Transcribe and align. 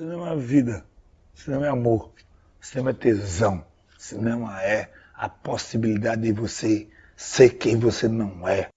Cinema 0.00 0.30
é 0.30 0.36
vida. 0.36 0.86
Cinema 1.34 1.66
é 1.66 1.68
amor. 1.68 2.10
Cinema 2.58 2.88
é 2.88 2.94
tesão. 2.94 3.62
Cinema 3.98 4.62
é 4.62 4.90
a 5.12 5.28
possibilidade 5.28 6.22
de 6.22 6.32
você 6.32 6.88
ser 7.14 7.58
quem 7.58 7.78
você 7.78 8.08
não 8.08 8.48
é. 8.48 8.70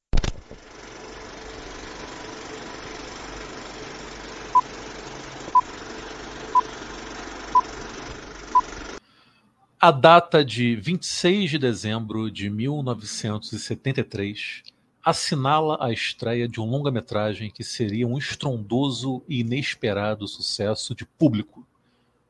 A 9.80 9.92
data 9.92 10.44
de 10.44 10.76
26 10.76 11.52
de 11.52 11.58
dezembro 11.58 12.30
de 12.30 12.50
1973 12.50 14.73
assinala 15.04 15.78
a 15.82 15.92
estreia 15.92 16.48
de 16.48 16.62
um 16.62 16.66
longa-metragem 16.66 17.52
que 17.52 17.64
seria 17.64 18.08
um 18.08 18.18
estrondoso 18.18 19.22
e 19.28 19.42
inesperado 19.42 20.28
sucesso 20.28 20.96
de 20.96 21.06
público, 21.06 21.68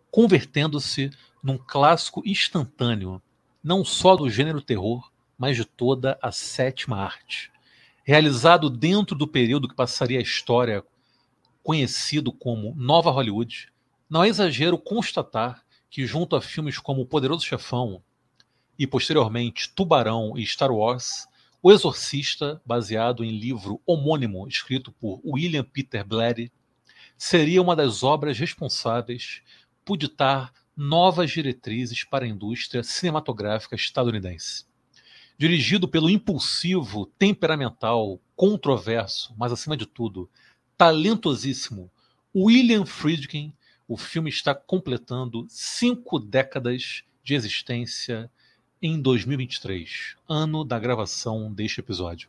convertendo-se 0.10 1.12
num 1.44 1.58
clássico 1.58 2.24
instantâneo, 2.26 3.22
não 3.64 3.86
só 3.86 4.16
do 4.16 4.30
gênero 4.30 4.62
terror, 4.62 5.12
mas 5.38 5.56
de 5.56 5.66
toda 5.66 6.18
a 6.22 6.32
sétima 6.32 6.98
arte. 6.98 7.52
Realizado 8.04 8.70
dentro 8.70 9.16
do 9.16 9.28
período 9.28 9.68
que 9.68 9.76
passaria 9.76 10.20
a 10.20 10.24
história 10.24 10.84
conhecido 11.64 12.32
como 12.32 12.76
Nova 12.76 13.12
Hollywood, 13.12 13.72
não 14.10 14.24
é 14.24 14.28
exagero 14.28 14.78
constatar 14.78 15.64
que, 15.90 16.06
junto 16.06 16.36
a 16.36 16.42
filmes 16.42 16.78
como 16.78 17.02
O 17.02 17.06
Poderoso 17.06 17.46
Chefão 17.46 18.04
e, 18.78 18.86
posteriormente, 18.86 19.70
Tubarão 19.74 20.34
e 20.36 20.46
Star 20.46 20.72
Wars, 20.72 21.28
O 21.66 21.72
Exorcista, 21.72 22.62
baseado 22.66 23.24
em 23.24 23.40
livro 23.40 23.82
homônimo 23.86 24.46
escrito 24.50 24.92
por 24.92 25.22
William 25.24 25.64
Peter 25.64 26.06
Blatty, 26.06 26.52
seria 27.18 27.62
uma 27.62 27.74
das 27.74 28.04
obras 28.04 28.38
responsáveis 28.38 29.42
por 29.86 29.96
ditar 29.96 30.52
novas 30.76 31.32
diretrizes 31.32 32.04
para 32.04 32.26
a 32.26 32.28
indústria 32.28 32.84
cinematográfica 32.84 33.78
estadunidense. 33.78 34.66
Dirigido 35.38 35.88
pelo 35.88 36.10
impulsivo, 36.10 37.06
temperamental, 37.18 38.20
controverso, 38.36 39.34
mas 39.38 39.54
acima 39.54 39.78
de 39.78 39.86
tudo, 39.86 40.30
talentosíssimo 40.78 41.90
William 42.36 42.86
Friedkin, 42.86 43.54
o 43.88 43.96
filme 43.96 44.30
está 44.30 44.54
completando 44.54 45.46
cinco 45.48 46.20
décadas 46.20 47.04
de 47.24 47.36
existência 47.36 48.30
em 48.86 49.02
2023, 49.02 50.18
ano 50.28 50.66
da 50.66 50.78
gravação 50.78 51.54
deste 51.54 51.80
episódio. 51.80 52.28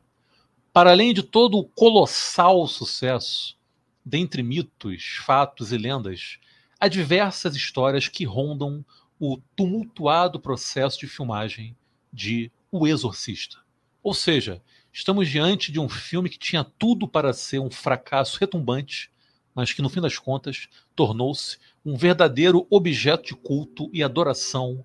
Para 0.72 0.92
além 0.92 1.12
de 1.12 1.20
todo 1.20 1.58
o 1.58 1.64
colossal 1.64 2.64
sucesso, 2.68 3.58
dentre 4.04 4.40
mitos, 4.40 5.16
fatos 5.26 5.72
e 5.72 5.76
lendas, 5.76 6.38
há 6.78 6.86
diversas 6.86 7.56
histórias 7.56 8.06
que 8.06 8.24
rondam 8.24 8.84
o 9.18 9.38
tumultuado 9.56 10.38
processo 10.38 11.00
de 11.00 11.08
filmagem 11.08 11.76
de 12.12 12.52
O 12.70 12.86
Exorcista. 12.86 13.58
Ou 14.00 14.14
seja, 14.14 14.62
estamos 14.92 15.28
diante 15.28 15.72
de 15.72 15.80
um 15.80 15.88
filme 15.88 16.30
que 16.30 16.38
tinha 16.38 16.62
tudo 16.62 17.08
para 17.08 17.32
ser 17.32 17.58
um 17.58 17.70
fracasso 17.70 18.38
retumbante 18.38 19.10
mas 19.54 19.72
que 19.72 19.80
no 19.80 19.88
fim 19.88 20.00
das 20.00 20.18
contas 20.18 20.68
tornou-se 20.96 21.58
um 21.84 21.96
verdadeiro 21.96 22.66
objeto 22.68 23.24
de 23.28 23.34
culto 23.36 23.88
e 23.92 24.02
adoração 24.02 24.84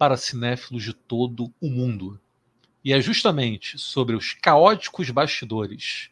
para 0.00 0.16
cinéfilos 0.16 0.82
de 0.82 0.94
todo 0.94 1.52
o 1.60 1.68
mundo. 1.68 2.18
E 2.82 2.90
é 2.90 3.02
justamente 3.02 3.78
sobre 3.78 4.16
os 4.16 4.32
caóticos 4.32 5.10
bastidores 5.10 6.08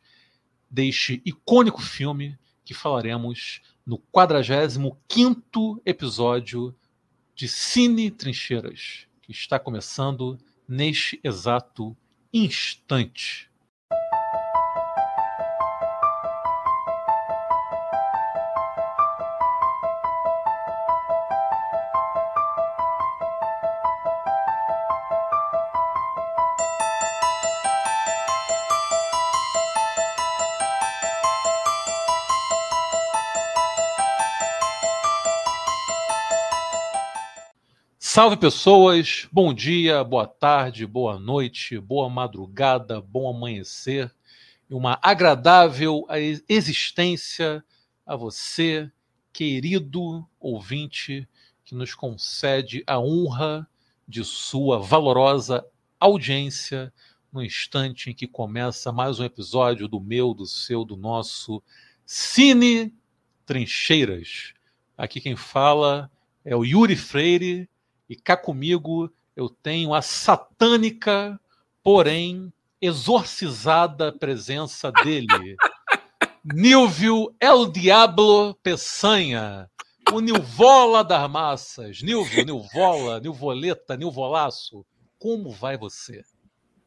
deste 0.70 1.22
icônico 1.24 1.80
filme 1.80 2.38
que 2.66 2.74
falaremos 2.74 3.62
no 3.86 3.98
45º 4.14 5.80
episódio 5.86 6.76
de 7.34 7.48
Cine 7.48 8.10
Trincheiras, 8.10 9.06
que 9.22 9.32
está 9.32 9.58
começando 9.58 10.38
neste 10.68 11.18
exato 11.24 11.96
instante. 12.30 13.47
Salve 38.18 38.36
pessoas, 38.36 39.28
bom 39.30 39.54
dia, 39.54 40.02
boa 40.02 40.26
tarde, 40.26 40.84
boa 40.84 41.20
noite, 41.20 41.78
boa 41.78 42.10
madrugada, 42.10 43.00
bom 43.00 43.30
amanhecer 43.30 44.12
e 44.68 44.74
uma 44.74 44.98
agradável 45.00 46.04
existência 46.48 47.64
a 48.04 48.16
você, 48.16 48.90
querido 49.32 50.28
ouvinte, 50.40 51.28
que 51.64 51.76
nos 51.76 51.94
concede 51.94 52.82
a 52.88 52.98
honra 52.98 53.64
de 54.08 54.24
sua 54.24 54.80
valorosa 54.80 55.64
audiência 56.00 56.92
no 57.32 57.40
instante 57.40 58.10
em 58.10 58.14
que 58.14 58.26
começa 58.26 58.90
mais 58.90 59.20
um 59.20 59.24
episódio 59.24 59.86
do 59.86 60.00
meu, 60.00 60.34
do 60.34 60.44
seu, 60.44 60.84
do 60.84 60.96
nosso 60.96 61.62
Cine 62.04 62.92
Trincheiras. 63.46 64.54
Aqui 64.96 65.20
quem 65.20 65.36
fala 65.36 66.10
é 66.44 66.56
o 66.56 66.64
Yuri 66.64 66.96
Freire 66.96 67.68
e 68.08 68.16
cá 68.16 68.36
comigo 68.36 69.10
eu 69.36 69.48
tenho 69.48 69.94
a 69.94 70.02
satânica, 70.02 71.38
porém 71.82 72.52
exorcizada 72.80 74.12
presença 74.12 74.90
dele. 74.90 75.56
Nilvio 76.44 77.34
El 77.40 77.66
Diablo 77.66 78.54
Peçanha, 78.62 79.68
o 80.12 80.20
Nilvola 80.20 81.04
das 81.04 81.30
massas. 81.30 82.02
Nilvio, 82.02 82.44
Nilvola, 82.44 83.20
Nilvoleta, 83.20 83.96
Nilvolaço, 83.96 84.84
como 85.18 85.50
vai 85.50 85.76
você? 85.76 86.22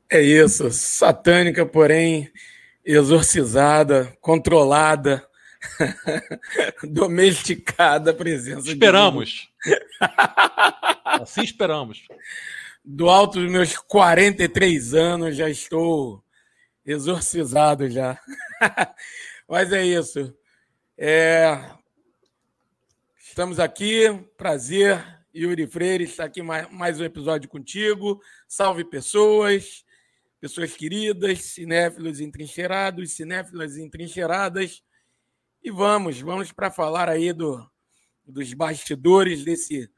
É 0.10 0.22
isso, 0.22 0.70
satânica, 0.72 1.66
porém 1.66 2.32
exorcizada, 2.84 4.16
controlada, 4.20 5.26
domesticada 6.84 8.14
presença. 8.14 8.70
Esperamos. 8.70 9.50
assim 11.04 11.44
esperamos. 11.44 12.08
Do 12.84 13.10
alto 13.10 13.40
dos 13.40 13.52
meus 13.52 13.78
43 13.78 14.94
anos, 14.94 15.36
já 15.36 15.50
estou 15.50 16.24
exorcizado 16.86 17.90
já. 17.90 18.20
Mas 19.48 19.72
é 19.72 19.86
isso. 19.86 20.36
É... 20.98 21.60
Estamos 23.24 23.60
aqui, 23.60 24.10
prazer. 24.36 25.22
Yuri 25.34 25.66
Freire 25.66 26.04
está 26.04 26.26
aqui 26.26 26.42
mais, 26.42 26.70
mais 26.70 27.00
um 27.00 27.06
episódio 27.06 27.48
contigo. 27.48 28.22
Salve 28.48 28.84
pessoas, 28.84 29.86
pessoas 30.42 30.74
queridas, 30.74 31.42
cinéfilos 31.44 32.20
entrincheirados, 32.20 33.14
cinéfilas 33.14 33.78
entrincheiradas. 33.78 34.84
E 35.64 35.70
vamos, 35.70 36.20
vamos 36.20 36.52
para 36.52 36.72
falar 36.72 37.08
aí 37.08 37.32
do, 37.32 37.70
dos 38.26 38.54
bastidores 38.54 39.44
desse 39.44 39.92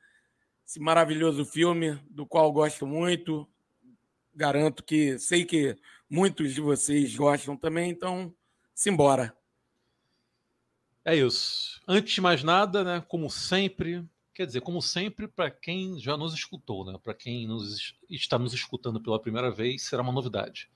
esse 0.65 0.79
maravilhoso 0.79 1.45
filme, 1.45 1.99
do 2.09 2.25
qual 2.25 2.51
gosto 2.51 2.87
muito. 2.87 3.47
Garanto 4.33 4.83
que 4.83 5.19
sei 5.19 5.45
que 5.45 5.75
muitos 6.09 6.53
de 6.53 6.61
vocês 6.61 7.15
gostam 7.15 7.55
também, 7.55 7.91
então 7.91 8.33
simbora. 8.73 9.35
É 11.05 11.15
isso. 11.15 11.81
Antes 11.87 12.13
de 12.13 12.21
mais 12.21 12.43
nada, 12.43 12.83
né, 12.83 13.03
como 13.07 13.29
sempre, 13.29 14.03
quer 14.33 14.47
dizer, 14.47 14.61
como 14.61 14.81
sempre, 14.81 15.27
para 15.27 15.51
quem 15.51 15.99
já 15.99 16.15
nos 16.15 16.33
escutou, 16.33 16.85
né, 16.85 16.97
para 17.03 17.13
quem 17.13 17.45
nos, 17.45 17.93
está 18.09 18.39
nos 18.39 18.53
escutando 18.53 19.01
pela 19.01 19.21
primeira 19.21 19.51
vez, 19.51 19.83
será 19.83 20.01
uma 20.01 20.13
novidade. 20.13 20.69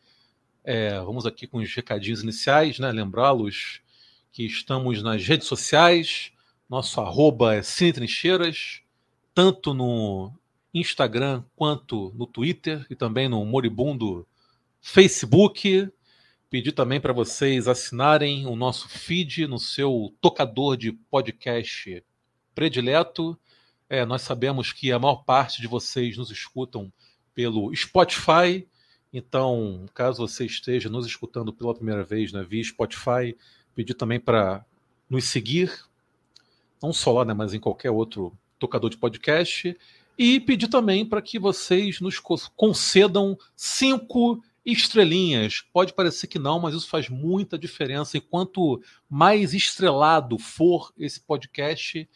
É, 0.63 1.00
vamos 1.00 1.25
aqui 1.25 1.48
com 1.48 1.60
os 1.60 1.74
recadinhos 1.74 2.22
iniciais, 2.22 2.78
né, 2.78 2.92
lembrá-los 2.92 3.81
que 4.38 4.45
estamos 4.45 5.01
nas 5.01 5.25
redes 5.25 5.48
sociais, 5.48 6.31
nosso 6.69 7.01
arroba 7.01 7.56
é 7.56 7.63
Cine 7.63 7.92
Trincheiras, 7.92 8.84
tanto 9.34 9.74
no 9.74 10.31
Instagram 10.72 11.44
quanto 11.56 12.13
no 12.16 12.28
Twitter 12.28 12.86
e 12.88 12.95
também 12.95 13.28
no 13.28 13.44
moribundo 13.44 14.28
Facebook. 14.80 15.92
Pedir 16.51 16.72
também 16.74 17.01
para 17.01 17.13
vocês 17.13 17.68
assinarem 17.68 18.45
o 18.45 18.56
nosso 18.56 18.88
feed 18.88 19.48
no 19.48 19.57
seu 19.57 20.13
tocador 20.22 20.78
de 20.78 20.92
podcast 20.92 22.04
predileto. 22.54 23.36
É, 23.90 24.06
nós 24.06 24.22
sabemos 24.22 24.72
que 24.72 24.92
a 24.92 25.00
maior 25.00 25.24
parte 25.24 25.60
de 25.60 25.68
vocês 25.68 26.16
nos 26.16 26.30
escutam 26.30 26.94
pelo 27.33 27.75
Spotify. 27.75 28.68
Então, 29.12 29.88
caso 29.95 30.28
você 30.28 30.45
esteja 30.45 30.90
nos 30.90 31.07
escutando 31.07 31.51
pela 31.51 31.74
primeira 31.74 32.04
vez 32.04 32.31
né, 32.31 32.45
via 32.48 32.63
Spotify, 32.63 33.36
pedir 33.78 33.94
também 33.94 34.20
para 34.20 34.66
nos 35.08 35.26
seguir 35.26 35.72
não 36.82 36.92
só 36.92 37.12
lá, 37.12 37.26
né, 37.26 37.34
mas 37.34 37.54
em 37.54 37.60
qualquer 37.60 37.92
outro 37.92 38.36
tocador 38.58 38.90
de 38.90 38.98
podcast. 38.98 39.78
E 40.18 40.40
pedir 40.40 40.68
também 40.68 41.06
para 41.06 41.22
que 41.22 41.38
vocês 41.38 42.00
nos 42.00 42.20
concedam 42.56 43.38
cinco 43.56 44.44
estrelinhas. 44.66 45.64
Pode 45.72 45.94
parecer 45.94 46.26
que 46.26 46.40
não, 46.40 46.60
mas 46.60 46.74
isso 46.74 46.90
faz 46.90 47.08
muita 47.08 47.58
diferença. 47.58 48.18
E 48.18 48.22
quanto 48.22 48.82
mais 49.08 49.54
estrelado 49.54 50.40
for 50.40 50.92
esse 50.98 51.22
podcast, 51.22 52.10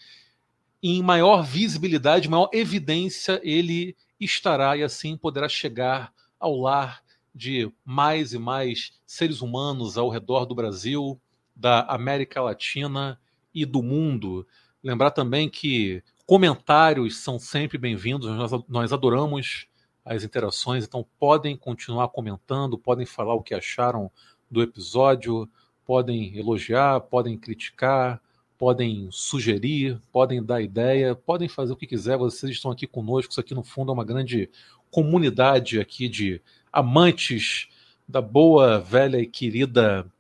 em 0.81 1.03
maior 1.03 1.43
visibilidade, 1.43 2.27
maior 2.27 2.49
evidência 2.51 3.39
ele 3.43 3.95
estará 4.19 4.75
e 4.75 4.83
assim 4.83 5.15
poderá 5.15 5.47
chegar 5.47 6.11
ao 6.39 6.59
lar 6.59 7.03
de 7.33 7.71
mais 7.85 8.33
e 8.33 8.39
mais 8.39 8.93
seres 9.05 9.41
humanos 9.41 9.95
ao 9.95 10.09
redor 10.09 10.45
do 10.45 10.55
Brasil, 10.55 11.21
da 11.61 11.81
América 11.81 12.41
Latina 12.41 13.19
e 13.53 13.65
do 13.65 13.83
mundo. 13.83 14.47
Lembrar 14.83 15.11
também 15.11 15.47
que 15.47 16.01
comentários 16.25 17.17
são 17.17 17.37
sempre 17.37 17.77
bem-vindos, 17.77 18.27
nós, 18.67 18.91
adoramos 18.91 19.67
as 20.03 20.23
interações, 20.23 20.85
então 20.85 21.05
podem 21.19 21.55
continuar 21.55 22.07
comentando, 22.07 22.79
podem 22.79 23.05
falar 23.05 23.35
o 23.35 23.43
que 23.43 23.53
acharam 23.53 24.09
do 24.49 24.63
episódio, 24.63 25.47
podem 25.85 26.35
elogiar, 26.35 26.99
podem 27.01 27.37
criticar, 27.37 28.19
podem 28.57 29.07
sugerir, 29.11 30.01
podem 30.11 30.43
dar 30.43 30.63
ideia, 30.63 31.13
podem 31.13 31.47
fazer 31.47 31.73
o 31.73 31.77
que 31.77 31.85
quiser, 31.85 32.17
vocês 32.17 32.53
estão 32.53 32.71
aqui 32.71 32.87
conosco, 32.87 33.33
isso 33.33 33.39
aqui 33.39 33.53
no 33.53 33.63
fundo 33.63 33.91
é 33.91 33.93
uma 33.93 34.03
grande 34.03 34.49
comunidade 34.89 35.79
aqui 35.79 36.09
de 36.09 36.41
amantes 36.73 37.67
da 38.07 38.19
boa, 38.19 38.79
velha 38.79 39.19
e 39.19 39.27
querida 39.27 40.11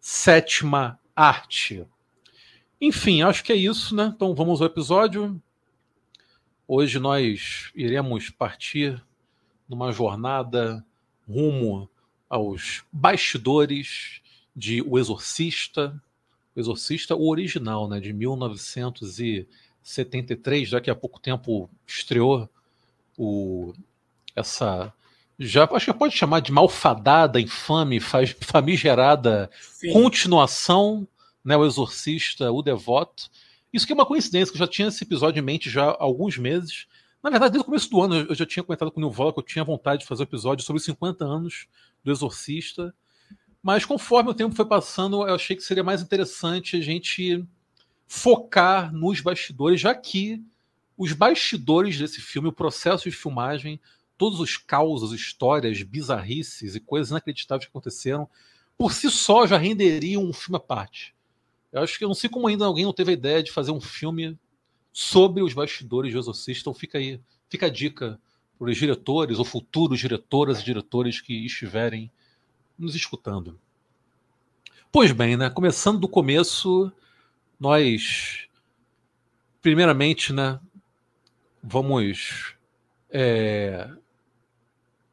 sétima 0.00 0.98
arte. 1.14 1.86
Enfim, 2.80 3.22
acho 3.22 3.44
que 3.44 3.52
é 3.52 3.56
isso, 3.56 3.94
né? 3.94 4.10
Então 4.14 4.34
vamos 4.34 4.60
ao 4.60 4.66
episódio. 4.66 5.40
Hoje 6.66 6.98
nós 6.98 7.70
iremos 7.74 8.30
partir 8.30 9.00
numa 9.68 9.92
jornada 9.92 10.84
rumo 11.28 11.88
aos 12.28 12.82
bastidores 12.90 14.20
de 14.56 14.82
O 14.82 14.98
Exorcista, 14.98 16.02
O 16.56 16.60
Exorcista, 16.60 17.14
o 17.14 17.28
original, 17.28 17.88
né, 17.88 18.00
de 18.00 18.12
1973, 18.12 20.70
daqui 20.70 20.90
a 20.90 20.94
pouco 20.94 21.20
tempo 21.20 21.70
estreou 21.86 22.48
o 23.18 23.74
essa 24.34 24.92
já 25.42 25.64
acho 25.72 25.86
que 25.90 25.98
pode 25.98 26.14
chamar 26.14 26.40
de 26.40 26.52
malfadada, 26.52 27.40
infame, 27.40 27.98
famigerada 27.98 29.50
Sim. 29.72 29.90
continuação, 29.90 31.08
né, 31.42 31.56
o 31.56 31.64
Exorcista, 31.64 32.52
o 32.52 32.60
Devoto. 32.60 33.30
Isso 33.72 33.86
que 33.86 33.92
é 33.92 33.94
uma 33.94 34.04
coincidência, 34.04 34.52
que 34.52 34.58
eu 34.58 34.66
já 34.66 34.70
tinha 34.70 34.88
esse 34.88 35.02
episódio 35.02 35.40
em 35.40 35.44
mente 35.44 35.70
já 35.70 35.84
há 35.84 35.96
alguns 36.02 36.36
meses. 36.36 36.86
Na 37.22 37.30
verdade, 37.30 37.52
desde 37.52 37.62
o 37.62 37.64
começo 37.64 37.88
do 37.88 38.02
ano 38.02 38.16
eu 38.28 38.34
já 38.34 38.44
tinha 38.44 38.62
comentado 38.62 38.90
com 38.90 39.00
o 39.00 39.02
Nilvola 39.02 39.32
que 39.32 39.38
eu 39.38 39.44
tinha 39.44 39.64
vontade 39.64 40.02
de 40.02 40.06
fazer 40.06 40.22
um 40.22 40.24
episódio 40.24 40.62
sobre 40.62 40.78
os 40.78 40.84
50 40.84 41.24
anos 41.24 41.66
do 42.04 42.10
Exorcista. 42.10 42.94
Mas 43.62 43.86
conforme 43.86 44.30
o 44.30 44.34
tempo 44.34 44.54
foi 44.54 44.66
passando, 44.66 45.26
eu 45.26 45.34
achei 45.34 45.56
que 45.56 45.62
seria 45.62 45.82
mais 45.82 46.02
interessante 46.02 46.76
a 46.76 46.80
gente 46.82 47.42
focar 48.06 48.92
nos 48.92 49.22
bastidores, 49.22 49.80
já 49.80 49.94
que 49.94 50.42
os 50.98 51.14
bastidores 51.14 51.98
desse 51.98 52.20
filme, 52.20 52.48
o 52.48 52.52
processo 52.52 53.08
de 53.08 53.16
filmagem, 53.16 53.80
todos 54.20 54.38
os 54.38 54.58
causos, 54.58 55.14
histórias, 55.14 55.82
bizarrices 55.82 56.74
e 56.74 56.80
coisas 56.80 57.10
inacreditáveis 57.10 57.64
que 57.64 57.70
aconteceram, 57.70 58.28
por 58.76 58.92
si 58.92 59.10
só 59.10 59.46
já 59.46 59.56
renderiam 59.56 60.22
um 60.22 60.30
filme 60.30 60.58
à 60.58 60.60
parte. 60.60 61.14
Eu 61.72 61.80
acho 61.80 61.96
que 61.96 62.04
eu 62.04 62.08
não 62.08 62.14
sei 62.14 62.28
como 62.28 62.46
ainda 62.46 62.66
alguém 62.66 62.84
não 62.84 62.92
teve 62.92 63.12
a 63.12 63.14
ideia 63.14 63.42
de 63.42 63.50
fazer 63.50 63.70
um 63.70 63.80
filme 63.80 64.38
sobre 64.92 65.42
os 65.42 65.54
bastidores 65.54 66.12
de 66.12 66.18
Exorcista. 66.18 66.60
Então 66.60 66.74
fica 66.74 66.98
aí, 66.98 67.18
fica 67.48 67.64
a 67.64 67.70
dica 67.70 68.20
para 68.58 68.68
os 68.68 68.76
diretores 68.76 69.38
ou 69.38 69.44
futuros 69.46 69.98
diretoras 69.98 70.60
e 70.60 70.64
diretores 70.66 71.18
que 71.18 71.46
estiverem 71.46 72.10
nos 72.78 72.94
escutando. 72.94 73.58
Pois 74.92 75.12
bem, 75.12 75.34
né? 75.34 75.48
Começando 75.48 75.98
do 75.98 76.08
começo, 76.08 76.92
nós 77.58 78.46
primeiramente, 79.62 80.30
né, 80.30 80.60
vamos 81.62 82.54
é, 83.10 83.90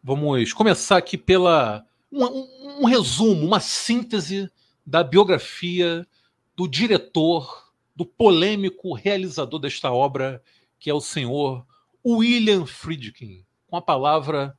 Vamos 0.08 0.54
começar 0.54 0.96
aqui 0.96 1.18
pela 1.18 1.86
um, 2.10 2.24
um, 2.24 2.84
um 2.84 2.86
resumo, 2.86 3.46
uma 3.46 3.60
síntese 3.60 4.50
da 4.86 5.04
biografia 5.04 6.08
do 6.56 6.66
diretor, 6.66 7.74
do 7.94 8.06
polêmico 8.06 8.94
realizador 8.94 9.60
desta 9.60 9.92
obra, 9.92 10.42
que 10.80 10.90
é 10.90 10.94
o 10.94 11.02
senhor 11.02 11.68
William 12.06 12.66
Friedkin, 12.66 13.46
com 13.68 13.76
a 13.76 13.82
palavra 13.82 14.58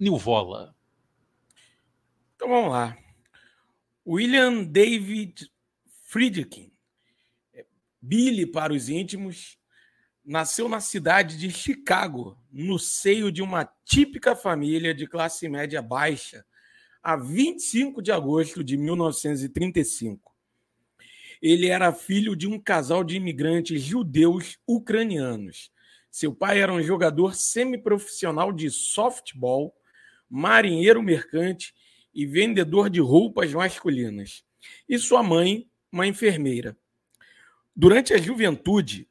Nilvola. 0.00 0.74
Então 2.34 2.48
vamos 2.48 2.72
lá. 2.72 2.98
William 4.04 4.64
David 4.64 5.48
Friedkin, 6.06 6.72
Billy 8.02 8.46
para 8.46 8.72
os 8.72 8.88
íntimos, 8.88 9.60
nasceu 10.24 10.68
na 10.68 10.80
cidade 10.80 11.38
de 11.38 11.52
Chicago, 11.52 12.36
no 12.52 12.78
seio 12.78 13.30
de 13.30 13.42
uma 13.42 13.64
típica 13.84 14.34
família 14.34 14.94
de 14.94 15.06
classe 15.06 15.48
média 15.48 15.82
baixa, 15.82 16.44
a 17.02 17.16
25 17.16 18.02
de 18.02 18.12
agosto 18.12 18.62
de 18.64 18.76
1935. 18.76 20.34
Ele 21.40 21.68
era 21.68 21.92
filho 21.92 22.34
de 22.34 22.46
um 22.46 22.58
casal 22.58 23.04
de 23.04 23.16
imigrantes 23.16 23.80
judeus 23.82 24.58
ucranianos. 24.66 25.70
Seu 26.10 26.34
pai 26.34 26.60
era 26.60 26.72
um 26.72 26.82
jogador 26.82 27.34
semiprofissional 27.34 28.52
de 28.52 28.70
softball, 28.70 29.74
marinheiro 30.28 31.02
mercante 31.02 31.74
e 32.12 32.26
vendedor 32.26 32.90
de 32.90 33.00
roupas 33.00 33.52
masculinas. 33.52 34.44
E 34.88 34.98
sua 34.98 35.22
mãe, 35.22 35.68
uma 35.92 36.06
enfermeira. 36.06 36.76
Durante 37.74 38.12
a 38.12 38.18
juventude, 38.18 39.07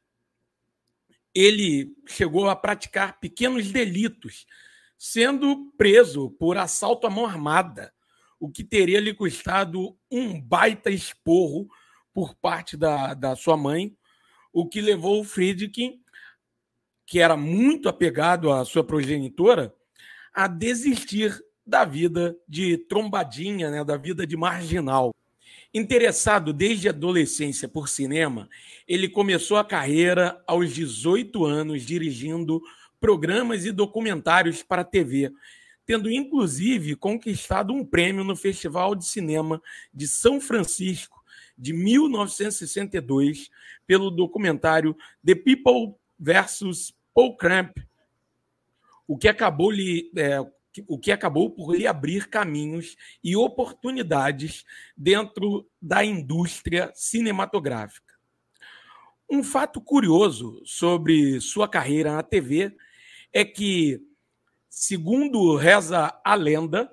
ele 1.38 1.94
chegou 2.06 2.48
a 2.48 2.56
praticar 2.56 3.20
pequenos 3.20 3.70
delitos, 3.70 4.44
sendo 4.96 5.72
preso 5.76 6.30
por 6.32 6.56
assalto 6.56 7.06
à 7.06 7.10
mão 7.10 7.24
armada, 7.24 7.92
o 8.40 8.50
que 8.50 8.64
teria 8.64 8.98
lhe 8.98 9.14
custado 9.14 9.96
um 10.10 10.40
baita 10.40 10.90
esporro 10.90 11.68
por 12.12 12.34
parte 12.34 12.76
da, 12.76 13.14
da 13.14 13.36
sua 13.36 13.56
mãe, 13.56 13.96
o 14.52 14.68
que 14.68 14.80
levou 14.80 15.20
o 15.20 15.24
Friedkin, 15.24 16.00
que 17.06 17.20
era 17.20 17.36
muito 17.36 17.88
apegado 17.88 18.50
à 18.52 18.64
sua 18.64 18.82
progenitora, 18.82 19.72
a 20.34 20.48
desistir 20.48 21.40
da 21.64 21.84
vida 21.84 22.36
de 22.48 22.78
trombadinha, 22.78 23.70
né, 23.70 23.84
da 23.84 23.96
vida 23.96 24.26
de 24.26 24.36
marginal. 24.36 25.14
Interessado 25.72 26.52
desde 26.52 26.88
a 26.88 26.92
adolescência 26.92 27.68
por 27.68 27.88
cinema, 27.88 28.48
ele 28.86 29.08
começou 29.08 29.58
a 29.58 29.64
carreira 29.64 30.42
aos 30.46 30.72
18 30.72 31.44
anos 31.44 31.82
dirigindo 31.82 32.62
programas 32.98 33.66
e 33.66 33.72
documentários 33.72 34.62
para 34.62 34.80
a 34.80 34.84
TV, 34.84 35.30
tendo 35.84 36.10
inclusive 36.10 36.96
conquistado 36.96 37.72
um 37.72 37.84
prêmio 37.84 38.24
no 38.24 38.34
Festival 38.34 38.94
de 38.94 39.04
Cinema 39.04 39.62
de 39.92 40.08
São 40.08 40.40
Francisco 40.40 41.22
de 41.56 41.72
1962 41.72 43.50
pelo 43.86 44.10
documentário 44.10 44.96
The 45.24 45.34
People 45.34 45.94
vs. 46.18 46.94
Paul 47.14 47.36
Cramp, 47.36 47.76
o 49.06 49.18
que 49.18 49.28
acabou 49.28 49.70
lhe 49.70 50.10
é, 50.16 50.38
o 50.86 50.98
que 50.98 51.10
acabou 51.10 51.50
por 51.50 51.74
lhe 51.74 51.86
abrir 51.86 52.28
caminhos 52.28 52.96
e 53.22 53.34
oportunidades 53.34 54.64
dentro 54.96 55.68
da 55.80 56.04
indústria 56.04 56.92
cinematográfica. 56.94 58.14
Um 59.30 59.42
fato 59.42 59.80
curioso 59.80 60.62
sobre 60.64 61.40
sua 61.40 61.68
carreira 61.68 62.14
na 62.14 62.22
TV 62.22 62.76
é 63.32 63.44
que, 63.44 64.00
segundo 64.70 65.54
reza 65.56 66.18
a 66.24 66.34
lenda, 66.34 66.90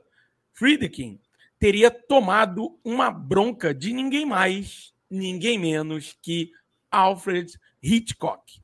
Friedkin 0.53 1.19
teria 1.57 1.89
tomado 1.89 2.77
uma 2.83 3.09
bronca 3.09 3.73
de 3.73 3.93
ninguém 3.93 4.25
mais, 4.25 4.93
ninguém 5.09 5.57
menos 5.57 6.17
que 6.21 6.51
Alfred 6.91 7.57
Hitchcock, 7.81 8.61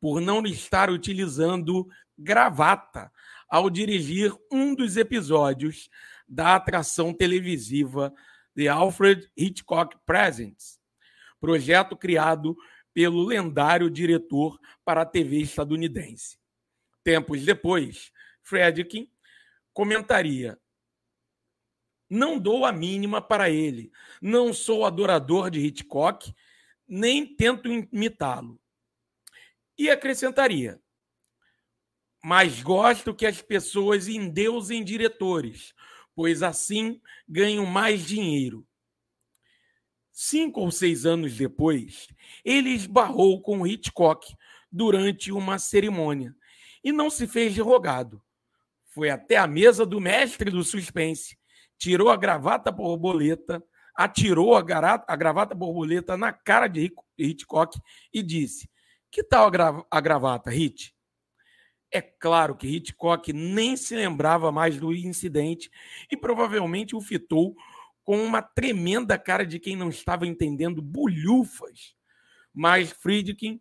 por 0.00 0.20
não 0.20 0.44
estar 0.44 0.90
utilizando 0.90 1.88
gravata 2.18 3.10
ao 3.54 3.70
dirigir 3.70 4.36
um 4.50 4.74
dos 4.74 4.96
episódios 4.96 5.88
da 6.26 6.56
atração 6.56 7.14
televisiva 7.14 8.12
The 8.52 8.66
Alfred 8.66 9.30
Hitchcock 9.36 9.96
Presents, 10.04 10.80
projeto 11.38 11.96
criado 11.96 12.56
pelo 12.92 13.24
lendário 13.24 13.88
diretor 13.88 14.58
para 14.84 15.02
a 15.02 15.06
TV 15.06 15.42
estadunidense. 15.42 16.36
Tempos 17.04 17.44
depois, 17.44 18.10
Fredkin 18.42 19.08
comentaria: 19.72 20.58
Não 22.10 22.40
dou 22.40 22.66
a 22.66 22.72
mínima 22.72 23.22
para 23.22 23.50
ele. 23.50 23.92
Não 24.20 24.52
sou 24.52 24.84
adorador 24.84 25.48
de 25.48 25.60
Hitchcock, 25.60 26.34
nem 26.88 27.24
tento 27.36 27.68
imitá-lo. 27.68 28.60
E 29.78 29.88
acrescentaria: 29.88 30.82
mas 32.24 32.62
gosto 32.62 33.14
que 33.14 33.26
as 33.26 33.42
pessoas 33.42 34.08
endeusem 34.08 34.82
diretores, 34.82 35.74
pois 36.14 36.42
assim 36.42 36.98
ganham 37.28 37.66
mais 37.66 38.06
dinheiro. 38.06 38.66
Cinco 40.10 40.62
ou 40.62 40.70
seis 40.70 41.04
anos 41.04 41.36
depois, 41.36 42.08
ele 42.42 42.70
esbarrou 42.70 43.42
com 43.42 43.66
Hitchcock 43.66 44.34
durante 44.72 45.30
uma 45.30 45.58
cerimônia 45.58 46.34
e 46.82 46.92
não 46.92 47.10
se 47.10 47.26
fez 47.26 47.52
de 47.52 47.60
rogado. 47.60 48.22
Foi 48.86 49.10
até 49.10 49.36
a 49.36 49.46
mesa 49.46 49.84
do 49.84 50.00
mestre 50.00 50.50
do 50.50 50.64
suspense, 50.64 51.36
tirou 51.76 52.08
a 52.08 52.16
gravata 52.16 52.72
borboleta, 52.72 53.62
atirou 53.94 54.56
a, 54.56 54.60
a 55.06 55.14
gravata 55.16 55.54
borboleta 55.54 56.16
na 56.16 56.32
cara 56.32 56.68
de 56.68 56.90
Hitchcock 57.18 57.78
e 58.10 58.22
disse: 58.22 58.66
Que 59.10 59.22
tal 59.22 59.46
a, 59.46 59.50
gra 59.50 59.86
a 59.90 60.00
gravata, 60.00 60.48
Hit? 60.50 60.93
É 61.96 62.02
claro 62.02 62.56
que 62.56 62.66
Hitchcock 62.66 63.32
nem 63.32 63.76
se 63.76 63.94
lembrava 63.94 64.50
mais 64.50 64.76
do 64.76 64.92
incidente 64.92 65.70
e 66.10 66.16
provavelmente 66.16 66.96
o 66.96 67.00
fitou 67.00 67.54
com 68.02 68.20
uma 68.20 68.42
tremenda 68.42 69.16
cara 69.16 69.46
de 69.46 69.60
quem 69.60 69.76
não 69.76 69.90
estava 69.90 70.26
entendendo 70.26 70.82
bulhufas. 70.82 71.94
Mas 72.52 72.90
Friedkin 72.90 73.60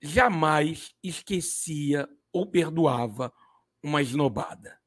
jamais 0.00 0.94
esquecia 1.02 2.08
ou 2.32 2.46
perdoava 2.46 3.30
uma 3.82 4.00
esnobada. 4.00 4.80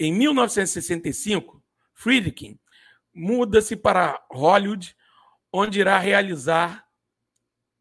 Em 0.00 0.12
1965, 0.12 1.62
Friedkin 1.94 2.58
muda-se 3.14 3.76
para 3.76 4.20
Hollywood, 4.32 4.96
onde 5.52 5.78
irá 5.78 5.96
realizar 5.96 6.84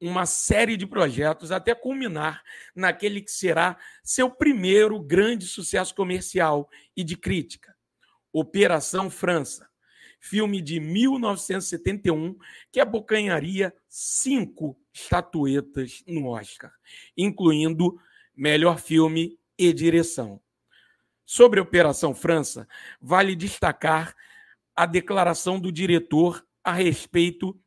uma 0.02 0.26
série 0.26 0.78
de 0.78 0.88
projetos 0.88 1.52
até 1.52 1.76
culminar 1.76 2.42
naquele 2.76 3.22
que 3.22 3.32
será 3.32 3.78
seu 4.04 4.30
primeiro 4.30 5.00
grande 5.00 5.46
sucesso 5.46 5.94
comercial 5.94 6.70
e 6.96 7.04
de 7.04 7.18
crítica, 7.18 7.76
Operação 8.32 9.10
França, 9.10 9.68
filme 10.20 10.62
de 10.62 10.80
1971 10.80 12.38
que 12.72 12.80
abocanharia 12.80 13.74
cinco 13.88 14.80
estatuetas 14.94 16.04
no 16.08 16.28
Oscar, 16.28 16.72
incluindo 17.18 18.00
melhor 18.36 18.80
filme 18.80 19.38
e 19.58 19.74
direção. 19.74 20.42
Sobre 21.26 21.60
Operação 21.60 22.16
França, 22.16 22.68
vale 23.02 23.36
destacar 23.36 24.16
a 24.76 24.86
declaração 24.86 25.60
do 25.60 25.72
diretor 25.72 26.46
a 26.64 26.74
respeito 26.74 27.60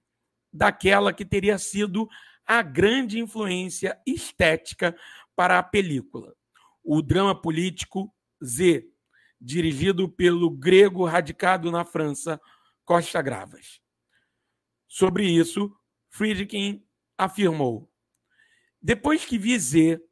daquela 0.53 1.13
que 1.13 1.25
teria 1.25 1.59
sido 1.59 2.09
a 2.47 2.63
grande 2.63 3.19
influência 3.19 3.99
estética 4.07 4.97
para 5.35 5.59
a 5.59 5.63
película. 5.63 6.35
O 6.83 7.01
drama 7.01 7.41
político 7.41 8.13
Z, 8.45 8.87
dirigido 9.41 10.09
pelo 10.09 10.51
grego 10.51 11.05
radicado 11.05 11.71
na 11.71 11.85
França, 11.85 12.41
Costa 12.85 13.23
Gravas. 13.23 13.81
Sobre 14.89 15.25
isso, 15.25 15.75
Friedkin 16.11 16.85
afirmou: 17.17 17.91
Depois 18.81 19.25
que 19.25 19.39
vi 19.39 19.59
Z, 19.59 20.03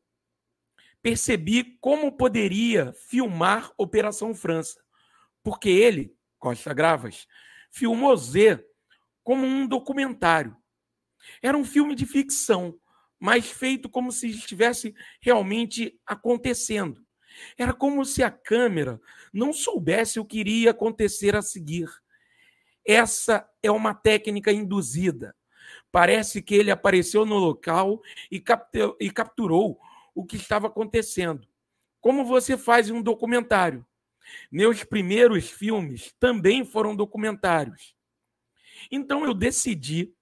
percebi 1.03 1.77
como 1.81 2.17
poderia 2.17 2.93
filmar 2.93 3.73
Operação 3.77 4.35
França, 4.35 4.81
porque 5.43 5.69
ele 5.69 6.17
Costa 6.39 6.73
Gravas, 6.73 7.27
filmou 7.71 8.17
Z 8.17 8.65
como 9.23 9.47
um 9.47 9.67
documentário. 9.67 10.57
Era 11.43 11.57
um 11.57 11.65
filme 11.65 11.95
de 11.95 12.07
ficção, 12.07 12.79
mas 13.19 13.51
feito 13.51 13.89
como 13.89 14.11
se 14.11 14.29
estivesse 14.29 14.95
realmente 15.21 15.99
acontecendo. 16.07 17.05
Era 17.57 17.73
como 17.73 18.05
se 18.05 18.23
a 18.23 18.31
câmera 18.31 19.01
não 19.33 19.53
soubesse 19.53 20.19
o 20.19 20.25
que 20.25 20.41
iria 20.41 20.71
acontecer 20.71 21.37
a 21.37 21.43
seguir. 21.43 21.89
Essa 22.87 23.49
é 23.63 23.71
uma 23.71 23.95
técnica 23.95 24.51
induzida. 24.51 25.35
Parece 25.93 26.43
que 26.43 26.55
ele 26.55 26.71
apareceu 26.71 27.27
no 27.27 27.37
local 27.37 28.01
e, 28.31 28.41
capturou 28.41 29.79
o 30.15 30.25
que 30.25 30.37
estava 30.37 30.67
acontecendo. 30.67 31.47
Como 32.01 32.25
você 32.25 32.57
faz 32.57 32.89
em 32.89 32.93
um 32.93 33.03
documentário. 33.03 33.87
Meus 34.51 34.85
primeiros 34.85 35.51
filmes 35.51 36.15
também 36.19 36.65
foram 36.65 36.95
documentários. 36.95 37.95
Então 38.91 39.25
eu 39.25 39.35
decidi 39.35 40.13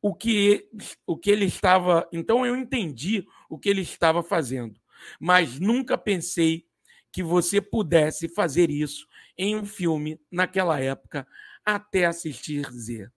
o 0.00 0.14
que, 0.14 0.68
o 1.06 1.16
que 1.16 1.30
ele 1.30 1.46
estava. 1.46 2.08
Então 2.12 2.44
eu 2.44 2.56
entendi 2.56 3.26
o 3.48 3.58
que 3.58 3.68
ele 3.68 3.82
estava 3.82 4.22
fazendo. 4.22 4.80
Mas 5.20 5.58
nunca 5.58 5.96
pensei 5.98 6.66
que 7.12 7.22
você 7.22 7.60
pudesse 7.60 8.28
fazer 8.28 8.70
isso 8.70 9.06
em 9.38 9.56
um 9.56 9.64
filme 9.64 10.20
naquela 10.30 10.80
época 10.80 11.26
até 11.64 12.04
assistir 12.04 12.70
Z. 12.70 13.10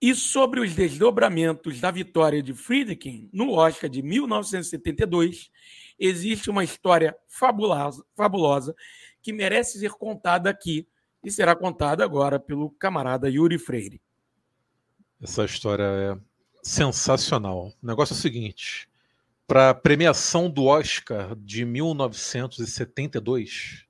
E 0.00 0.14
sobre 0.14 0.60
os 0.60 0.74
desdobramentos 0.74 1.80
da 1.80 1.90
vitória 1.90 2.40
de 2.40 2.54
Friedkin 2.54 3.28
no 3.32 3.52
Oscar 3.52 3.90
de 3.90 4.00
1972, 4.00 5.50
existe 5.98 6.48
uma 6.48 6.62
história 6.62 7.16
fabulosa, 7.26 8.04
fabulosa 8.16 8.76
que 9.20 9.32
merece 9.32 9.80
ser 9.80 9.90
contada 9.90 10.50
aqui 10.50 10.86
e 11.22 11.30
será 11.30 11.54
contada 11.54 12.02
agora 12.04 12.38
pelo 12.38 12.70
camarada 12.70 13.28
Yuri 13.28 13.58
Freire. 13.58 14.00
Essa 15.20 15.44
história 15.44 15.84
é 15.84 16.16
sensacional. 16.62 17.74
O 17.82 17.86
negócio 17.86 18.14
é 18.14 18.16
o 18.16 18.20
seguinte: 18.20 18.88
para 19.46 19.68
a 19.70 19.74
premiação 19.74 20.50
do 20.50 20.64
Oscar 20.64 21.36
de 21.36 21.64
1972, 21.64 23.84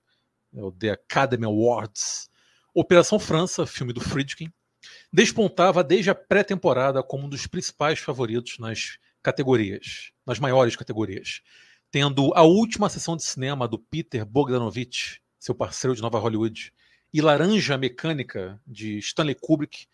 é 0.55 0.63
o 0.63 0.73
The 0.73 0.91
Academy 0.91 1.45
Awards, 1.45 2.31
Operação 2.75 3.19
França, 3.19 3.67
filme 3.67 3.93
do 3.93 4.01
Friedkin, 4.01 4.51
despontava 5.13 5.85
desde 5.85 6.11
a 6.11 6.15
pré-temporada 6.15 7.03
como 7.03 7.27
um 7.27 7.29
dos 7.29 7.47
principais 7.47 7.99
favoritos 7.99 8.59
nas 8.59 8.97
categorias, 9.23 10.13
nas 10.27 10.39
maiores 10.39 10.77
categorias 10.77 11.43
tendo 11.91 12.33
a 12.35 12.43
última 12.43 12.89
sessão 12.89 13.17
de 13.17 13.25
cinema 13.25 13.67
do 13.67 13.79
Peter 13.79 14.25
Bogdanovich, 14.25 15.21
seu 15.39 15.55
parceiro 15.55 15.95
de 15.95 16.03
Nova 16.03 16.19
Hollywood, 16.19 16.73
e 17.13 17.21
Laranja 17.21 17.77
Mecânica 17.79 18.61
de 18.67 18.99
Stanley 18.99 19.35
Kubrick 19.35 19.87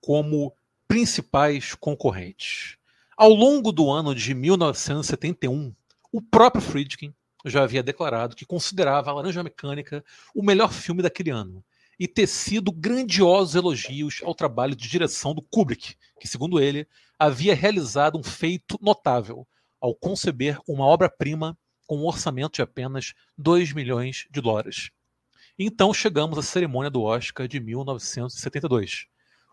como 0.00 0.54
principais 0.88 1.74
concorrentes. 1.74 2.76
Ao 3.16 3.30
longo 3.30 3.72
do 3.72 3.90
ano 3.90 4.14
de 4.14 4.34
1971, 4.34 5.74
o 6.10 6.20
próprio 6.20 6.62
Friedkin 6.62 7.14
já 7.44 7.62
havia 7.62 7.82
declarado 7.82 8.36
que 8.36 8.46
considerava 8.46 9.10
a 9.10 9.14
Laranja 9.14 9.42
Mecânica 9.42 10.04
o 10.34 10.42
melhor 10.42 10.72
filme 10.72 11.02
daquele 11.02 11.30
ano 11.30 11.64
e 11.98 12.08
tecido 12.08 12.72
grandiosos 12.72 13.54
elogios 13.54 14.20
ao 14.24 14.34
trabalho 14.34 14.74
de 14.74 14.88
direção 14.88 15.34
do 15.34 15.42
Kubrick, 15.42 15.94
que, 16.18 16.26
segundo 16.26 16.60
ele, 16.60 16.86
havia 17.18 17.54
realizado 17.54 18.18
um 18.18 18.22
feito 18.22 18.78
notável 18.80 19.46
ao 19.80 19.94
conceber 19.94 20.58
uma 20.66 20.86
obra-prima 20.86 21.56
com 21.86 21.98
um 21.98 22.06
orçamento 22.06 22.54
de 22.54 22.62
apenas 22.62 23.14
2 23.36 23.72
milhões 23.72 24.26
de 24.30 24.40
dólares. 24.40 24.90
Então 25.58 25.92
chegamos 25.92 26.38
à 26.38 26.42
cerimônia 26.42 26.90
do 26.90 27.02
Oscar 27.02 27.46
de 27.46 27.60
1972. 27.60 29.06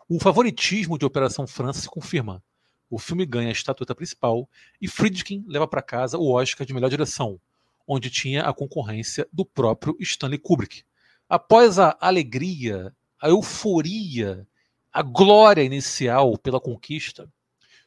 O 0.07 0.17
favoritismo 0.17 0.97
de 0.97 1.05
Operação 1.05 1.45
França 1.45 1.81
se 1.81 1.89
confirma. 1.89 2.41
O 2.89 2.97
filme 2.97 3.25
ganha 3.25 3.49
a 3.49 3.51
estatueta 3.51 3.93
principal 3.93 4.49
e 4.81 4.87
Friedkin 4.87 5.43
leva 5.45 5.67
para 5.67 5.81
casa 5.81 6.17
o 6.17 6.31
Oscar 6.31 6.65
de 6.65 6.73
melhor 6.73 6.89
direção, 6.89 7.39
onde 7.85 8.09
tinha 8.09 8.43
a 8.43 8.53
concorrência 8.53 9.27
do 9.31 9.45
próprio 9.45 9.93
Stanley 9.99 10.39
Kubrick. 10.39 10.83
Após 11.27 11.77
a 11.77 11.97
alegria, 11.99 12.95
a 13.21 13.27
euforia, 13.27 14.47
a 14.93 15.01
glória 15.01 15.63
inicial 15.63 16.37
pela 16.37 16.61
conquista, 16.61 17.29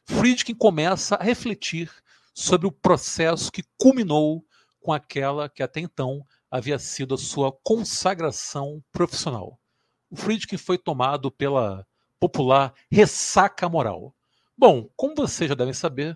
Friedkin 0.05 0.53
começa 0.53 1.15
a 1.15 1.23
refletir 1.23 1.89
sobre 2.31 2.67
o 2.67 2.71
processo 2.71 3.51
que 3.51 3.63
culminou 3.75 4.45
com 4.79 4.93
aquela 4.93 5.49
que 5.49 5.63
até 5.63 5.79
então 5.79 6.23
havia 6.53 6.77
sido 6.77 7.15
a 7.15 7.17
sua 7.17 7.51
consagração 7.63 8.79
profissional. 8.91 9.59
O 10.07 10.15
Friedkin 10.15 10.55
foi 10.55 10.77
tomado 10.77 11.31
pela 11.31 11.83
popular 12.19 12.71
ressaca 12.91 13.67
moral. 13.67 14.15
Bom, 14.55 14.87
como 14.95 15.15
vocês 15.15 15.49
já 15.49 15.55
devem 15.55 15.73
saber, 15.73 16.15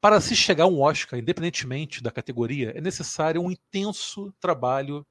para 0.00 0.20
se 0.20 0.34
chegar 0.34 0.64
a 0.64 0.66
um 0.66 0.80
Oscar, 0.80 1.20
independentemente 1.20 2.02
da 2.02 2.10
categoria, 2.10 2.72
é 2.76 2.80
necessário 2.80 3.40
um 3.40 3.48
intenso 3.48 4.34
trabalho 4.40 5.06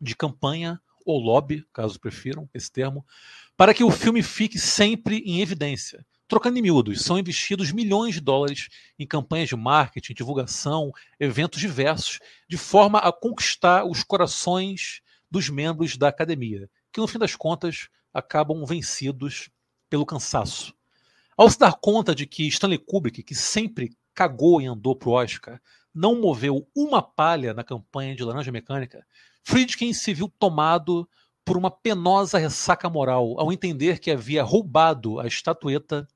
de 0.00 0.16
campanha 0.16 0.80
ou 1.06 1.20
lobby, 1.20 1.64
caso 1.72 2.00
prefiram 2.00 2.50
esse 2.52 2.70
termo, 2.70 3.06
para 3.56 3.72
que 3.72 3.84
o 3.84 3.92
filme 3.92 4.24
fique 4.24 4.58
sempre 4.58 5.18
em 5.18 5.40
evidência, 5.40 6.04
Trocando 6.30 6.60
em 6.60 6.62
miúdos, 6.62 7.02
são 7.02 7.18
investidos 7.18 7.72
milhões 7.72 8.14
de 8.14 8.20
dólares 8.20 8.68
em 8.96 9.04
campanhas 9.04 9.48
de 9.48 9.56
marketing, 9.56 10.14
divulgação, 10.14 10.92
eventos 11.18 11.58
diversos, 11.58 12.20
de 12.48 12.56
forma 12.56 13.00
a 13.00 13.10
conquistar 13.12 13.84
os 13.84 14.04
corações 14.04 15.00
dos 15.28 15.48
membros 15.48 15.96
da 15.96 16.06
academia, 16.06 16.70
que 16.92 17.00
no 17.00 17.08
fim 17.08 17.18
das 17.18 17.34
contas 17.34 17.88
acabam 18.14 18.64
vencidos 18.64 19.50
pelo 19.88 20.06
cansaço. 20.06 20.72
Ao 21.36 21.50
se 21.50 21.58
dar 21.58 21.74
conta 21.80 22.14
de 22.14 22.26
que 22.26 22.46
Stanley 22.46 22.78
Kubrick, 22.78 23.24
que 23.24 23.34
sempre 23.34 23.90
cagou 24.14 24.62
e 24.62 24.66
andou 24.66 24.94
pro 24.94 25.10
Oscar, 25.10 25.60
não 25.92 26.20
moveu 26.20 26.64
uma 26.76 27.02
palha 27.02 27.52
na 27.52 27.64
campanha 27.64 28.14
de 28.14 28.22
Laranja 28.22 28.52
Mecânica, 28.52 29.04
Friedkin 29.42 29.92
se 29.92 30.14
viu 30.14 30.32
tomado 30.38 31.08
por 31.44 31.56
uma 31.56 31.72
penosa 31.72 32.38
ressaca 32.38 32.88
moral 32.88 33.34
ao 33.36 33.52
entender 33.52 33.98
que 33.98 34.12
havia 34.12 34.44
roubado 34.44 35.18
a 35.18 35.26
estatueta 35.26 36.06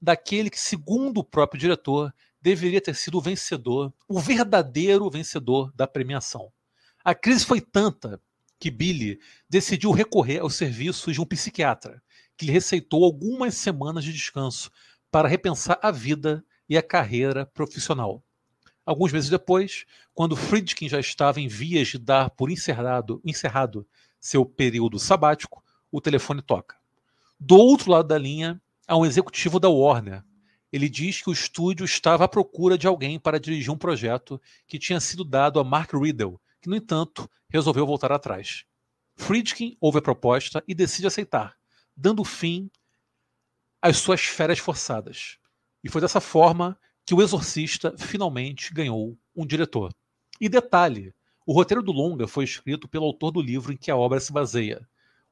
daquele 0.00 0.50
que, 0.50 0.60
segundo 0.60 1.18
o 1.18 1.24
próprio 1.24 1.60
diretor, 1.60 2.12
deveria 2.40 2.80
ter 2.80 2.94
sido 2.94 3.18
o 3.18 3.20
vencedor, 3.20 3.92
o 4.08 4.20
verdadeiro 4.20 5.10
vencedor 5.10 5.72
da 5.74 5.86
premiação. 5.86 6.52
A 7.04 7.14
crise 7.14 7.44
foi 7.44 7.60
tanta 7.60 8.20
que 8.58 8.70
Billy 8.70 9.20
decidiu 9.48 9.90
recorrer 9.90 10.40
aos 10.40 10.54
serviços 10.54 11.14
de 11.14 11.20
um 11.20 11.26
psiquiatra, 11.26 12.02
que 12.36 12.46
lhe 12.46 12.52
receitou 12.52 13.04
algumas 13.04 13.54
semanas 13.54 14.04
de 14.04 14.12
descanso 14.12 14.70
para 15.10 15.28
repensar 15.28 15.78
a 15.82 15.90
vida 15.90 16.44
e 16.68 16.76
a 16.76 16.82
carreira 16.82 17.46
profissional. 17.46 18.22
Alguns 18.84 19.12
meses 19.12 19.28
depois, 19.28 19.84
quando 20.14 20.36
Friedkin 20.36 20.88
já 20.88 21.00
estava 21.00 21.40
em 21.40 21.48
vias 21.48 21.88
de 21.88 21.98
dar 21.98 22.30
por 22.30 22.50
encerrado, 22.50 23.20
encerrado 23.24 23.86
seu 24.20 24.44
período 24.44 24.98
sabático, 24.98 25.62
o 25.90 26.00
telefone 26.00 26.42
toca. 26.42 26.76
Do 27.38 27.56
outro 27.56 27.90
lado 27.90 28.08
da 28.08 28.18
linha, 28.18 28.60
há 28.86 28.96
um 28.96 29.04
executivo 29.04 29.58
da 29.58 29.68
Warner. 29.68 30.22
Ele 30.72 30.88
diz 30.88 31.22
que 31.22 31.30
o 31.30 31.32
estúdio 31.32 31.84
estava 31.84 32.24
à 32.24 32.28
procura 32.28 32.76
de 32.76 32.86
alguém 32.86 33.18
para 33.18 33.40
dirigir 33.40 33.72
um 33.72 33.78
projeto 33.78 34.40
que 34.66 34.78
tinha 34.78 35.00
sido 35.00 35.24
dado 35.24 35.58
a 35.58 35.64
Mark 35.64 35.92
Riddle, 35.94 36.40
que, 36.60 36.68
no 36.68 36.76
entanto, 36.76 37.30
resolveu 37.48 37.86
voltar 37.86 38.12
atrás. 38.12 38.64
Friedkin 39.16 39.76
ouve 39.80 39.98
a 39.98 40.02
proposta 40.02 40.62
e 40.68 40.74
decide 40.74 41.06
aceitar, 41.06 41.56
dando 41.96 42.24
fim 42.24 42.70
às 43.80 43.96
suas 43.96 44.22
férias 44.22 44.58
forçadas. 44.58 45.38
E 45.82 45.88
foi 45.88 46.00
dessa 46.00 46.20
forma 46.20 46.78
que 47.04 47.14
O 47.14 47.22
Exorcista 47.22 47.94
finalmente 47.96 48.74
ganhou 48.74 49.16
um 49.34 49.46
diretor. 49.46 49.94
E 50.40 50.48
detalhe: 50.48 51.14
o 51.46 51.52
roteiro 51.52 51.82
do 51.82 51.92
longa 51.92 52.26
foi 52.26 52.44
escrito 52.44 52.88
pelo 52.88 53.06
autor 53.06 53.30
do 53.30 53.40
livro 53.40 53.72
em 53.72 53.76
que 53.76 53.90
a 53.90 53.96
obra 53.96 54.18
se 54.18 54.32
baseia, 54.32 54.86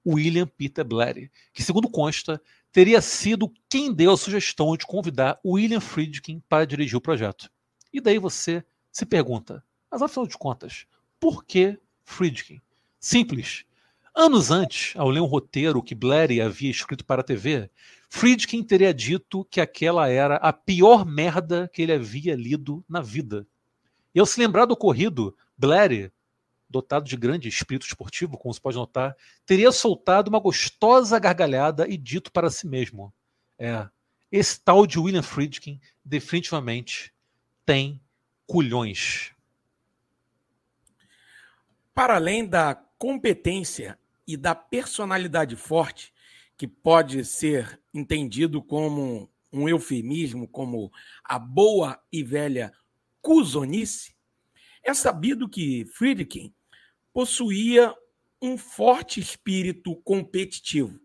William 0.07 0.47
Peter 0.47 0.85
Blatty, 0.85 1.31
que, 1.53 1.63
segundo 1.63 1.91
consta, 1.91 2.41
teria 2.75 3.01
sido 3.01 3.55
quem 3.71 3.95
deu 3.95 4.11
a 4.11 4.17
sugestão 4.17 4.77
de 4.77 4.85
convidar 4.85 5.39
William 5.47 5.81
Friedkin 5.81 6.43
para 6.49 6.67
dirigir 6.67 6.97
o 6.97 7.01
projeto. 7.01 7.49
E 7.93 8.01
daí 8.01 8.19
você 8.19 8.65
se 8.91 9.07
pergunta, 9.07 9.65
mas 9.89 10.03
afinal 10.03 10.27
de 10.27 10.37
contas, 10.37 10.85
por 11.21 11.45
que 11.45 11.79
Friedkin? 12.03 12.61
Simples. 12.99 13.65
Anos 14.13 14.51
antes, 14.51 14.93
ao 14.97 15.09
ler 15.09 15.21
um 15.21 15.27
roteiro 15.27 15.81
que 15.81 15.95
Blatty 15.95 16.41
havia 16.41 16.69
escrito 16.69 17.05
para 17.05 17.21
a 17.21 17.25
TV, 17.25 17.71
Friedkin 18.11 18.65
teria 18.65 18.93
dito 18.93 19.45
que 19.45 19.61
aquela 19.61 20.09
era 20.09 20.35
a 20.37 20.53
pior 20.53 21.07
merda 21.07 21.71
que 21.73 21.81
ele 21.81 21.93
havia 21.93 22.35
lido 22.35 22.85
na 22.89 23.01
vida. 23.01 23.47
E 24.13 24.19
ao 24.19 24.27
se 24.27 24.41
lembrar 24.41 24.65
do 24.65 24.75
ocorrido, 24.75 25.37
Blair, 25.57 26.13
dotado 26.75 27.05
de 27.05 27.17
grande 27.17 27.49
espírito 27.49 27.87
esportivo, 27.87 28.37
como 28.37 28.53
se 28.53 28.61
pode 28.61 28.77
notar, 28.77 29.17
teria 29.47 29.71
soltado 29.71 30.29
uma 30.29 30.41
gostosa 30.41 31.19
gargalhada 31.19 31.89
e 31.89 31.97
dito 31.97 32.33
para 32.33 32.51
si 32.51 32.67
mesmo: 32.67 33.15
É, 33.59 33.89
esse 34.31 34.61
tal 34.61 34.87
de 34.87 34.99
William 34.99 35.23
Friedkin 35.23 35.81
definitivamente 36.05 37.15
tem 37.65 38.01
culhões. 38.47 39.33
Para 41.95 42.17
além 42.17 42.45
da 42.45 42.75
competência 42.99 43.97
e 44.27 44.37
da 44.37 44.55
personalidade 44.55 45.55
forte, 45.55 46.13
que 46.57 46.67
pode 46.67 47.25
ser 47.25 47.81
entendido 47.93 48.61
como 48.61 49.31
um 49.53 49.69
eufemismo, 49.69 50.49
como 50.49 50.91
a 51.23 51.39
boa 51.39 52.03
e 52.11 52.25
velha 52.25 52.73
cuzonice, 53.23 54.15
é 54.83 54.93
sabido 54.93 55.49
que 55.49 55.87
Friedkin 55.87 56.53
possuía 57.15 57.95
um 58.43 58.59
forte 58.59 59.21
espírito 59.21 59.95
competitivo, 60.03 61.01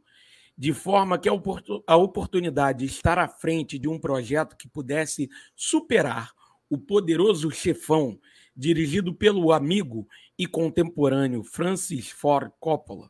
de 0.57 0.73
forma 0.73 1.19
que 1.19 1.29
a 1.29 1.95
oportunidade 1.95 2.79
de 2.79 2.85
estar 2.85 3.19
à 3.19 3.27
frente 3.27 3.77
de 3.77 3.87
um 3.87 3.99
projeto 3.99 4.57
que 4.57 4.67
pudesse 4.67 5.29
superar 5.55 6.33
o 6.69 6.77
poderoso 6.77 7.49
chefão 7.51 8.19
dirigido 8.55 9.13
pelo 9.13 9.53
amigo 9.53 10.05
e 10.37 10.45
contemporâneo 10.45 11.43
Francis 11.43 12.09
Ford 12.09 12.51
Coppola 12.59 13.09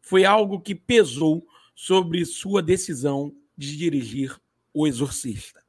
foi 0.00 0.24
algo 0.24 0.60
que 0.60 0.74
pesou 0.74 1.46
sobre 1.74 2.24
sua 2.24 2.62
decisão 2.62 3.32
de 3.56 3.76
dirigir 3.76 4.36
O 4.72 4.86
Exorcista. 4.86 5.62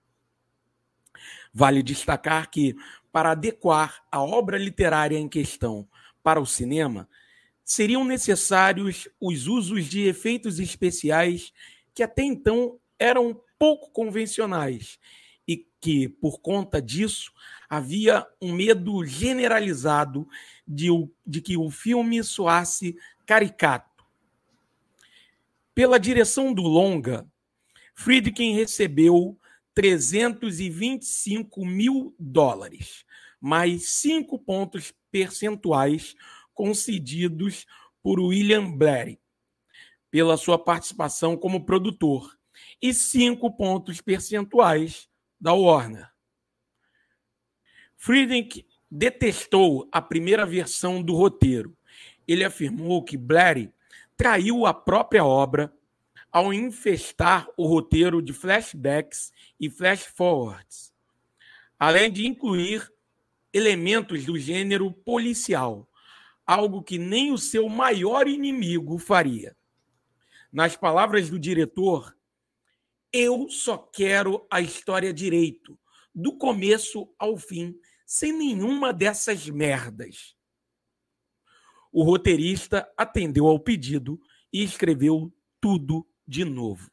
Vale 1.53 1.84
destacar 1.84 2.49
que, 2.49 2.75
para 3.12 3.31
adequar 3.31 4.01
a 4.10 4.23
obra 4.23 4.57
literária 4.57 5.17
em 5.17 5.27
questão 5.27 5.88
para 6.23 6.39
o 6.39 6.45
cinema, 6.45 7.10
seriam 7.63 8.03
necessários 8.03 9.07
os 9.19 9.47
usos 9.47 9.86
de 9.86 10.01
efeitos 10.07 10.60
especiais 10.60 11.53
que 11.93 12.03
até 12.03 12.23
então 12.23 12.79
eram 12.97 13.39
pouco 13.57 13.91
convencionais 13.91 14.99
e 15.47 15.65
que, 15.79 16.07
por 16.07 16.39
conta 16.39 16.81
disso, 16.81 17.31
havia 17.69 18.25
um 18.41 18.53
medo 18.53 19.05
generalizado 19.05 20.27
de, 20.67 20.88
de 21.25 21.41
que 21.41 21.57
o 21.57 21.69
filme 21.69 22.23
soasse 22.23 22.95
caricato. 23.25 24.03
Pela 25.73 25.99
direção 25.99 26.53
do 26.53 26.63
longa, 26.63 27.25
Friedkin 27.95 28.53
recebeu 28.53 29.38
325 29.73 31.65
mil 31.65 32.15
dólares, 32.19 33.05
mais 33.39 33.89
cinco 33.91 34.38
pontos 34.38 34.93
percentuais 35.12 36.15
concedidos 36.54 37.65
por 38.02 38.19
William 38.19 38.71
Blair 38.71 39.19
pela 40.10 40.36
sua 40.36 40.60
participação 40.60 41.38
como 41.38 41.65
produtor 41.65 42.38
e 42.82 42.93
cinco 42.93 43.52
pontos 43.52 44.02
percentuais 44.02 45.10
da 45.39 45.54
Warner. 45.54 46.10
Friedkin 47.95 48.65
detestou 48.89 49.88
a 49.91 50.02
primeira 50.02 50.45
versão 50.45 51.02
do 51.02 51.15
roteiro. 51.15 51.78
Ele 52.28 52.43
afirmou 52.43 53.04
que 53.04 53.15
Blair 53.15 53.71
traiu 54.17 54.65
a 54.65 54.74
própria 54.74 55.24
obra 55.24 55.74
ao 56.32 56.54
infestar 56.54 57.47
o 57.58 57.65
roteiro 57.67 58.21
de 58.21 58.34
flashbacks 58.34 59.32
e 59.60 59.69
flash-forwards, 59.69 60.93
além 61.78 62.12
de 62.12 62.26
incluir 62.26 62.91
elementos 63.54 64.26
do 64.26 64.38
gênero 64.38 64.92
policial, 64.92 65.90
algo 66.46 66.84
que 66.84 66.98
nem 66.98 67.32
o 67.32 67.38
seu 67.38 67.68
maior 67.70 68.28
inimigo 68.28 68.98
faria. 68.98 69.56
Nas 70.52 70.76
palavras 70.76 71.30
do 71.30 71.40
diretor, 71.40 72.16
eu 73.14 73.50
só 73.50 73.78
quero 73.78 74.46
a 74.50 74.62
história 74.62 75.14
direito, 75.14 75.80
do 76.14 76.38
começo 76.38 77.10
ao 77.18 77.38
fim, 77.38 77.74
sem 78.06 78.34
nenhuma 78.34 78.92
dessas 78.92 79.50
merdas. 79.50 80.36
O 81.92 82.04
roteirista 82.04 82.90
atendeu 82.98 83.48
ao 83.48 83.60
pedido 83.60 84.20
e 84.52 84.62
escreveu 84.64 85.34
tudo 85.60 86.06
de 86.28 86.44
novo. 86.44 86.90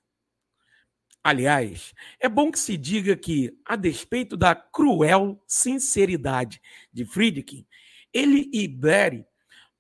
Aliás, 1.29 1.93
é 2.19 2.27
bom 2.27 2.51
que 2.51 2.59
se 2.59 2.75
diga 2.75 3.15
que, 3.15 3.55
a 3.63 3.77
despeito 3.77 4.35
da 4.35 4.55
cruel 4.55 5.39
sinceridade 5.47 6.59
de 6.91 7.05
Friedkin, 7.05 7.67
ele 8.15 8.49
e 8.51 8.67
Barry 8.67 9.27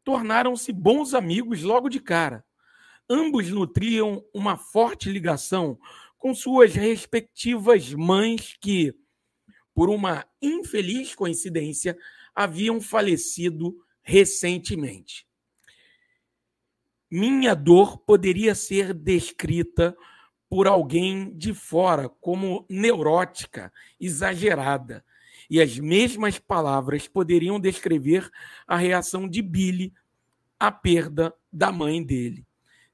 tornaram-se 0.04 0.70
bons 0.74 1.14
amigos 1.14 1.62
logo 1.62 1.88
de 1.88 2.00
cara. 2.00 2.44
Ambos 3.08 3.48
nutriam 3.48 4.22
uma 4.34 4.58
forte 4.58 5.08
ligação 5.08 5.78
com 6.18 6.34
suas 6.34 6.74
respectivas 6.74 7.94
mães 7.94 8.54
que, 8.61 8.94
por 9.74 9.88
uma 9.88 10.26
infeliz 10.42 11.14
coincidência, 11.14 11.96
haviam 12.34 12.78
falecido 12.78 13.74
recentemente. 14.02 15.26
Minha 17.11 17.54
dor 17.54 17.96
poderia 17.96 18.54
ser 18.54 18.92
descrita 18.92 19.96
por 20.48 20.66
alguém 20.66 21.37
de 21.37 21.52
fora 21.52 22.08
como 22.08 22.64
neurótica, 22.68 23.72
exagerada, 24.00 25.04
e 25.50 25.61
as 25.61 25.78
mesmas 25.78 26.38
palavras 26.38 27.08
poderiam 27.08 27.58
descrever 27.58 28.30
a 28.66 28.76
reação 28.76 29.28
de 29.28 29.40
Billy 29.40 29.92
à 30.58 30.70
perda 30.70 31.34
da 31.52 31.72
mãe 31.72 32.02
dele, 32.02 32.46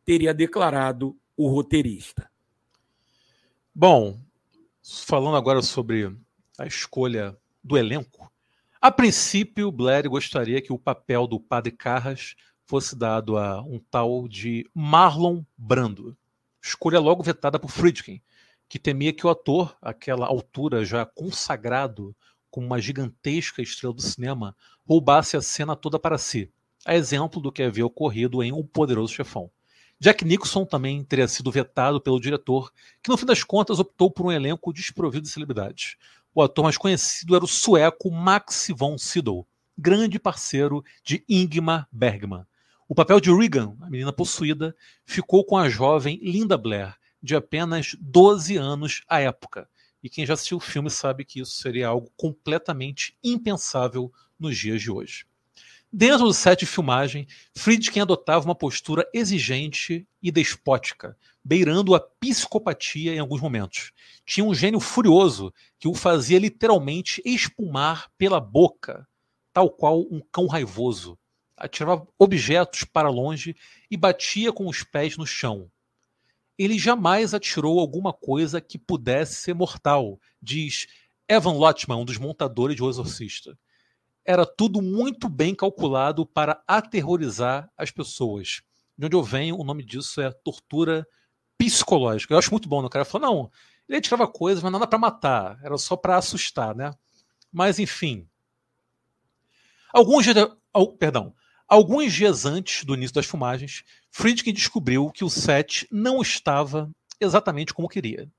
teria 0.05 0.35
declarado 0.35 1.17
o 1.37 1.49
roteirista. 1.49 2.31
Bom, 3.75 4.21
falando 5.07 5.37
agora 5.37 5.63
sobre 5.63 6.17
a 6.59 6.67
escolha 6.67 7.37
do 7.63 7.77
elenco, 7.77 8.31
a 8.81 8.91
princípio, 8.91 9.73
Blair 9.73 10.09
gostaria 10.11 10.61
que 10.61 10.71
o 10.71 10.79
papel 10.79 11.27
do 11.27 11.41
Padre 11.41 11.73
Carras 11.73 12.37
fosse 12.67 12.95
dado 12.95 13.39
a 13.39 13.63
um 13.63 13.79
tal 13.79 14.29
de 14.29 14.69
Marlon 14.75 15.43
Brando. 15.57 16.15
Escolha 16.69 16.99
logo 16.99 17.23
vetada 17.23 17.59
por 17.59 17.71
Friedkin, 17.71 18.21
que 18.69 18.79
temia 18.79 19.13
que 19.13 19.27
o 19.27 19.31
ator, 19.31 19.77
àquela 19.83 20.27
altura 20.27 20.85
já 20.85 21.05
consagrado 21.05 22.17
como 22.51 22.67
uma 22.67 22.81
gigantesca 22.81 23.61
estrela 23.61 23.93
do 23.93 24.01
cinema, 24.01 24.57
roubasse 24.89 25.37
a 25.37 25.43
cena 25.43 25.77
toda 25.77 25.99
para 25.99 26.17
si, 26.17 26.51
a 26.87 26.95
exemplo 26.95 27.41
do 27.41 27.53
que 27.53 27.63
havia 27.63 27.85
ocorrido 27.85 28.43
em 28.43 28.53
O 28.53 28.65
Poderoso 28.65 29.13
Chefão. 29.13 29.51
Jack 30.01 30.25
Nicholson 30.25 30.65
também 30.65 31.05
teria 31.05 31.29
sido 31.29 31.51
vetado 31.51 32.01
pelo 32.01 32.21
diretor, 32.21 32.73
que 33.03 33.11
no 33.11 33.17
fim 33.17 33.27
das 33.27 33.45
contas 33.45 33.79
optou 33.79 34.11
por 34.11 34.27
um 34.27 34.33
elenco 34.33 34.73
desprovido 34.73 35.23
de 35.23 35.31
celebridades. 35.31 35.97
O 36.35 36.43
ator 36.43 36.65
mais 36.65 36.79
conhecido 36.79 37.37
era 37.37 37.45
o 37.45 37.49
sueco 37.49 38.11
Max 38.11 38.69
von 38.75 38.97
Sydow, 38.99 39.47
grande 39.77 40.19
parceiro 40.19 40.83
de 41.05 41.25
Ingmar 41.29 41.87
Bergman. 41.93 42.47
O 42.87 42.95
papel 42.95 43.19
de 43.19 43.35
Regan, 43.35 43.75
a 43.81 43.89
menina 43.89 44.13
possuída, 44.13 44.77
ficou 45.07 45.43
com 45.43 45.57
a 45.57 45.71
jovem 45.71 46.21
Linda 46.23 46.59
Blair, 46.59 46.95
de 47.23 47.35
apenas 47.35 47.97
12 47.99 48.59
anos 48.59 49.03
à 49.09 49.21
época. 49.21 49.67
E 50.03 50.11
quem 50.11 50.27
já 50.27 50.35
assistiu 50.35 50.59
o 50.59 50.61
filme 50.61 50.91
sabe 50.91 51.25
que 51.25 51.41
isso 51.41 51.53
seria 51.53 51.89
algo 51.89 52.13
completamente 52.15 53.17
impensável 53.25 54.13
nos 54.39 54.59
dias 54.59 54.83
de 54.83 54.91
hoje. 54.91 55.25
Dentro 55.91 56.27
do 56.27 56.35
set 56.35 56.61
de 56.61 56.67
filmagem, 56.67 57.27
Friedkin 57.57 58.01
adotava 58.01 58.45
uma 58.45 58.55
postura 58.55 59.09
exigente 59.15 60.07
e 60.23 60.31
despótica, 60.31 61.17
beirando 61.43 61.95
a 61.95 62.01
psicopatia 62.01 63.15
em 63.15 63.19
alguns 63.19 63.41
momentos. 63.41 63.93
Tinha 64.27 64.45
um 64.45 64.53
gênio 64.53 64.81
furioso 64.81 65.55
que 65.79 65.89
o 65.89 65.95
fazia 65.95 66.39
literalmente 66.39 67.23
espumar 67.25 68.11
pela 68.19 68.41
boca, 68.41 69.09
tal 69.55 69.71
qual 69.71 70.03
um 70.03 70.21
cão 70.31 70.47
raivoso. 70.47 71.19
Atirava 71.65 72.07
objetos 72.19 72.85
para 72.85 73.09
longe 73.09 73.57
e 73.91 73.97
batia 73.97 74.53
com 74.53 74.69
os 74.69 74.83
pés 74.83 75.17
no 75.17 75.27
chão. 75.27 75.71
Ele 76.59 76.79
jamais 76.79 77.35
atirou 77.35 77.81
alguma 77.81 78.13
coisa 78.13 78.61
que 78.61 78.79
pudesse 78.79 79.35
ser 79.37 79.55
mortal, 79.55 80.21
diz 80.41 80.87
Evan 81.29 81.55
Lotman, 81.55 81.97
um 81.97 82.05
dos 82.05 82.19
montadores 82.19 82.77
de 82.77 82.83
O 82.83 82.89
Exorcista 82.89 83.59
era 84.25 84.47
tudo 84.47 84.81
muito 84.81 85.29
bem 85.29 85.55
calculado 85.55 86.25
para 86.25 86.63
aterrorizar 86.67 87.71
as 87.77 87.91
pessoas. 87.91 88.63
De 88.97 89.07
onde 89.07 89.15
eu 89.15 89.23
venho, 89.23 89.59
o 89.59 89.65
nome 89.65 89.85
disso 89.85 90.21
é 90.21 90.31
tortura 90.31 91.07
psicológica. 91.59 92.33
Eu 92.33 92.39
acho 92.39 92.51
muito 92.51 92.69
bom. 92.69 92.81
Né? 92.81 92.87
O 92.87 92.91
cara 92.91 93.05
falou: 93.05 93.29
não, 93.29 93.51
ele 93.89 94.01
tirava 94.01 94.27
coisas, 94.27 94.63
mas 94.63 94.73
nada 94.73 94.87
para 94.87 94.99
matar, 94.99 95.59
era 95.63 95.77
só 95.77 95.97
para 95.97 96.17
assustar, 96.17 96.75
né? 96.75 96.93
Mas 97.53 97.79
enfim. 97.79 98.27
Alguns 99.93 100.25
dias, 100.25 100.37
perdão, 100.99 101.35
alguns 101.69 102.13
dias 102.13 102.45
antes 102.45 102.85
do 102.85 102.95
início 102.95 103.15
das 103.15 103.27
filmagens, 103.27 103.83
Friedkin 104.11 104.53
descobriu 104.53 105.11
que 105.11 105.25
o 105.25 105.31
set 105.31 105.87
não 105.91 106.21
estava 106.21 106.91
exatamente 107.21 107.75
como 107.75 107.89
queria. 107.89 108.31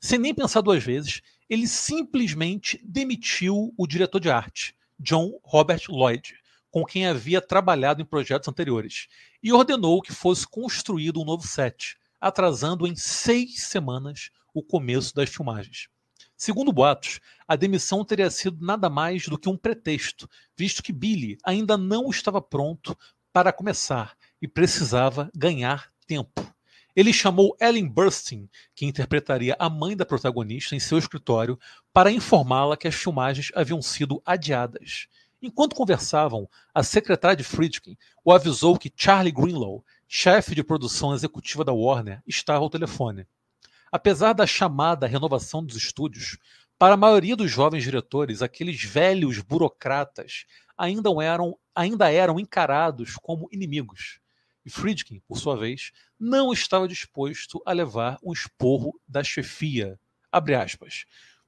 Sem 0.00 0.18
nem 0.18 0.34
pensar 0.34 0.60
duas 0.60 0.82
vezes, 0.82 1.20
ele 1.48 1.66
simplesmente 1.66 2.80
demitiu 2.82 3.74
o 3.76 3.86
diretor 3.86 4.20
de 4.20 4.30
arte 4.30 4.74
John 4.98 5.38
Robert 5.44 5.82
Lloyd, 5.88 6.34
com 6.70 6.84
quem 6.84 7.06
havia 7.06 7.40
trabalhado 7.40 8.00
em 8.00 8.04
projetos 8.04 8.48
anteriores, 8.48 9.08
e 9.42 9.52
ordenou 9.52 10.00
que 10.00 10.12
fosse 10.12 10.46
construído 10.46 11.20
um 11.20 11.24
novo 11.24 11.46
set, 11.46 11.96
atrasando 12.20 12.86
em 12.86 12.94
seis 12.94 13.64
semanas 13.64 14.30
o 14.54 14.62
começo 14.62 15.14
das 15.14 15.30
filmagens. 15.30 15.88
Segundo 16.40 16.72
boatos, 16.72 17.20
a 17.46 17.54
demissão 17.54 18.02
teria 18.02 18.30
sido 18.30 18.64
nada 18.64 18.88
mais 18.88 19.28
do 19.28 19.36
que 19.36 19.46
um 19.46 19.58
pretexto, 19.58 20.26
visto 20.56 20.82
que 20.82 20.90
Billy 20.90 21.36
ainda 21.44 21.76
não 21.76 22.08
estava 22.08 22.40
pronto 22.40 22.96
para 23.30 23.52
começar 23.52 24.16
e 24.40 24.48
precisava 24.48 25.30
ganhar 25.36 25.92
tempo. 26.06 26.42
Ele 26.96 27.12
chamou 27.12 27.54
Ellen 27.60 27.86
Burstyn, 27.86 28.48
que 28.74 28.86
interpretaria 28.86 29.54
a 29.58 29.68
mãe 29.68 29.94
da 29.94 30.06
protagonista, 30.06 30.74
em 30.74 30.80
seu 30.80 30.96
escritório 30.96 31.60
para 31.92 32.10
informá-la 32.10 32.74
que 32.74 32.88
as 32.88 32.94
filmagens 32.94 33.52
haviam 33.54 33.82
sido 33.82 34.22
adiadas. 34.24 35.08
Enquanto 35.42 35.76
conversavam, 35.76 36.48
a 36.74 36.82
secretária 36.82 37.36
de 37.36 37.44
Friedkin 37.44 37.98
o 38.24 38.32
avisou 38.32 38.78
que 38.78 38.90
Charlie 38.96 39.30
Greenlow, 39.30 39.84
chefe 40.08 40.54
de 40.54 40.64
produção 40.64 41.12
executiva 41.12 41.62
da 41.66 41.74
Warner, 41.74 42.22
estava 42.26 42.60
ao 42.60 42.70
telefone. 42.70 43.26
Apesar 43.92 44.32
da 44.32 44.46
chamada 44.46 45.06
renovação 45.06 45.64
dos 45.64 45.76
estúdios, 45.76 46.38
para 46.78 46.94
a 46.94 46.96
maioria 46.96 47.34
dos 47.34 47.50
jovens 47.50 47.82
diretores, 47.82 48.40
aqueles 48.40 48.82
velhos 48.82 49.40
burocratas 49.40 50.46
ainda 50.78 51.10
eram, 51.22 51.58
ainda 51.74 52.10
eram 52.10 52.38
encarados 52.38 53.16
como 53.16 53.48
inimigos. 53.52 54.20
E 54.64 54.70
Friedkin, 54.70 55.20
por 55.26 55.38
sua 55.38 55.56
vez, 55.56 55.92
não 56.18 56.52
estava 56.52 56.86
disposto 56.86 57.60
a 57.66 57.72
levar 57.72 58.18
um 58.22 58.32
esporro 58.32 58.98
da 59.08 59.24
chefia. 59.24 59.98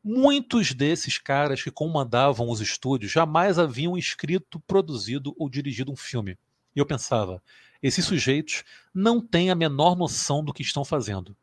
Muitos 0.05 0.75
desses 0.75 1.17
caras 1.17 1.63
que 1.63 1.71
comandavam 1.71 2.51
os 2.51 2.61
estúdios 2.61 3.13
jamais 3.13 3.59
haviam 3.59 3.97
escrito, 3.97 4.59
produzido 4.61 5.33
ou 5.39 5.49
dirigido 5.49 5.93
um 5.93 5.97
filme. 5.97 6.37
E 6.75 6.81
eu 6.81 6.87
pensava, 6.87 7.41
esses 7.81 8.05
sujeitos 8.05 8.65
não 8.93 9.21
têm 9.21 9.51
a 9.51 9.55
menor 9.55 9.95
noção 9.95 10.45
do 10.45 10.53
que 10.53 10.63
estão 10.63 10.85
fazendo. 10.85 11.37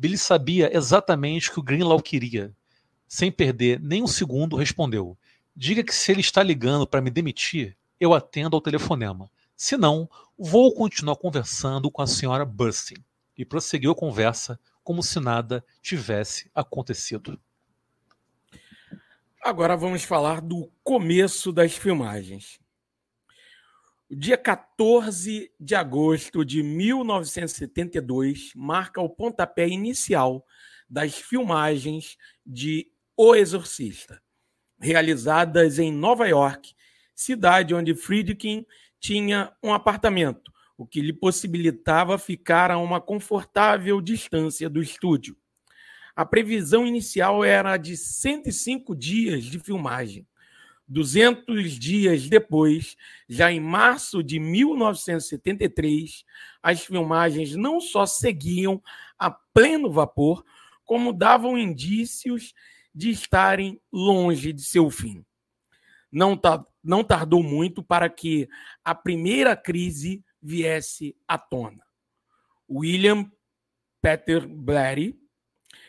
Billy 0.00 0.16
sabia 0.16 0.74
exatamente 0.74 1.50
o 1.50 1.52
que 1.52 1.60
o 1.60 1.62
Greenlaw 1.62 2.00
queria. 2.00 2.56
Sem 3.06 3.30
perder 3.30 3.78
nem 3.78 4.02
um 4.02 4.06
segundo, 4.06 4.56
respondeu: 4.56 5.14
Diga 5.54 5.84
que 5.84 5.94
se 5.94 6.10
ele 6.10 6.22
está 6.22 6.42
ligando 6.42 6.86
para 6.86 7.02
me 7.02 7.10
demitir, 7.10 7.76
eu 8.00 8.14
atendo 8.14 8.56
ao 8.56 8.62
telefonema. 8.62 9.30
Se 9.54 9.76
não, 9.76 10.08
vou 10.38 10.72
continuar 10.72 11.16
conversando 11.16 11.90
com 11.90 12.00
a 12.00 12.06
senhora 12.06 12.46
Bursting. 12.46 13.04
E 13.36 13.44
prosseguiu 13.44 13.90
a 13.90 13.94
conversa 13.94 14.58
como 14.82 15.02
se 15.02 15.20
nada 15.20 15.62
tivesse 15.82 16.50
acontecido. 16.54 17.38
Agora 19.42 19.76
vamos 19.76 20.02
falar 20.02 20.40
do 20.40 20.72
começo 20.82 21.52
das 21.52 21.74
filmagens. 21.74 22.58
O 24.12 24.16
dia 24.16 24.36
14 24.36 25.52
de 25.60 25.74
agosto 25.76 26.44
de 26.44 26.64
1972 26.64 28.50
marca 28.56 29.00
o 29.00 29.08
pontapé 29.08 29.68
inicial 29.68 30.44
das 30.88 31.14
filmagens 31.14 32.16
de 32.44 32.90
O 33.16 33.36
Exorcista, 33.36 34.20
realizadas 34.80 35.78
em 35.78 35.92
Nova 35.92 36.26
York, 36.26 36.74
cidade 37.14 37.72
onde 37.72 37.94
Friedkin 37.94 38.66
tinha 38.98 39.52
um 39.62 39.72
apartamento, 39.72 40.52
o 40.76 40.84
que 40.84 41.00
lhe 41.00 41.12
possibilitava 41.12 42.18
ficar 42.18 42.72
a 42.72 42.78
uma 42.78 43.00
confortável 43.00 44.00
distância 44.00 44.68
do 44.68 44.82
estúdio. 44.82 45.36
A 46.16 46.26
previsão 46.26 46.84
inicial 46.84 47.44
era 47.44 47.76
de 47.76 47.96
105 47.96 48.92
dias 48.96 49.44
de 49.44 49.60
filmagem. 49.60 50.26
200 50.90 51.78
dias 51.78 52.28
depois, 52.28 52.96
já 53.28 53.52
em 53.52 53.60
março 53.60 54.24
de 54.24 54.40
1973, 54.40 56.24
as 56.60 56.84
filmagens 56.84 57.54
não 57.54 57.80
só 57.80 58.04
seguiam 58.04 58.82
a 59.16 59.30
pleno 59.30 59.90
vapor, 59.92 60.44
como 60.84 61.12
davam 61.12 61.56
indícios 61.56 62.52
de 62.92 63.10
estarem 63.10 63.80
longe 63.92 64.52
de 64.52 64.62
seu 64.62 64.90
fim. 64.90 65.24
Não, 66.10 66.38
não 66.82 67.04
tardou 67.04 67.40
muito 67.40 67.84
para 67.84 68.10
que 68.10 68.48
a 68.84 68.92
primeira 68.92 69.54
crise 69.56 70.24
viesse 70.42 71.16
à 71.28 71.38
tona. 71.38 71.84
William 72.68 73.30
Peter 74.02 74.44
Blatty 74.48 75.16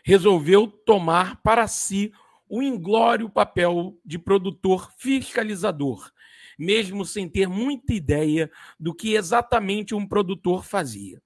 resolveu 0.03 0.67
tomar 0.67 1.41
para 1.41 1.67
si 1.67 2.13
o 2.53 2.61
inglório 2.61 3.29
papel 3.29 3.97
de 4.03 4.19
produtor 4.19 4.91
fiscalizador, 4.97 6.11
mesmo 6.59 7.05
sem 7.05 7.29
ter 7.29 7.47
muita 7.47 7.93
ideia 7.93 8.51
do 8.77 8.93
que 8.93 9.13
exatamente 9.13 9.95
um 9.95 10.05
produtor 10.05 10.65
fazia. 10.65 11.23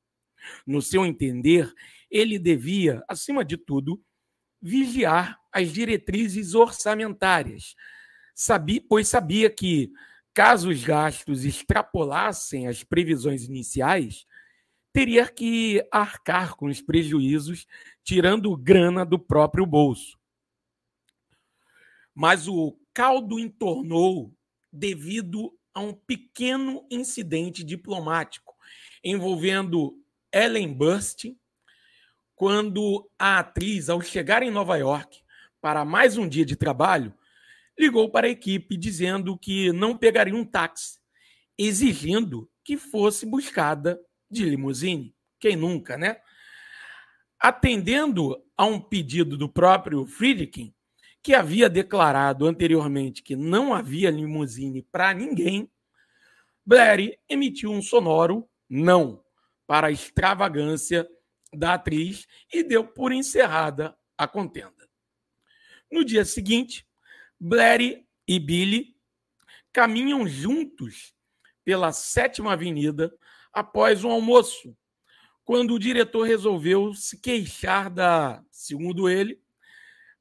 No 0.68 0.84
seu 0.84 1.04
entender, 1.04 1.74
ele 2.12 2.38
devia, 2.38 3.04
acima 3.08 3.44
de 3.44 3.58
tudo, 3.58 4.00
vigiar 4.62 5.40
as 5.52 5.74
diretrizes 5.74 6.54
orçamentárias, 6.54 7.74
pois 8.88 9.08
sabia 9.08 9.50
que, 9.50 9.92
caso 10.32 10.70
os 10.70 10.84
gastos 10.84 11.44
extrapolassem 11.44 12.68
as 12.68 12.84
previsões 12.84 13.46
iniciais, 13.46 14.28
teria 14.94 15.28
que 15.28 15.84
arcar 15.92 16.56
com 16.56 16.68
os 16.68 16.84
prejuízos, 16.84 17.66
tirando 18.04 18.56
grana 18.56 19.04
do 19.04 19.18
próprio 19.18 19.66
bolso. 19.66 20.24
Mas 22.16 22.48
o 22.48 22.80
caldo 22.94 23.38
entornou 23.38 24.34
devido 24.72 25.54
a 25.74 25.82
um 25.82 25.94
pequeno 25.94 26.88
incidente 26.90 27.64
diplomático 27.64 28.56
envolvendo 29.04 30.02
Ellen 30.34 30.74
Burstyn, 30.74 31.38
quando 32.34 33.10
a 33.20 33.40
atriz, 33.40 33.90
ao 33.90 34.02
chegar 34.02 34.42
em 34.42 34.50
Nova 34.50 34.78
York 34.78 35.22
para 35.62 35.86
mais 35.86 36.18
um 36.18 36.28
dia 36.28 36.46
de 36.46 36.56
trabalho, 36.56 37.14
ligou 37.78 38.10
para 38.10 38.28
a 38.28 38.30
equipe 38.30 38.78
dizendo 38.78 39.38
que 39.38 39.72
não 39.74 39.98
pegaria 39.98 40.36
um 40.36 40.46
táxi, 40.46 41.00
exigindo 41.58 42.50
que 42.64 42.78
fosse 42.78 43.26
buscada 43.26 44.00
de 44.32 44.46
limusine. 44.46 45.14
Quem 45.40 45.56
nunca, 45.56 45.98
né? 45.98 46.18
atendendo 47.46 48.44
a 48.58 48.66
um 48.66 48.80
pedido 48.80 49.38
do 49.38 49.48
próprio 49.48 50.06
Friedkin, 50.08 50.74
que 51.26 51.34
havia 51.34 51.68
declarado 51.68 52.46
anteriormente 52.46 53.24
que 53.24 53.36
não 53.36 53.74
havia 53.74 54.12
limusine 54.12 54.84
para 54.84 55.12
ninguém, 55.12 55.68
Blair 56.64 57.20
emitiu 57.28 57.72
um 57.72 57.82
sonoro 57.82 58.48
não 58.70 59.26
para 59.66 59.88
a 59.88 59.92
extravagância 59.92 61.10
da 61.52 61.74
atriz 61.74 62.28
e 62.54 62.62
deu 62.62 62.86
por 62.86 63.12
encerrada 63.12 63.98
a 64.16 64.28
contenda. 64.28 64.88
No 65.92 66.06
dia 66.06 66.24
seguinte, 66.24 66.88
Blair 67.40 68.06
e 68.28 68.40
Billy 68.40 68.96
caminham 69.74 70.28
juntos 70.28 71.12
pela 71.64 71.92
Sétima 71.92 72.54
Avenida 72.54 73.12
após 73.52 74.04
um 74.04 74.12
almoço, 74.12 74.78
quando 75.44 75.74
o 75.74 75.80
diretor 75.80 76.28
resolveu 76.28 76.94
se 76.94 77.20
queixar 77.20 77.90
da, 77.90 78.46
segundo 78.52 79.10
ele, 79.10 79.42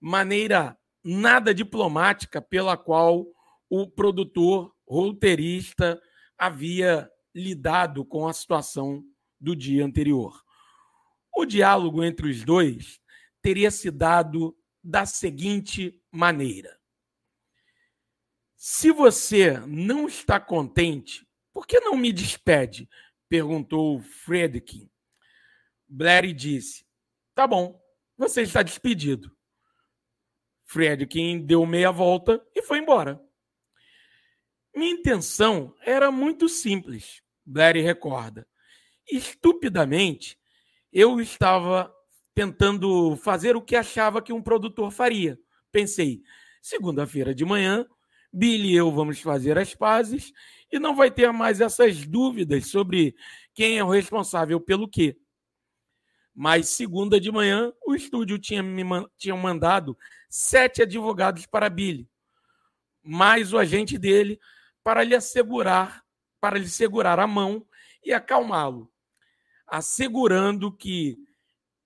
maneira 0.00 0.78
nada 1.04 1.52
diplomática 1.52 2.40
pela 2.40 2.76
qual 2.76 3.26
o 3.68 3.86
produtor 3.86 4.74
roteirista 4.88 6.00
havia 6.38 7.10
lidado 7.34 8.04
com 8.04 8.26
a 8.26 8.32
situação 8.32 9.04
do 9.38 9.54
dia 9.54 9.84
anterior. 9.84 10.42
O 11.36 11.44
diálogo 11.44 12.02
entre 12.02 12.30
os 12.30 12.44
dois 12.44 13.00
teria 13.42 13.70
se 13.70 13.90
dado 13.90 14.56
da 14.82 15.04
seguinte 15.04 16.00
maneira: 16.10 16.78
Se 18.56 18.90
você 18.90 19.58
não 19.66 20.06
está 20.06 20.38
contente, 20.38 21.26
por 21.52 21.66
que 21.66 21.80
não 21.80 21.96
me 21.96 22.12
despede? 22.12 22.88
perguntou 23.28 24.00
Fredkin. 24.00 24.88
Blair 25.88 26.32
disse: 26.32 26.86
Tá 27.34 27.46
bom, 27.46 27.80
você 28.16 28.42
está 28.42 28.62
despedido. 28.62 29.33
Fredkin 30.74 31.38
deu 31.38 31.64
meia 31.64 31.92
volta 31.92 32.44
e 32.52 32.60
foi 32.60 32.78
embora. 32.78 33.22
Minha 34.74 34.90
intenção 34.90 35.72
era 35.80 36.10
muito 36.10 36.48
simples, 36.48 37.22
Blair 37.46 37.76
recorda. 37.76 38.44
Estupidamente, 39.08 40.36
eu 40.92 41.20
estava 41.20 41.94
tentando 42.34 43.14
fazer 43.14 43.54
o 43.54 43.62
que 43.62 43.76
achava 43.76 44.20
que 44.20 44.32
um 44.32 44.42
produtor 44.42 44.90
faria. 44.90 45.38
Pensei, 45.70 46.22
segunda-feira 46.60 47.32
de 47.32 47.44
manhã, 47.44 47.86
Billy 48.32 48.72
e 48.72 48.74
eu 48.74 48.90
vamos 48.90 49.20
fazer 49.20 49.56
as 49.56 49.76
pazes 49.76 50.32
e 50.72 50.80
não 50.80 50.96
vai 50.96 51.08
ter 51.08 51.32
mais 51.32 51.60
essas 51.60 52.04
dúvidas 52.04 52.66
sobre 52.66 53.14
quem 53.54 53.78
é 53.78 53.84
o 53.84 53.90
responsável 53.90 54.60
pelo 54.60 54.88
quê. 54.88 55.16
Mas 56.34 56.70
segunda 56.70 57.20
de 57.20 57.30
manhã, 57.30 57.72
o 57.86 57.94
estúdio 57.94 58.38
tinha 58.38 58.62
me 58.62 58.82
tinha 59.16 59.36
mandado 59.36 59.96
sete 60.28 60.82
advogados 60.82 61.46
para 61.46 61.70
Billy, 61.70 62.10
mais 63.02 63.52
o 63.52 63.58
agente 63.58 63.96
dele 63.96 64.40
para 64.82 65.04
lhe 65.04 65.14
assegurar, 65.14 66.04
para 66.40 66.58
lhe 66.58 66.68
segurar 66.68 67.20
a 67.20 67.26
mão 67.26 67.64
e 68.02 68.12
acalmá-lo, 68.12 68.92
assegurando 69.66 70.72
que 70.72 71.16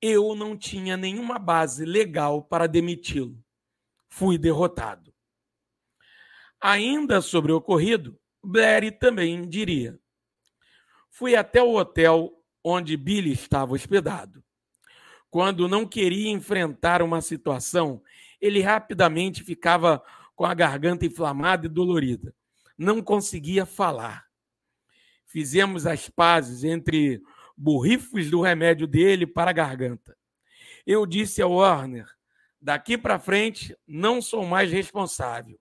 eu 0.01 0.35
não 0.35 0.57
tinha 0.57 0.97
nenhuma 0.97 1.39
base 1.39 1.85
legal 1.85 2.43
para 2.43 2.67
demiti-lo. 2.67 3.45
Fui 4.09 4.39
derrotado. 4.39 5.13
Ainda 6.61 7.21
sobre 7.21 7.53
o 7.53 7.57
ocorrido, 7.57 8.19
Blair 8.43 8.99
também 8.99 9.47
diria: 9.47 10.01
Fui 11.11 11.37
até 11.37 11.63
o 11.63 11.75
hotel 11.75 12.38
onde 12.63 12.97
Billy 12.97 13.33
estava 13.33 13.73
hospedado. 13.73 14.43
Quando 15.31 15.69
não 15.69 15.87
queria 15.87 16.31
enfrentar 16.31 17.03
uma 17.03 17.21
situação, 17.21 18.03
ele 18.41 18.61
rapidamente 18.61 19.43
ficava 19.43 20.03
com 20.35 20.45
a 20.45 20.55
garganta 20.55 21.05
inflamada 21.05 21.67
e 21.67 21.69
dolorida. 21.69 22.35
Não 22.77 23.03
conseguia 23.03 23.67
falar. 23.67 24.27
Fizemos 25.27 25.87
as 25.87 26.09
pazes 26.09 26.65
entre 26.65 27.21
borrifos 27.57 28.31
do 28.31 28.41
remédio 28.41 28.87
dele 28.87 29.27
para 29.27 29.51
a 29.51 29.55
garganta. 29.55 30.17
Eu 30.87 31.05
disse 31.05 31.43
ao 31.43 31.53
Warner: 31.53 32.09
daqui 32.61 32.97
para 32.97 33.19
frente 33.19 33.77
não 33.87 34.23
sou 34.23 34.47
mais 34.47 34.71
responsável. 34.73 35.59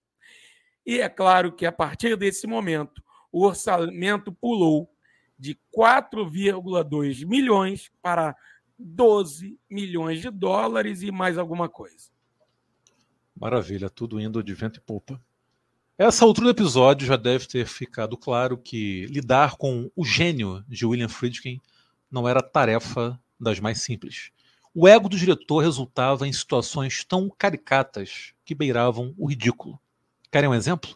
E 0.86 1.02
é 1.02 1.10
claro 1.10 1.52
que 1.52 1.66
a 1.66 1.72
partir 1.72 2.16
desse 2.16 2.48
momento 2.48 3.04
o 3.32 3.46
orçamento 3.46 4.32
pulou 4.32 4.90
de 5.38 5.58
4,2 5.76 7.26
milhões 7.26 7.92
para 8.02 8.36
12 8.78 9.60
milhões 9.70 10.22
de 10.22 10.30
dólares 10.30 11.02
e 11.02 11.12
mais 11.12 11.38
alguma 11.38 11.68
coisa. 11.68 12.10
Maravilha, 13.36 13.90
tudo 13.90 14.20
indo 14.20 14.44
de 14.44 14.54
vento 14.54 14.78
e 14.78 14.82
popa. 14.82 15.22
Essa 15.98 16.26
altura 16.26 16.46
do 16.46 16.52
episódio 16.52 17.08
já 17.08 17.16
deve 17.16 17.48
ter 17.48 17.66
ficado 17.66 18.16
claro 18.16 18.58
que 18.58 19.06
lidar 19.08 19.56
com 19.58 19.92
o 19.96 20.06
gênio 20.06 20.64
de 20.68 20.86
William 20.86 21.10
Friedkin 21.10 21.60
não 22.10 22.28
era 22.28 22.42
tarefa 22.42 23.20
das 23.40 23.60
mais 23.60 23.82
simples. 23.82 24.32
O 24.74 24.88
ego 24.88 25.10
do 25.10 25.18
diretor 25.18 25.64
resultava 25.64 26.28
em 26.28 26.34
situações 26.34 27.04
tão 27.04 27.30
caricatas 27.36 28.34
que 28.46 28.54
beiravam 28.54 29.14
o 29.18 29.28
ridículo. 29.28 29.80
Querem 30.32 30.50
um 30.50 30.54
exemplo? 30.54 30.96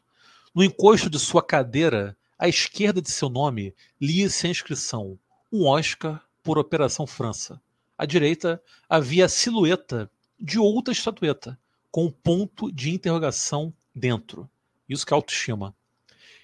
No 0.53 0.63
encosto 0.63 1.09
de 1.09 1.17
sua 1.17 1.41
cadeira 1.41 2.15
à 2.41 2.49
esquerda 2.49 2.99
de 2.99 3.11
seu 3.11 3.29
nome, 3.29 3.75
lia-se 4.01 4.47
a 4.47 4.49
inscrição: 4.49 5.19
Um 5.51 5.67
Oscar 5.67 6.25
por 6.41 6.57
Operação 6.57 7.05
França. 7.05 7.61
À 7.95 8.03
direita 8.03 8.59
havia 8.89 9.25
a 9.25 9.29
silhueta 9.29 10.09
de 10.39 10.57
outra 10.57 10.91
estatueta, 10.91 11.59
com 11.91 12.05
um 12.05 12.11
ponto 12.11 12.71
de 12.71 12.89
interrogação 12.89 13.71
dentro. 13.93 14.49
Isso 14.89 15.05
que 15.05 15.13
é 15.13 15.15
autoestima. 15.15 15.75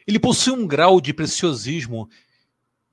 Ele 0.05 0.19
possui 0.19 0.53
um 0.53 0.67
grau 0.67 1.01
de 1.01 1.15
preciosismo 1.15 2.07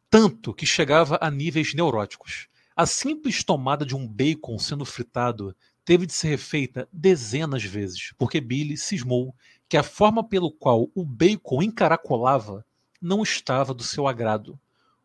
tanto 0.09 0.55
que 0.55 0.65
chegava 0.65 1.19
a 1.21 1.31
níveis 1.31 1.75
neuróticos. 1.75 2.49
A 2.75 2.87
simples 2.87 3.45
tomada 3.45 3.85
de 3.85 3.95
um 3.95 4.09
bacon 4.09 4.59
sendo 4.59 4.85
fritado 4.87 5.55
teve 5.85 6.07
de 6.07 6.15
ser 6.15 6.29
refeita 6.29 6.89
dezenas 6.91 7.61
de 7.61 7.69
vezes, 7.69 8.15
porque 8.17 8.41
Billy 8.41 8.79
cismou 8.79 9.35
que 9.69 9.77
a 9.77 9.83
forma 9.83 10.27
pelo 10.27 10.51
qual 10.51 10.89
o 10.95 11.05
bacon 11.05 11.63
encaracolava 11.63 12.65
não 13.05 13.23
estava 13.23 13.73
do 13.75 13.83
seu 13.83 14.09
agrado. 14.09 14.59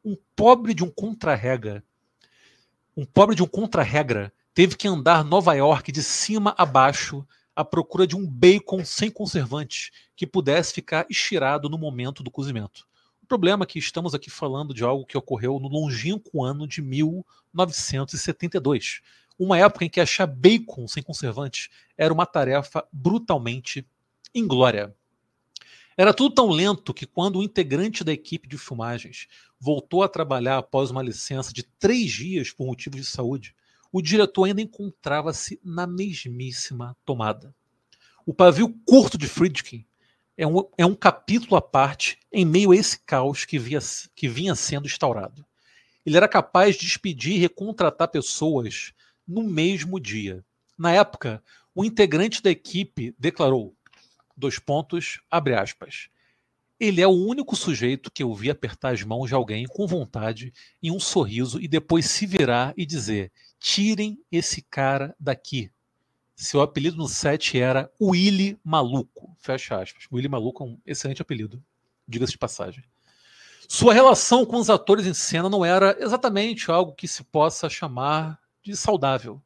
Um 0.03 0.17
pobre 0.35 0.73
de 0.73 0.83
um 0.83 0.89
contra-regra, 0.89 1.83
um 2.95 3.05
pobre 3.05 3.35
de 3.35 3.43
um 3.43 3.47
contra-regra 3.47 4.33
teve 4.53 4.77
que 4.77 4.87
andar 4.87 5.23
Nova 5.23 5.53
York 5.53 5.91
de 5.91 6.01
cima 6.01 6.55
a 6.57 6.65
baixo 6.65 7.27
à 7.55 7.63
procura 7.63 8.07
de 8.07 8.15
um 8.15 8.25
bacon 8.25 8.83
sem 8.85 9.11
conservantes 9.11 9.91
que 10.15 10.25
pudesse 10.25 10.73
ficar 10.73 11.05
estirado 11.09 11.69
no 11.69 11.77
momento 11.77 12.23
do 12.23 12.31
cozimento. 12.31 12.87
O 13.21 13.25
problema 13.25 13.63
é 13.63 13.67
que 13.67 13.77
estamos 13.77 14.15
aqui 14.15 14.29
falando 14.29 14.73
de 14.73 14.83
algo 14.83 15.05
que 15.05 15.17
ocorreu 15.17 15.59
no 15.59 15.67
longínquo 15.67 16.41
ano 16.43 16.67
de 16.67 16.81
1972, 16.81 19.01
uma 19.37 19.57
época 19.57 19.83
em 19.85 19.89
que 19.89 20.01
achar 20.01 20.25
bacon 20.25 20.87
sem 20.87 21.03
conservantes 21.03 21.69
era 21.97 22.13
uma 22.13 22.25
tarefa 22.25 22.85
brutalmente 22.91 23.87
inglória. 24.33 24.95
Era 25.99 26.13
tudo 26.13 26.33
tão 26.33 26.49
lento 26.49 26.93
que, 26.93 27.05
quando 27.05 27.39
o 27.39 27.43
integrante 27.43 28.05
da 28.05 28.13
equipe 28.13 28.47
de 28.47 28.57
filmagens 28.57 29.27
voltou 29.59 30.01
a 30.01 30.07
trabalhar 30.07 30.57
após 30.57 30.91
uma 30.91 31.03
licença 31.03 31.51
de 31.51 31.61
três 31.61 32.09
dias 32.09 32.53
por 32.53 32.65
motivos 32.65 33.01
de 33.01 33.05
saúde, 33.05 33.53
o 33.91 34.01
diretor 34.01 34.45
ainda 34.45 34.61
encontrava-se 34.61 35.59
na 35.61 35.85
mesmíssima 35.85 36.95
tomada. 37.03 37.53
O 38.25 38.33
pavio 38.33 38.73
curto 38.85 39.17
de 39.17 39.27
Friedkin 39.27 39.85
é 40.37 40.47
um, 40.47 40.63
é 40.77 40.85
um 40.85 40.95
capítulo 40.95 41.57
à 41.57 41.61
parte 41.61 42.17
em 42.31 42.45
meio 42.45 42.71
a 42.71 42.77
esse 42.77 42.97
caos 43.01 43.43
que, 43.43 43.59
via, 43.59 43.79
que 44.15 44.29
vinha 44.29 44.55
sendo 44.55 44.87
instaurado. 44.87 45.45
Ele 46.05 46.15
era 46.15 46.29
capaz 46.29 46.77
de 46.77 46.85
despedir 46.85 47.35
e 47.35 47.39
recontratar 47.39 48.07
pessoas 48.07 48.93
no 49.27 49.43
mesmo 49.43 49.99
dia. 49.99 50.45
Na 50.77 50.93
época, 50.93 51.43
o 51.75 51.83
integrante 51.83 52.41
da 52.41 52.49
equipe 52.49 53.13
declarou: 53.19 53.75
dois 54.39 54.57
pontos, 54.57 55.21
abre 55.29 55.53
aspas. 55.53 56.09
Ele 56.79 57.01
é 57.01 57.07
o 57.07 57.11
único 57.11 57.55
sujeito 57.55 58.09
que 58.09 58.23
eu 58.23 58.33
vi 58.33 58.49
apertar 58.49 58.93
as 58.93 59.03
mãos 59.03 59.27
de 59.27 59.35
alguém 59.35 59.65
com 59.67 59.85
vontade 59.85 60.53
e 60.81 60.89
um 60.89 60.99
sorriso 60.99 61.59
e 61.61 61.67
depois 61.67 62.05
se 62.05 62.25
virar 62.25 62.73
e 62.77 62.85
dizer: 62.85 63.31
tirem 63.59 64.17
esse 64.31 64.61
cara 64.61 65.13
daqui. 65.19 65.69
Seu 66.35 66.61
apelido 66.61 66.95
no 66.95 67.09
set 67.09 67.59
era 67.59 67.91
Willy 68.01 68.57
Maluco. 68.63 69.35
Fecha 69.39 69.77
aspas. 69.77 70.05
Willy 70.09 70.29
Maluco 70.29 70.63
é 70.63 70.67
um 70.67 70.79
excelente 70.85 71.21
apelido, 71.21 71.61
diga-se 72.07 72.31
de 72.31 72.37
passagem. 72.37 72.81
Sua 73.67 73.93
relação 73.93 74.45
com 74.45 74.55
os 74.55 74.69
atores 74.69 75.05
em 75.05 75.13
cena 75.13 75.49
não 75.49 75.65
era 75.65 75.97
exatamente 75.99 76.71
algo 76.71 76.95
que 76.95 77.09
se 77.09 77.23
possa 77.25 77.69
chamar 77.69 78.39
de 78.63 78.75
saudável. 78.75 79.41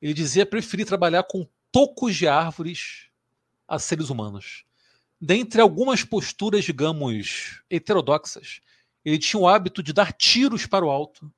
Ele 0.00 0.14
dizia 0.14 0.46
preferir 0.46 0.86
trabalhar 0.86 1.22
com 1.24 1.46
tocos 1.70 2.16
de 2.16 2.26
árvores 2.26 3.11
a 3.72 3.78
seres 3.78 4.10
humanos. 4.10 4.64
Dentre 5.18 5.62
algumas 5.62 6.04
posturas, 6.04 6.62
digamos, 6.62 7.62
heterodoxas, 7.70 8.60
ele 9.02 9.18
tinha 9.18 9.40
o 9.40 9.48
hábito 9.48 9.82
de 9.82 9.94
dar 9.94 10.12
tiros 10.12 10.66
para 10.66 10.84
o 10.84 10.90
alto, 10.90 11.32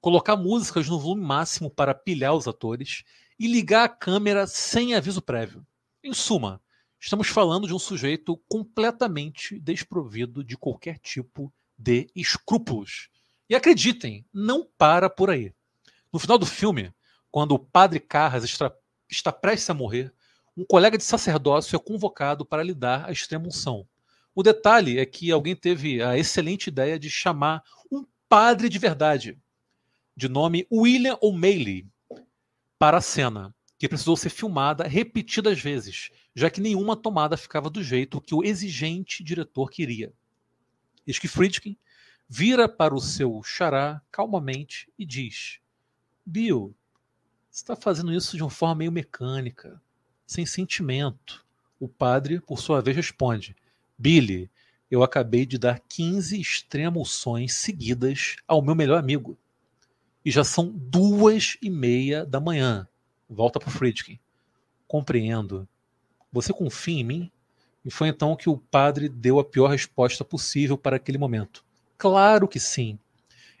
colocar 0.00 0.34
músicas 0.34 0.88
no 0.88 0.98
volume 0.98 1.22
máximo 1.22 1.70
para 1.70 1.94
pilhar 1.94 2.34
os 2.34 2.48
atores 2.48 3.04
e 3.38 3.46
ligar 3.46 3.84
a 3.84 3.88
câmera 3.88 4.44
sem 4.44 4.96
aviso 4.96 5.22
prévio. 5.22 5.64
Em 6.02 6.12
suma, 6.12 6.60
estamos 6.98 7.28
falando 7.28 7.68
de 7.68 7.74
um 7.74 7.78
sujeito 7.78 8.36
completamente 8.48 9.60
desprovido 9.60 10.42
de 10.42 10.56
qualquer 10.56 10.98
tipo 10.98 11.52
de 11.78 12.10
escrúpulos. 12.12 13.08
E 13.48 13.54
acreditem, 13.54 14.26
não 14.34 14.68
para 14.76 15.08
por 15.08 15.30
aí. 15.30 15.54
No 16.12 16.18
final 16.18 16.38
do 16.38 16.46
filme, 16.46 16.92
quando 17.30 17.52
o 17.52 17.58
padre 17.58 18.00
Carras 18.00 18.42
está, 18.42 18.74
está 19.08 19.30
prestes 19.30 19.70
a 19.70 19.74
morrer, 19.74 20.12
um 20.58 20.64
colega 20.64 20.98
de 20.98 21.04
sacerdócio 21.04 21.76
é 21.76 21.78
convocado 21.78 22.44
para 22.44 22.64
lhe 22.64 22.74
dar 22.74 23.08
a 23.08 23.12
extrema 23.12 23.46
unção. 23.46 23.86
O 24.34 24.42
detalhe 24.42 24.98
é 24.98 25.06
que 25.06 25.30
alguém 25.30 25.54
teve 25.54 26.02
a 26.02 26.18
excelente 26.18 26.66
ideia 26.66 26.98
de 26.98 27.08
chamar 27.08 27.62
um 27.92 28.04
padre 28.28 28.68
de 28.68 28.76
verdade, 28.76 29.38
de 30.16 30.28
nome 30.28 30.66
William 30.68 31.16
O'Malley, 31.20 31.86
para 32.76 32.96
a 32.96 33.00
cena, 33.00 33.54
que 33.78 33.88
precisou 33.88 34.16
ser 34.16 34.30
filmada 34.30 34.82
repetidas 34.88 35.60
vezes, 35.60 36.10
já 36.34 36.50
que 36.50 36.60
nenhuma 36.60 36.96
tomada 36.96 37.36
ficava 37.36 37.70
do 37.70 37.80
jeito 37.80 38.20
que 38.20 38.34
o 38.34 38.42
exigente 38.42 39.22
diretor 39.22 39.70
queria. 39.70 40.12
Eis 41.06 41.20
que 41.20 41.28
Friedkin 41.28 41.76
vira 42.28 42.68
para 42.68 42.96
o 42.96 43.00
seu 43.00 43.40
xará 43.44 44.02
calmamente 44.10 44.90
e 44.98 45.06
diz: 45.06 45.60
Bill, 46.26 46.74
você 47.48 47.62
está 47.62 47.76
fazendo 47.76 48.12
isso 48.12 48.36
de 48.36 48.42
uma 48.42 48.50
forma 48.50 48.74
meio 48.74 48.90
mecânica, 48.90 49.80
sem 50.28 50.44
sentimento. 50.44 51.44
O 51.80 51.88
padre, 51.88 52.38
por 52.40 52.60
sua 52.60 52.82
vez, 52.82 52.94
responde: 52.94 53.56
Billy, 53.96 54.50
eu 54.90 55.02
acabei 55.02 55.46
de 55.46 55.58
dar 55.58 55.80
15 55.80 56.38
extremoções 56.38 57.54
seguidas 57.54 58.36
ao 58.46 58.62
meu 58.62 58.74
melhor 58.74 58.98
amigo 58.98 59.36
e 60.24 60.30
já 60.30 60.44
são 60.44 60.70
duas 60.70 61.56
e 61.62 61.70
meia 61.70 62.26
da 62.26 62.38
manhã. 62.38 62.86
Volta 63.28 63.58
para 63.58 63.70
Friedkin. 63.70 64.18
Compreendo. 64.86 65.66
Você 66.30 66.52
confia 66.52 67.00
em 67.00 67.04
mim? 67.04 67.32
E 67.84 67.90
foi 67.90 68.08
então 68.08 68.36
que 68.36 68.50
o 68.50 68.58
padre 68.58 69.08
deu 69.08 69.38
a 69.38 69.44
pior 69.44 69.68
resposta 69.68 70.24
possível 70.24 70.76
para 70.76 70.96
aquele 70.96 71.16
momento. 71.16 71.64
Claro 71.96 72.46
que 72.46 72.60
sim. 72.60 72.98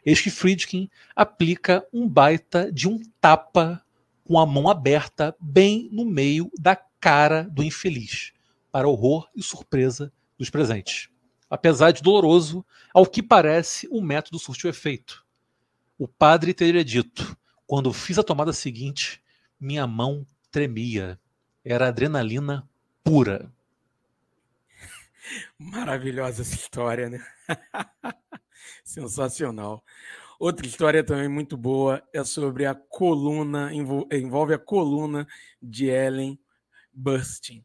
Eis 0.04 0.20
que 0.20 0.30
Friedkin 0.30 0.90
aplica 1.16 1.86
um 1.92 2.06
baita 2.06 2.70
de 2.70 2.86
um 2.86 3.00
tapa 3.20 3.82
com 4.28 4.38
a 4.38 4.44
mão 4.44 4.68
aberta 4.68 5.34
bem 5.40 5.88
no 5.90 6.04
meio 6.04 6.50
da 6.60 6.76
cara 6.76 7.44
do 7.44 7.64
infeliz, 7.64 8.34
para 8.70 8.86
horror 8.86 9.26
e 9.34 9.42
surpresa 9.42 10.12
dos 10.36 10.50
presentes. 10.50 11.08
Apesar 11.48 11.92
de 11.92 12.02
doloroso, 12.02 12.62
ao 12.92 13.06
que 13.06 13.22
parece, 13.22 13.88
o 13.90 14.02
método 14.02 14.38
surtiu 14.38 14.68
efeito. 14.68 15.24
O 15.96 16.06
padre 16.06 16.52
teria 16.52 16.84
dito: 16.84 17.34
quando 17.66 17.90
fiz 17.90 18.18
a 18.18 18.22
tomada 18.22 18.52
seguinte, 18.52 19.22
minha 19.58 19.86
mão 19.86 20.26
tremia. 20.50 21.18
Era 21.64 21.88
adrenalina 21.88 22.68
pura. 23.02 23.50
Maravilhosa 25.58 26.42
essa 26.42 26.54
história, 26.54 27.08
né? 27.08 27.26
Sensacional. 28.84 29.82
Outra 30.38 30.66
história 30.66 31.02
também 31.02 31.28
muito 31.28 31.56
boa 31.56 32.00
é 32.12 32.22
sobre 32.22 32.64
a 32.64 32.72
coluna, 32.72 33.72
envolve 33.74 34.54
a 34.54 34.58
coluna 34.58 35.26
de 35.60 35.86
Ellen 35.86 36.38
Burstyn. 36.92 37.64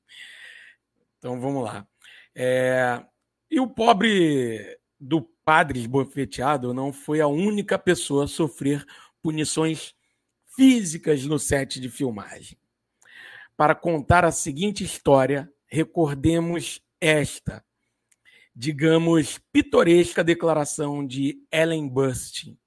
Então 1.20 1.40
vamos 1.40 1.64
lá. 1.64 1.88
É, 2.36 3.04
e 3.50 3.60
o 3.60 3.68
pobre 3.68 4.80
do 5.00 5.22
padre 5.46 5.82
esbofeteado 5.82 6.74
não 6.74 6.92
foi 6.92 7.22
a 7.22 7.28
única 7.28 7.78
pessoa 7.78 8.24
a 8.24 8.28
sofrer 8.28 8.84
punições 9.22 9.94
físicas 10.56 11.26
no 11.26 11.38
set 11.38 11.80
de 11.80 11.90
filmagem. 11.90 12.58
Para 13.56 13.76
contar 13.76 14.26
a 14.26 14.32
seguinte 14.32 14.84
história, 14.84 15.48
recordemos 15.68 16.82
esta, 17.00 17.64
digamos, 18.56 19.40
pitoresca 19.52 20.24
declaração 20.24 21.06
de 21.06 21.40
Ellen 21.52 21.88
Burstyn. 21.88 22.58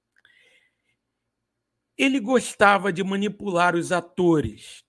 Ele 1.96 2.20
gostava 2.20 2.92
de 2.92 3.02
manipular 3.02 3.74
os 3.74 3.92
atores, 3.92 4.84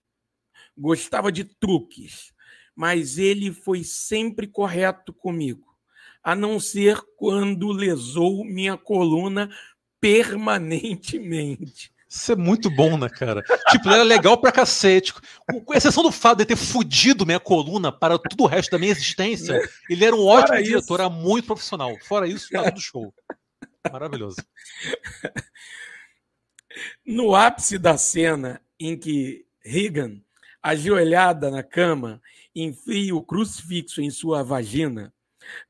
gostava 0.78 1.32
de 1.32 1.44
truques, 1.44 2.34
mas 2.76 3.18
ele 3.18 3.52
foi 3.52 3.84
sempre 3.84 4.48
correto 4.48 5.14
comigo 5.14 5.68
a 6.28 6.36
não 6.36 6.60
ser 6.60 7.00
quando 7.16 7.72
lesou 7.72 8.44
minha 8.44 8.76
coluna 8.76 9.50
permanentemente. 10.02 11.90
Isso 12.10 12.32
é 12.32 12.36
muito 12.36 12.70
bom, 12.70 12.98
né, 12.98 13.08
cara? 13.10 13.42
Tipo, 13.70 13.90
era 13.90 14.04
legal 14.04 14.38
pra 14.38 14.52
cacete. 14.52 15.14
Com 15.66 15.74
exceção 15.74 16.04
do 16.04 16.12
fato 16.12 16.40
de 16.40 16.46
ter 16.46 16.56
fudido 16.56 17.26
minha 17.26 17.40
coluna 17.40 17.92
para 17.92 18.18
todo 18.18 18.44
o 18.44 18.46
resto 18.48 18.72
da 18.72 18.78
minha 18.78 18.92
existência, 18.92 19.58
ele 19.90 20.04
era 20.04 20.16
um 20.16 20.26
ótimo 20.26 20.48
Fora 20.48 20.64
diretor, 20.64 20.84
isso... 20.84 20.94
era 20.94 21.10
muito 21.10 21.46
profissional. 21.46 21.94
Fora 22.06 22.28
isso, 22.28 22.50
tá 22.50 22.64
tudo 22.72 22.82
show. 22.82 23.14
Maravilhoso. 23.92 24.38
No 27.06 27.36
ápice 27.36 27.78
da 27.78 27.98
cena 27.98 28.62
em 28.80 28.98
que 28.98 29.46
Regan, 29.60 30.22
ajoelhada 30.62 31.50
na 31.52 31.64
cama, 31.64 32.22
enfia 32.56 33.16
o 33.16 33.24
crucifixo 33.24 34.02
em 34.02 34.10
sua 34.10 34.44
vagina, 34.44 35.14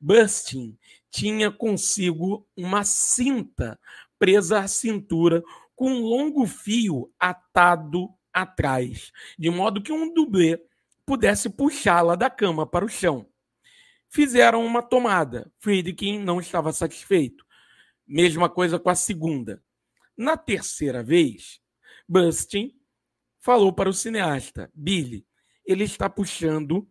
Bustin 0.00 0.76
tinha 1.10 1.50
consigo 1.50 2.46
uma 2.56 2.84
cinta 2.84 3.78
presa 4.18 4.60
à 4.60 4.68
cintura 4.68 5.42
com 5.74 5.90
um 5.90 6.00
longo 6.00 6.46
fio 6.46 7.10
atado 7.18 8.08
atrás, 8.32 9.12
de 9.38 9.48
modo 9.50 9.82
que 9.82 9.92
um 9.92 10.12
dublê 10.12 10.60
pudesse 11.06 11.48
puxá-la 11.48 12.16
da 12.16 12.28
cama 12.28 12.66
para 12.66 12.84
o 12.84 12.88
chão. 12.88 13.26
Fizeram 14.08 14.64
uma 14.64 14.82
tomada. 14.82 15.50
Friedkin 15.58 16.18
não 16.18 16.40
estava 16.40 16.72
satisfeito. 16.72 17.44
Mesma 18.06 18.48
coisa 18.48 18.78
com 18.78 18.88
a 18.88 18.94
segunda. 18.94 19.62
Na 20.18 20.36
terceira 20.36 21.00
vez, 21.00 21.60
Bustin 22.08 22.76
falou 23.38 23.72
para 23.72 23.88
o 23.88 23.94
cineasta, 23.94 24.68
Billy, 24.74 25.24
ele 25.64 25.84
está 25.84 26.10
puxando 26.10 26.90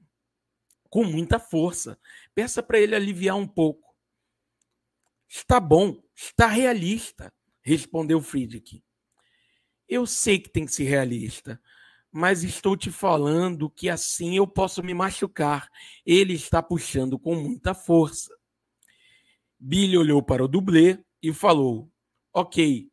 com 0.90 1.04
muita 1.04 1.38
força. 1.38 2.00
Peça 2.34 2.64
para 2.64 2.80
ele 2.80 2.96
aliviar 2.96 3.36
um 3.36 3.46
pouco. 3.46 3.94
Está 5.28 5.60
bom, 5.60 6.02
está 6.16 6.48
realista, 6.48 7.34
respondeu 7.62 8.22
Friedrich. 8.22 8.82
Eu 9.90 10.06
sei 10.06 10.40
que 10.40 10.50
tem 10.50 10.66
que 10.66 10.74
ser 10.74 10.86
realista, 10.86 11.62
mas 12.10 12.44
estou 12.44 12.78
te 12.78 12.90
falando 12.90 13.70
que 13.70 13.90
assim 13.90 14.38
eu 14.38 14.48
posso 14.48 14.82
me 14.82 14.94
machucar. 14.94 15.70
Ele 16.06 16.34
está 16.34 16.64
puxando 16.64 17.20
com 17.20 17.36
muita 17.36 17.74
força. 17.74 18.34
Billy 19.60 19.98
olhou 19.98 20.24
para 20.24 20.46
o 20.46 20.48
dublê 20.48 21.04
e 21.22 21.34
falou: 21.34 21.92
Ok, 22.34 22.90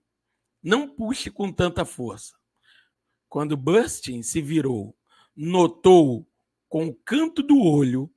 não 0.64 0.88
puxe 0.88 1.30
com 1.30 1.52
tanta 1.52 1.84
força. 1.84 2.34
Quando 3.28 3.56
Bustin 3.56 4.22
se 4.22 4.40
virou, 4.40 4.96
notou 5.36 6.26
com 6.68 6.86
o 6.86 6.94
canto 6.94 7.42
do 7.42 7.62
olho, 7.62 8.10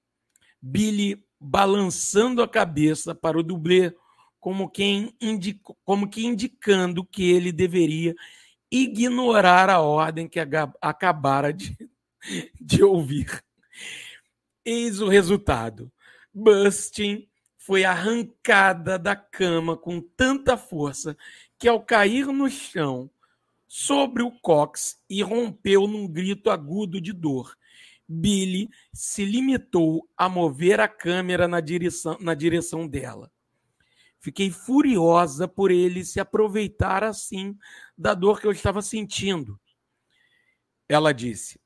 Billy 0.62 1.22
balançando 1.40 2.42
a 2.42 2.48
cabeça 2.48 3.14
para 3.14 3.38
o 3.38 3.44
dublê, 3.44 3.94
como, 4.40 4.70
quem 4.70 5.14
como 5.84 6.10
que 6.10 6.26
indicando 6.26 7.04
que 7.04 7.30
ele 7.30 7.52
deveria 7.52 8.16
ignorar 8.72 9.70
a 9.70 9.82
ordem 9.82 10.28
que 10.28 10.40
acabara 10.82 11.52
de, 11.52 11.78
de 12.60 12.84
ouvir. 12.84 13.44
Eis 14.64 15.02
o 15.02 15.08
resultado. 15.08 15.92
Bustin 16.34 17.28
foi 17.58 17.84
arrancada 17.84 18.98
da 18.98 19.16
cama 19.16 19.76
com 19.76 20.00
tanta 20.00 20.56
força 20.56 21.18
que, 21.58 21.68
ao 21.68 21.82
cair 21.82 22.28
no 22.28 22.50
chão, 22.50 23.10
sobre 23.68 24.24
o 24.24 24.32
cox, 24.32 25.02
irrompeu 25.10 25.88
num 25.88 26.08
grito 26.08 26.50
agudo 26.50 27.02
de 27.02 27.12
dor 27.12 27.58
Billy 28.08 28.70
se 28.94 29.26
limitou 29.26 30.08
a 30.16 30.30
mover 30.30 30.80
a 30.80 30.88
câmera 30.88 31.48
na 31.48 31.60
direção, 31.60 32.18
na 32.22 32.34
direção 32.34 32.88
dela. 32.88 33.30
Fiquei 34.20 34.50
furiosa 34.50 35.48
por 35.48 35.72
ele 35.72 36.06
se 36.06 36.20
aproveitar 36.20 37.04
assim 37.04 37.58
da 37.98 38.14
dor 38.14 38.40
que 38.40 38.48
eu 38.48 38.52
estava 38.52 38.82
sentindo. 38.82 39.60
Ela 40.88 41.14
disse: 41.14 41.60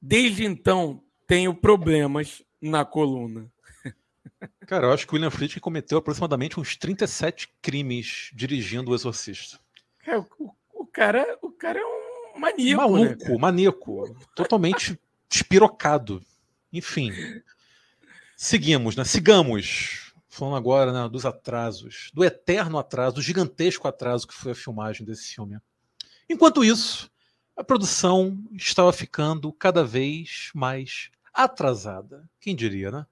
Desde 0.00 0.44
então 0.44 1.02
tenho 1.26 1.54
problemas 1.54 2.42
na 2.60 2.84
coluna. 2.84 3.50
Cara, 4.66 4.86
eu 4.86 4.92
acho 4.92 5.06
que 5.06 5.12
o 5.12 5.16
William 5.16 5.30
Friedkin 5.30 5.60
cometeu 5.60 5.98
aproximadamente 5.98 6.58
uns 6.58 6.76
37 6.76 7.52
crimes 7.60 8.30
dirigindo 8.34 8.90
o 8.90 8.94
Exorcista. 8.94 9.58
É, 10.06 10.18
o, 10.18 10.26
o, 10.72 10.86
cara, 10.86 11.38
o 11.42 11.50
cara 11.50 11.78
é 11.78 11.84
um 11.84 12.40
maníaco. 12.40 12.82
Maluco, 12.82 13.28
né? 13.28 13.38
maníaco. 13.38 14.16
Totalmente 14.34 14.98
despirocado. 15.28 16.22
Enfim. 16.72 17.12
Seguimos, 18.36 18.96
né? 18.96 19.04
Sigamos. 19.04 20.12
falando 20.28 20.56
agora 20.56 20.92
né, 20.92 21.08
dos 21.08 21.24
atrasos, 21.24 22.10
do 22.12 22.24
eterno 22.24 22.78
atraso, 22.78 23.16
do 23.16 23.22
gigantesco 23.22 23.86
atraso 23.86 24.26
que 24.26 24.34
foi 24.34 24.52
a 24.52 24.56
filmagem 24.56 25.06
desse 25.06 25.34
filme. 25.34 25.58
Enquanto 26.28 26.64
isso, 26.64 27.10
a 27.56 27.62
produção 27.62 28.42
estava 28.52 28.92
ficando 28.92 29.52
cada 29.52 29.84
vez 29.84 30.50
mais 30.54 31.10
atrasada. 31.32 32.28
Quem 32.40 32.56
diria, 32.56 32.90
né? 32.90 33.06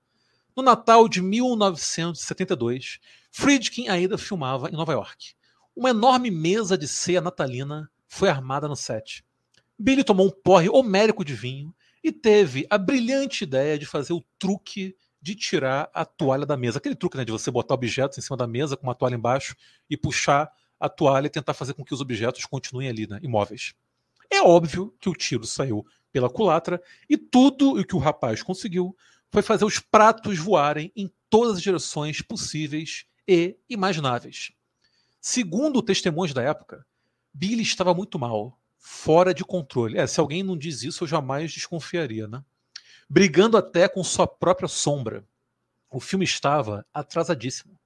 No 0.55 0.63
Natal 0.63 1.09
de 1.09 1.23
1972, 1.23 2.99
Friedkin 3.31 3.89
ainda 3.89 4.19
filmava 4.19 4.69
em 4.69 4.73
Nova 4.73 4.93
York. 4.93 5.33
Uma 5.75 5.91
enorme 5.91 6.31
mesa 6.31 6.77
de 6.77 6.87
ceia 6.87 7.23
natalina 7.23 7.91
foi 8.07 8.29
armada 8.29 8.69
no 8.69 8.77
set. 8.77 9.25
Billy 9.79 10.05
tomou 10.05 10.27
um 10.27 10.31
porre 10.31 10.69
homérico 10.69 11.25
de 11.25 11.35
vinho 11.35 11.75
e 12.05 12.13
teve 12.13 12.67
a 12.69 12.77
brilhante 12.77 13.45
ideia 13.45 13.79
de 13.79 13.87
fazer 13.87 14.13
o 14.13 14.23
truque 14.39 14.95
de 15.23 15.35
tirar 15.35 15.89
a 15.95 16.05
toalha 16.05 16.45
da 16.45 16.57
mesa. 16.57 16.77
Aquele 16.77 16.97
truque 16.97 17.17
né, 17.17 17.25
de 17.25 17.33
você 17.33 17.51
botar 17.51 17.73
objetos 17.73 18.19
em 18.19 18.21
cima 18.21 18.37
da 18.37 18.47
mesa 18.47 18.77
com 18.77 18.87
uma 18.87 18.95
toalha 18.95 19.15
embaixo 19.15 19.57
e 19.89 19.97
puxar 19.97 20.51
a 20.79 20.89
toalha 20.89 21.29
e 21.29 21.31
tentar 21.31 21.55
fazer 21.55 21.73
com 21.73 21.85
que 21.85 21.95
os 21.95 22.01
objetos 22.03 22.45
continuem 22.45 22.91
ali, 22.91 23.07
né, 23.07 23.19
imóveis. 23.23 23.73
É 24.31 24.43
óbvio 24.43 24.95
que 25.01 25.09
o 25.09 25.15
tiro 25.15 25.47
saiu 25.47 25.87
pela 26.13 26.29
culatra 26.29 26.83
e 27.09 27.17
tudo 27.17 27.79
o 27.79 27.85
que 27.85 27.97
o 27.97 27.99
rapaz 27.99 28.43
conseguiu 28.43 28.95
foi 29.33 29.43
fazer 29.43 29.65
os 29.65 29.79
pratos 29.79 30.39
voarem 30.39 30.93
em 30.95 31.11
todas 31.31 31.57
as 31.57 31.63
direções 31.63 32.21
possíveis 32.21 33.07
e 33.27 33.57
imagináveis. 33.69 34.53
Segundo 35.19 35.83
testemunhos 35.83 36.35
da 36.35 36.43
época, 36.43 36.85
Billy 37.33 37.63
estava 37.63 37.95
muito 37.95 38.19
mal, 38.19 38.61
fora 38.77 39.33
de 39.33 39.43
controle. 39.43 39.97
É, 39.97 40.07
se 40.07 40.21
alguém 40.21 40.43
não 40.43 40.57
diz 40.57 40.83
isso, 40.83 41.05
eu 41.05 41.09
jamais 41.09 41.51
desconfiaria, 41.51 42.29
né? 42.29 42.45
Brigando 43.09 43.57
até 43.57 43.89
com 43.89 44.05
sua 44.05 44.27
própria 44.27 44.69
sombra. 44.69 45.25
O 45.91 45.99
filme 45.99 46.27
estava 46.27 46.85
atrasadíssimo. 46.93 47.79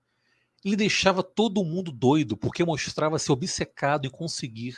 Ele 0.64 0.74
deixava 0.74 1.22
todo 1.22 1.64
mundo 1.64 1.92
doido 1.92 2.36
porque 2.36 2.64
mostrava-se 2.64 3.30
obcecado 3.30 4.06
em 4.06 4.10
conseguir 4.10 4.76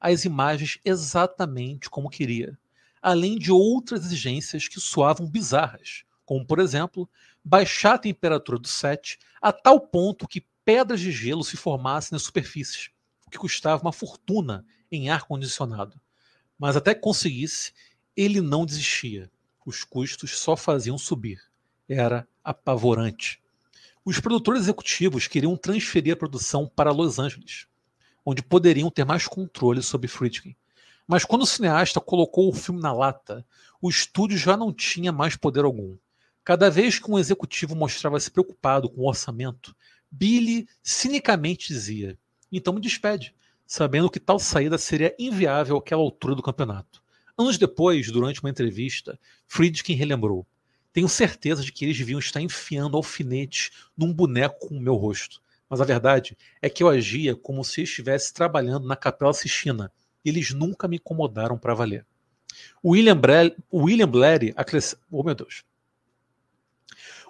as 0.00 0.24
imagens 0.24 0.80
exatamente 0.84 1.88
como 1.88 2.10
queria, 2.10 2.58
além 3.00 3.38
de 3.38 3.52
outras 3.52 4.04
exigências 4.04 4.66
que 4.66 4.80
soavam 4.80 5.28
bizarras, 5.28 6.04
como, 6.28 6.44
por 6.44 6.58
exemplo, 6.58 7.08
baixar 7.42 7.94
a 7.94 7.98
temperatura 7.98 8.58
do 8.58 8.68
set 8.68 9.18
a 9.40 9.50
tal 9.50 9.80
ponto 9.80 10.28
que 10.28 10.44
pedras 10.62 11.00
de 11.00 11.10
gelo 11.10 11.42
se 11.42 11.56
formassem 11.56 12.14
nas 12.14 12.20
superfícies, 12.20 12.90
o 13.26 13.30
que 13.30 13.38
custava 13.38 13.80
uma 13.80 13.94
fortuna 13.94 14.62
em 14.92 15.08
ar-condicionado. 15.08 15.98
Mas 16.58 16.76
até 16.76 16.94
que 16.94 17.00
conseguisse, 17.00 17.72
ele 18.14 18.42
não 18.42 18.66
desistia. 18.66 19.30
Os 19.64 19.84
custos 19.84 20.38
só 20.38 20.54
faziam 20.54 20.98
subir. 20.98 21.40
Era 21.88 22.28
apavorante. 22.44 23.42
Os 24.04 24.20
produtores 24.20 24.64
executivos 24.64 25.26
queriam 25.26 25.56
transferir 25.56 26.12
a 26.12 26.16
produção 26.16 26.66
para 26.68 26.92
Los 26.92 27.18
Angeles, 27.18 27.66
onde 28.22 28.42
poderiam 28.42 28.90
ter 28.90 29.06
mais 29.06 29.26
controle 29.26 29.82
sobre 29.82 30.08
Friedkin. 30.08 30.54
Mas 31.06 31.24
quando 31.24 31.42
o 31.42 31.46
cineasta 31.46 32.02
colocou 32.02 32.50
o 32.50 32.54
filme 32.54 32.82
na 32.82 32.92
lata, 32.92 33.46
o 33.80 33.88
estúdio 33.88 34.36
já 34.36 34.58
não 34.58 34.74
tinha 34.74 35.10
mais 35.10 35.36
poder 35.36 35.64
algum. 35.64 35.96
Cada 36.48 36.70
vez 36.70 36.98
que 36.98 37.10
um 37.10 37.18
executivo 37.18 37.76
mostrava-se 37.76 38.30
preocupado 38.30 38.88
com 38.88 39.02
o 39.02 39.06
orçamento, 39.06 39.76
Billy 40.10 40.66
cinicamente 40.82 41.68
dizia: 41.68 42.18
Então 42.50 42.72
me 42.72 42.80
despede 42.80 43.34
sabendo 43.66 44.08
que 44.08 44.18
tal 44.18 44.38
saída 44.38 44.78
seria 44.78 45.14
inviável 45.18 45.76
àquela 45.76 46.00
altura 46.00 46.34
do 46.34 46.42
campeonato. 46.42 47.02
Anos 47.36 47.58
depois, 47.58 48.10
durante 48.10 48.40
uma 48.40 48.48
entrevista, 48.48 49.20
Friedkin 49.46 49.92
relembrou: 49.92 50.46
Tenho 50.90 51.06
certeza 51.06 51.62
de 51.62 51.70
que 51.70 51.84
eles 51.84 51.98
deviam 51.98 52.18
estar 52.18 52.40
enfiando 52.40 52.96
alfinetes 52.96 53.70
num 53.94 54.10
boneco 54.10 54.68
com 54.68 54.78
o 54.78 54.80
meu 54.80 54.94
rosto. 54.94 55.42
Mas 55.68 55.82
a 55.82 55.84
verdade 55.84 56.34
é 56.62 56.70
que 56.70 56.82
eu 56.82 56.88
agia 56.88 57.36
como 57.36 57.62
se 57.62 57.82
estivesse 57.82 58.32
trabalhando 58.32 58.88
na 58.88 58.96
Capela 58.96 59.34
Sistina. 59.34 59.92
Eles 60.24 60.54
nunca 60.54 60.88
me 60.88 60.96
incomodaram 60.96 61.58
para 61.58 61.74
valer. 61.74 62.06
William, 62.82 63.18
Bre 63.18 63.54
William 63.70 64.08
Blair 64.08 64.54
acrescenta. 64.56 65.02
Oh, 65.10 65.22
meu 65.22 65.34
Deus. 65.34 65.67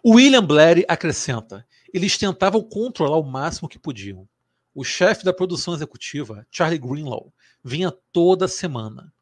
William 0.05 0.45
Blair 0.45 0.85
acrescenta: 0.89 1.67
eles 1.93 2.17
tentavam 2.17 2.63
controlar 2.63 3.19
o 3.19 3.23
máximo 3.23 3.69
que 3.69 3.79
podiam. 3.79 4.29
O 4.75 4.85
chefe 4.85 5.25
da 5.25 5.33
produção 5.33 5.75
executiva, 5.75 6.47
Charlie 6.51 6.79
Greenlaw, 6.79 7.33
vinha 7.65 7.93
toda 8.13 8.47
semana. 8.47 9.13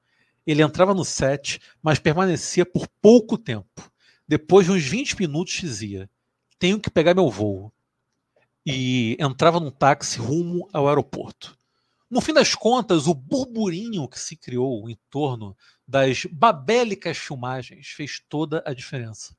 Ele 0.46 0.62
entrava 0.62 0.92
no 0.92 1.04
set, 1.04 1.60
mas 1.82 1.98
permanecia 1.98 2.66
por 2.66 2.86
pouco 3.00 3.38
tempo. 3.38 3.90
Depois 4.28 4.66
de 4.66 4.72
uns 4.72 4.84
20 4.84 5.18
minutos, 5.18 5.54
dizia: 5.54 6.10
Tenho 6.58 6.80
que 6.80 6.90
pegar 6.90 7.14
meu 7.14 7.30
voo. 7.30 7.72
E 8.64 9.16
entrava 9.20 9.60
num 9.60 9.70
táxi 9.70 10.18
rumo 10.18 10.68
ao 10.72 10.88
aeroporto. 10.88 11.56
No 12.10 12.20
fim 12.20 12.32
das 12.32 12.54
contas, 12.54 13.06
o 13.06 13.14
burburinho 13.14 14.08
que 14.08 14.18
se 14.18 14.36
criou 14.36 14.88
em 14.88 14.98
torno 15.10 15.56
das 15.86 16.24
babélicas 16.26 17.16
filmagens 17.16 17.88
fez 17.88 18.20
toda 18.28 18.62
a 18.66 18.72
diferença. 18.72 19.35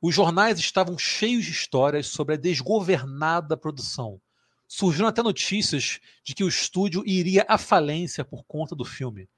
Os 0.00 0.14
jornais 0.14 0.58
estavam 0.58 0.96
cheios 0.96 1.44
de 1.44 1.50
histórias 1.50 2.06
sobre 2.06 2.34
a 2.34 2.38
desgovernada 2.38 3.56
produção, 3.56 4.20
surgiram 4.66 5.08
até 5.08 5.22
notícias 5.22 5.98
de 6.22 6.34
que 6.34 6.44
o 6.44 6.48
estúdio 6.48 7.02
iria 7.04 7.44
à 7.48 7.58
falência 7.58 8.24
por 8.24 8.44
conta 8.44 8.76
do 8.76 8.84
filme 8.84 9.28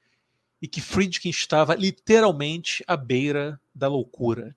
e 0.61 0.69
que 0.69 0.81
Friedkin 0.81 1.31
estava 1.31 1.75
literalmente 1.75 2.85
à 2.87 2.97
beira 2.97 3.59
da 3.75 3.89
loucura. 3.89 4.55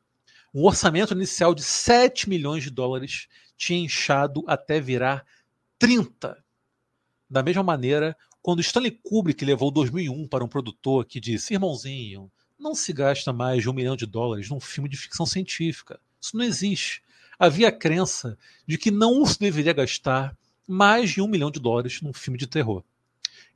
Um 0.53 0.65
orçamento 0.65 1.13
inicial 1.13 1.55
de 1.55 1.63
7 1.63 2.27
milhões 2.27 2.63
de 2.63 2.69
dólares 2.69 3.27
tinha 3.55 3.79
inchado 3.79 4.43
até 4.45 4.81
virar 4.81 5.25
30. 5.79 6.43
Da 7.29 7.41
mesma 7.41 7.63
maneira, 7.63 8.15
quando 8.41 8.59
Stanley 8.59 8.91
Kubrick 8.91 9.43
levou 9.45 9.71
2001 9.71 10.27
para 10.27 10.43
um 10.43 10.49
produtor 10.49 11.05
que 11.05 11.19
disse: 11.19 11.53
Irmãozinho, 11.53 12.29
não 12.59 12.75
se 12.75 12.93
gasta 12.93 13.33
mais 13.33 13.61
de 13.61 13.69
um 13.69 13.73
milhão 13.73 13.95
de 13.95 14.05
dólares 14.05 14.49
num 14.49 14.59
filme 14.59 14.89
de 14.89 14.97
ficção 14.97 15.25
científica. 15.25 15.99
Isso 16.19 16.37
não 16.37 16.43
existe. 16.43 17.03
Havia 17.37 17.69
a 17.69 17.71
crença 17.71 18.37
de 18.67 18.77
que 18.77 18.91
não 18.91 19.25
se 19.25 19.39
deveria 19.39 19.73
gastar 19.73 20.37
mais 20.67 21.11
de 21.11 21.21
um 21.21 21.27
milhão 21.27 21.51
de 21.51 21.59
dólares 21.59 22.01
num 22.01 22.13
filme 22.13 22.37
de 22.37 22.47
terror. 22.47 22.83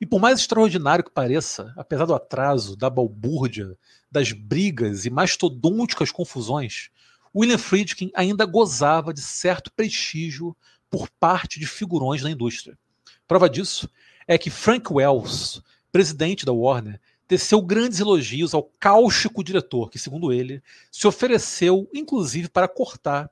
E 0.00 0.06
por 0.06 0.20
mais 0.20 0.38
extraordinário 0.38 1.04
que 1.04 1.10
pareça, 1.10 1.72
apesar 1.76 2.04
do 2.04 2.14
atraso, 2.14 2.76
da 2.76 2.88
balbúrdia, 2.88 3.76
das 4.10 4.32
brigas 4.32 5.04
e 5.04 5.10
mastodônticas 5.10 6.12
confusões, 6.12 6.90
William 7.34 7.58
Friedkin 7.58 8.10
ainda 8.14 8.44
gozava 8.44 9.12
de 9.12 9.20
certo 9.20 9.72
prestígio 9.72 10.56
por 10.90 11.08
parte 11.10 11.58
de 11.58 11.66
figurões 11.66 12.22
da 12.22 12.30
indústria. 12.30 12.78
Prova 13.26 13.48
disso 13.50 13.90
é 14.26 14.38
que 14.38 14.50
Frank 14.50 14.92
Wells, 14.92 15.62
presidente 15.90 16.46
da 16.46 16.52
Warner, 16.52 17.00
teceu 17.28 17.60
grandes 17.60 18.00
elogios 18.00 18.54
ao 18.54 18.62
cáustico 18.62 19.44
diretor, 19.44 19.90
que, 19.90 19.98
segundo 19.98 20.32
ele, 20.32 20.62
se 20.90 21.06
ofereceu 21.06 21.88
inclusive 21.92 22.48
para 22.48 22.66
cortar 22.66 23.30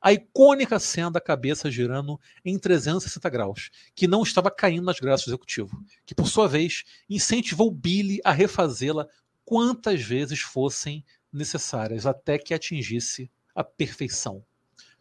a 0.00 0.12
icônica 0.12 0.78
cena 0.78 1.10
da 1.10 1.20
cabeça 1.20 1.70
girando 1.70 2.20
em 2.44 2.58
360 2.58 3.28
graus, 3.28 3.70
que 3.94 4.06
não 4.06 4.22
estava 4.22 4.50
caindo 4.50 4.84
nas 4.84 5.00
graças 5.00 5.26
do 5.26 5.30
executivo, 5.30 5.82
que 6.06 6.14
por 6.14 6.28
sua 6.28 6.46
vez 6.46 6.84
incentivou 7.08 7.70
Billy 7.70 8.20
a 8.24 8.32
refazê-la 8.32 9.08
quantas 9.44 10.02
vezes 10.02 10.40
fossem 10.40 11.04
necessárias 11.32 12.06
até 12.06 12.38
que 12.38 12.54
atingisse 12.54 13.30
a 13.54 13.64
perfeição. 13.64 14.44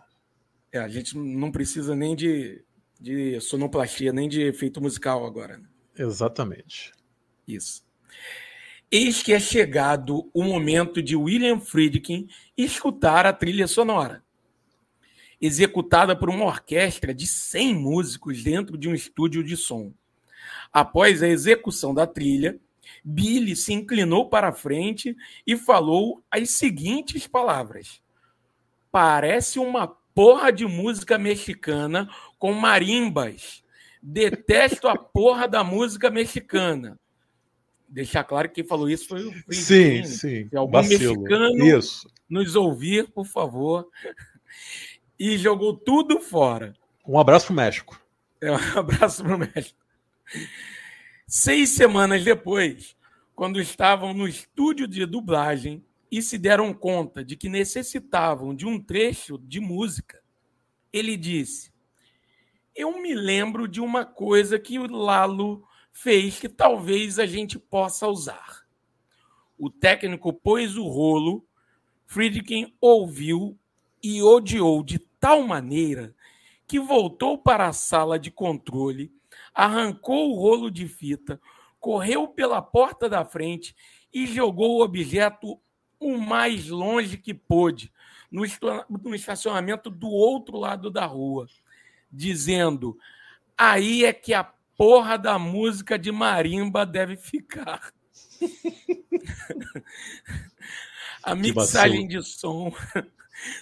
É, 0.72 0.80
a 0.80 0.88
gente 0.88 1.18
não 1.18 1.52
precisa 1.52 1.96
nem 1.96 2.16
de, 2.16 2.64
de 3.00 3.40
sonoplastia, 3.40 4.14
nem 4.14 4.30
de 4.30 4.42
efeito 4.42 4.82
musical 4.82 5.26
agora. 5.26 5.58
Né? 5.58 5.68
Exatamente. 5.98 6.92
Isso. 7.48 7.84
Eis 8.92 9.22
que 9.22 9.34
é 9.34 9.40
chegado 9.40 10.28
o 10.34 10.44
momento 10.44 11.00
de 11.00 11.16
William 11.16 11.60
Friedkin 11.60 12.28
escutar 12.58 13.24
a 13.28 13.32
trilha 13.32 13.68
sonora. 13.68 14.24
Executada 15.40 16.16
por 16.16 16.28
uma 16.28 16.46
orquestra 16.46 17.14
de 17.14 17.28
100 17.28 17.76
músicos 17.76 18.42
dentro 18.42 18.76
de 18.76 18.90
um 18.90 18.96
estúdio 18.96 19.44
de 19.44 19.56
som. 19.56 19.94
Após 20.74 21.22
a 21.22 21.28
execução 21.28 21.94
da 21.94 22.08
trilha, 22.08 22.60
Billy 23.04 23.56
se 23.56 23.74
inclinou 23.74 24.28
para 24.28 24.48
a 24.48 24.54
frente 24.54 25.16
e 25.46 25.56
falou 25.56 26.24
as 26.32 26.50
seguintes 26.50 27.28
palavras: 27.28 28.02
Parece 28.92 29.60
uma 29.60 29.88
porra 29.88 30.52
de 30.52 30.66
música 30.66 31.16
mexicana 31.20 32.10
com 32.40 32.54
marimbas. 32.54 33.64
Detesto 34.02 34.88
a 34.88 34.98
porra 34.98 35.48
da 35.48 35.64
música 35.64 36.10
mexicana. 36.10 37.00
Deixar 37.90 38.24
claro 38.24 38.48
que 38.48 38.56
quem 38.56 38.64
falou 38.64 38.90
isso 38.90 39.08
foi 39.08 39.26
o. 39.26 39.34
Sim, 39.52 40.04
sim. 40.04 40.48
Se 40.48 40.56
algum 40.56 40.72
Vacilo. 40.72 41.22
mexicano 41.22 41.66
isso. 41.66 42.08
nos 42.30 42.56
ouvir, 42.56 43.10
por 43.12 43.26
favor. 43.26 43.88
E 45.18 45.38
jogou 45.38 45.76
tudo 45.76 46.20
fora. 46.20 46.74
Um 47.06 47.20
abraço 47.20 47.48
pro 47.48 47.56
México. 47.56 48.00
É, 48.40 48.52
um 48.52 48.56
abraço 48.78 49.24
pro 49.24 49.40
México. 49.40 49.80
Seis 51.28 51.70
semanas 51.70 52.24
depois, 52.24 52.96
quando 53.36 53.60
estavam 53.60 54.14
no 54.14 54.28
estúdio 54.28 54.88
de 54.88 55.06
dublagem 55.06 55.84
e 56.12 56.22
se 56.22 56.38
deram 56.38 56.74
conta 56.74 57.24
de 57.24 57.36
que 57.36 57.50
necessitavam 57.50 58.56
de 58.56 58.66
um 58.66 58.80
trecho 58.80 59.38
de 59.38 59.60
música, 59.60 60.22
ele 60.94 61.18
disse: 61.18 61.72
Eu 62.76 63.02
me 63.02 63.16
lembro 63.16 63.68
de 63.68 63.82
uma 63.82 64.06
coisa 64.06 64.60
que 64.60 64.78
o 64.78 64.88
Lalo 64.88 65.64
fez 66.02 66.40
que 66.40 66.50
talvez 66.50 67.20
a 67.20 67.26
gente 67.26 67.60
possa 67.60 68.08
usar. 68.08 68.66
O 69.58 69.70
técnico 69.70 70.32
pôs 70.32 70.78
o 70.78 70.88
rolo, 70.88 71.46
Friedkin 72.06 72.74
ouviu 72.80 73.58
e 74.02 74.24
odiou 74.24 74.84
de 74.84 75.00
tal 75.00 75.44
maneira 75.44 76.16
que 76.66 76.80
voltou 76.80 77.38
para 77.38 77.68
a 77.68 77.74
sala 77.74 78.18
de 78.18 78.32
controle 78.32 79.12
arrancou 79.54 80.32
o 80.32 80.36
rolo 80.40 80.72
de 80.72 80.88
fita, 80.88 81.40
correu 81.80 82.28
pela 82.28 82.62
porta 82.62 83.10
da 83.10 83.26
frente 83.26 83.76
e 84.14 84.26
jogou 84.26 84.78
o 84.78 84.84
objeto 84.84 85.60
o 86.00 86.18
mais 86.18 86.70
longe 86.70 87.18
que 87.18 87.34
pôde, 87.34 87.92
no 88.32 88.46
estacionamento 89.14 89.90
do 89.90 90.08
outro 90.08 90.58
lado 90.58 90.90
da 90.90 91.06
rua, 91.06 91.48
dizendo: 92.12 92.98
aí 93.58 94.06
é 94.06 94.14
que 94.14 94.34
a 94.34 94.44
porra 94.80 95.18
da 95.18 95.38
música 95.38 96.00
de 96.00 96.10
marimba 96.10 96.86
deve 96.86 97.18
ficar. 97.18 97.94
a 101.22 101.36
mixagem 101.36 102.08
de 102.08 102.24
som 102.24 102.72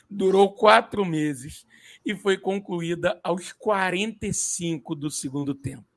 durou 0.08 0.54
quatro 0.54 1.04
meses 1.04 1.66
e 2.06 2.16
foi 2.16 2.38
concluída 2.38 3.20
aos 3.24 3.52
45 3.52 4.94
do 4.94 5.10
segundo 5.10 5.56
tempo. 5.56 5.88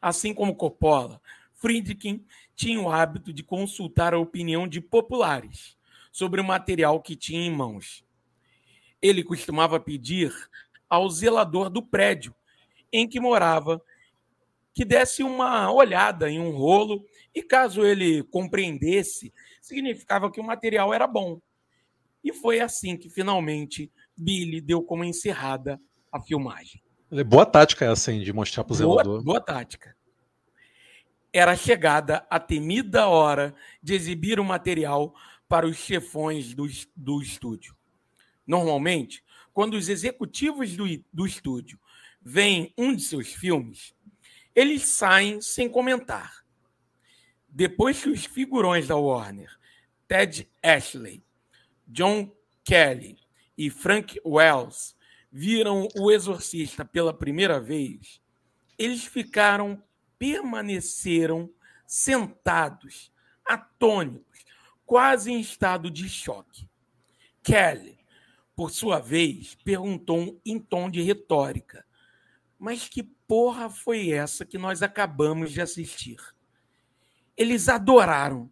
Assim 0.00 0.32
como 0.32 0.56
Coppola, 0.56 1.20
Friedkin 1.52 2.24
tinha 2.56 2.80
o 2.80 2.90
hábito 2.90 3.34
de 3.34 3.42
consultar 3.42 4.14
a 4.14 4.18
opinião 4.18 4.66
de 4.66 4.80
populares 4.80 5.76
sobre 6.10 6.40
o 6.40 6.44
material 6.44 7.02
que 7.02 7.14
tinha 7.14 7.42
em 7.42 7.54
mãos. 7.54 8.02
Ele 9.02 9.22
costumava 9.22 9.78
pedir 9.78 10.34
ao 10.88 11.10
zelador 11.10 11.68
do 11.68 11.82
prédio 11.82 12.34
em 12.92 13.08
que 13.08 13.20
morava 13.20 13.80
que 14.74 14.84
desse 14.84 15.24
uma 15.24 15.72
olhada 15.72 16.30
em 16.30 16.38
um 16.38 16.52
rolo 16.52 17.04
e, 17.34 17.42
caso 17.42 17.84
ele 17.84 18.22
compreendesse, 18.22 19.32
significava 19.60 20.30
que 20.30 20.40
o 20.40 20.44
material 20.44 20.94
era 20.94 21.06
bom. 21.06 21.40
E 22.22 22.32
foi 22.32 22.60
assim 22.60 22.96
que 22.96 23.10
finalmente 23.10 23.90
Billy 24.16 24.60
deu 24.60 24.82
como 24.82 25.04
encerrada 25.04 25.80
a 26.12 26.20
filmagem. 26.20 26.82
Boa 27.26 27.46
tática 27.46 27.86
essa, 27.86 28.12
hein, 28.12 28.22
de 28.22 28.32
mostrar 28.32 28.64
para 28.64 28.72
o 28.72 28.76
zelador. 28.76 29.22
Boa 29.24 29.40
tática. 29.40 29.96
Era 31.32 31.56
chegada 31.56 32.26
a 32.30 32.38
temida 32.38 33.08
hora 33.08 33.54
de 33.82 33.94
exibir 33.94 34.38
o 34.38 34.44
material 34.44 35.14
para 35.48 35.66
os 35.66 35.76
chefões 35.76 36.54
do, 36.54 36.68
do 36.94 37.20
estúdio. 37.20 37.74
Normalmente, 38.46 39.24
quando 39.52 39.74
os 39.74 39.88
executivos 39.88 40.76
do, 40.76 40.84
do 41.12 41.26
estúdio 41.26 41.80
veem 42.30 42.74
um 42.76 42.94
de 42.94 43.02
seus 43.02 43.32
filmes, 43.32 43.94
eles 44.54 44.82
saem 44.82 45.40
sem 45.40 45.66
comentar. 45.66 46.44
Depois 47.48 48.02
que 48.02 48.10
os 48.10 48.26
figurões 48.26 48.86
da 48.86 48.96
Warner, 48.96 49.50
Ted 50.06 50.46
Ashley, 50.62 51.24
John 51.86 52.30
Kelly 52.62 53.18
e 53.56 53.70
Frank 53.70 54.20
Wells 54.26 54.94
viram 55.32 55.88
o 55.96 56.10
Exorcista 56.10 56.84
pela 56.84 57.14
primeira 57.14 57.58
vez, 57.58 58.20
eles 58.76 59.06
ficaram, 59.06 59.82
permaneceram 60.18 61.50
sentados, 61.86 63.10
atônitos, 63.42 64.44
quase 64.84 65.32
em 65.32 65.40
estado 65.40 65.90
de 65.90 66.06
choque. 66.10 66.68
Kelly, 67.42 67.98
por 68.54 68.70
sua 68.70 68.98
vez, 68.98 69.54
perguntou 69.64 70.38
em 70.44 70.58
tom 70.58 70.90
de 70.90 71.00
retórica: 71.00 71.87
Mas 72.58 72.88
que 72.88 73.02
porra 73.02 73.70
foi 73.70 74.10
essa 74.10 74.44
que 74.44 74.58
nós 74.58 74.82
acabamos 74.82 75.52
de 75.52 75.60
assistir? 75.60 76.18
Eles 77.36 77.68
adoraram, 77.68 78.50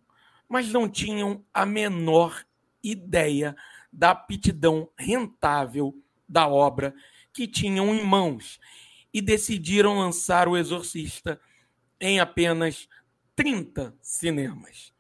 mas 0.49 0.71
não 0.71 0.89
tinham 0.89 1.45
a 1.53 1.67
menor 1.67 2.45
ideia 2.83 3.57
da 3.93 4.11
aptidão 4.11 4.89
rentável 4.97 5.93
da 6.29 6.47
obra 6.47 6.95
que 7.33 7.49
tinham 7.49 7.95
em 7.95 8.05
mãos 8.05 8.61
e 9.13 9.21
decidiram 9.21 9.99
lançar 9.99 10.47
O 10.47 10.57
Exorcista 10.57 11.41
em 12.01 12.21
apenas 12.21 12.89
30 13.35 13.97
cinemas, 14.01 14.93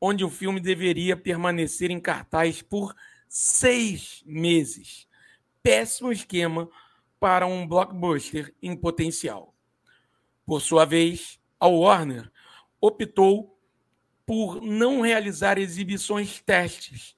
onde 0.00 0.24
o 0.24 0.30
filme 0.30 0.60
deveria 0.60 1.16
permanecer 1.16 1.90
em 1.90 2.00
cartaz 2.00 2.62
por 2.62 2.94
seis 3.28 4.22
meses. 4.24 5.06
Péssimo 5.62 6.12
esquema 6.12 6.70
para 7.18 7.46
um 7.46 7.66
blockbuster 7.66 8.54
em 8.62 8.76
potencial. 8.76 9.54
Por 10.44 10.60
sua 10.60 10.84
vez, 10.84 11.40
a 11.58 11.66
Warner 11.66 12.30
optou 12.80 13.58
por 14.24 14.60
não 14.60 15.00
realizar 15.00 15.58
exibições 15.58 16.40
testes 16.40 17.16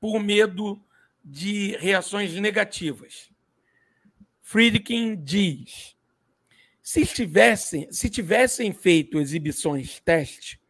por 0.00 0.20
medo 0.20 0.82
de 1.24 1.76
reações 1.78 2.32
negativas. 2.34 3.30
Friedkin 4.42 5.16
diz: 5.16 5.96
se 6.82 7.04
tivessem, 7.04 7.90
se 7.90 8.08
tivessem 8.08 8.72
feito 8.72 9.18
exibições 9.18 9.98
teste, 9.98 10.60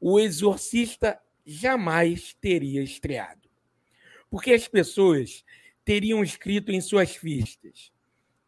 o 0.00 0.20
Exorcista 0.20 1.20
jamais 1.44 2.36
teria 2.40 2.82
estreado. 2.82 3.48
Porque 4.30 4.52
as 4.52 4.68
pessoas 4.68 5.44
teriam 5.88 6.22
escrito 6.22 6.70
em 6.70 6.82
suas 6.82 7.16
fichas: 7.16 7.90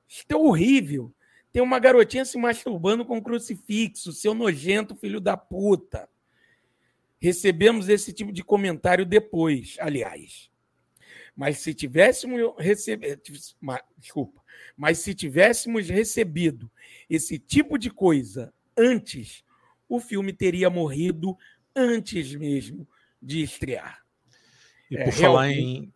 Isto 0.07 0.31
é 0.31 0.37
horrível. 0.37 1.11
Tem 1.51 1.63
uma 1.63 1.79
garotinha 1.79 2.23
se 2.23 2.37
masturbando 2.37 3.03
com 3.03 3.17
um 3.17 3.21
crucifixo, 3.21 4.13
seu 4.13 4.35
nojento 4.35 4.95
filho 4.95 5.19
da 5.19 5.39
puta. 5.39 6.07
Recebemos 7.19 7.89
esse 7.89 8.13
tipo 8.13 8.31
de 8.31 8.45
comentário 8.45 9.07
depois, 9.07 9.77
aliás. 9.81 10.51
Mas 11.35 11.59
se 11.61 11.73
tivéssemos 11.73 12.55
recebido. 12.59 13.19
Desculpa. 13.97 14.43
Mas 14.77 14.99
se 14.99 15.15
tivéssemos 15.15 15.89
recebido 15.89 16.71
esse 17.09 17.39
tipo 17.39 17.79
de 17.79 17.89
coisa 17.89 18.53
antes, 18.77 19.43
o 19.89 19.99
filme 19.99 20.35
teria 20.35 20.69
morrido 20.69 21.39
antes 21.75 22.35
mesmo 22.35 22.87
de 23.21 23.43
estrear. 23.43 24.05
E 24.91 24.99
por 24.99 25.09
é, 25.09 25.13
falar 25.13 25.51
em. 25.51 25.91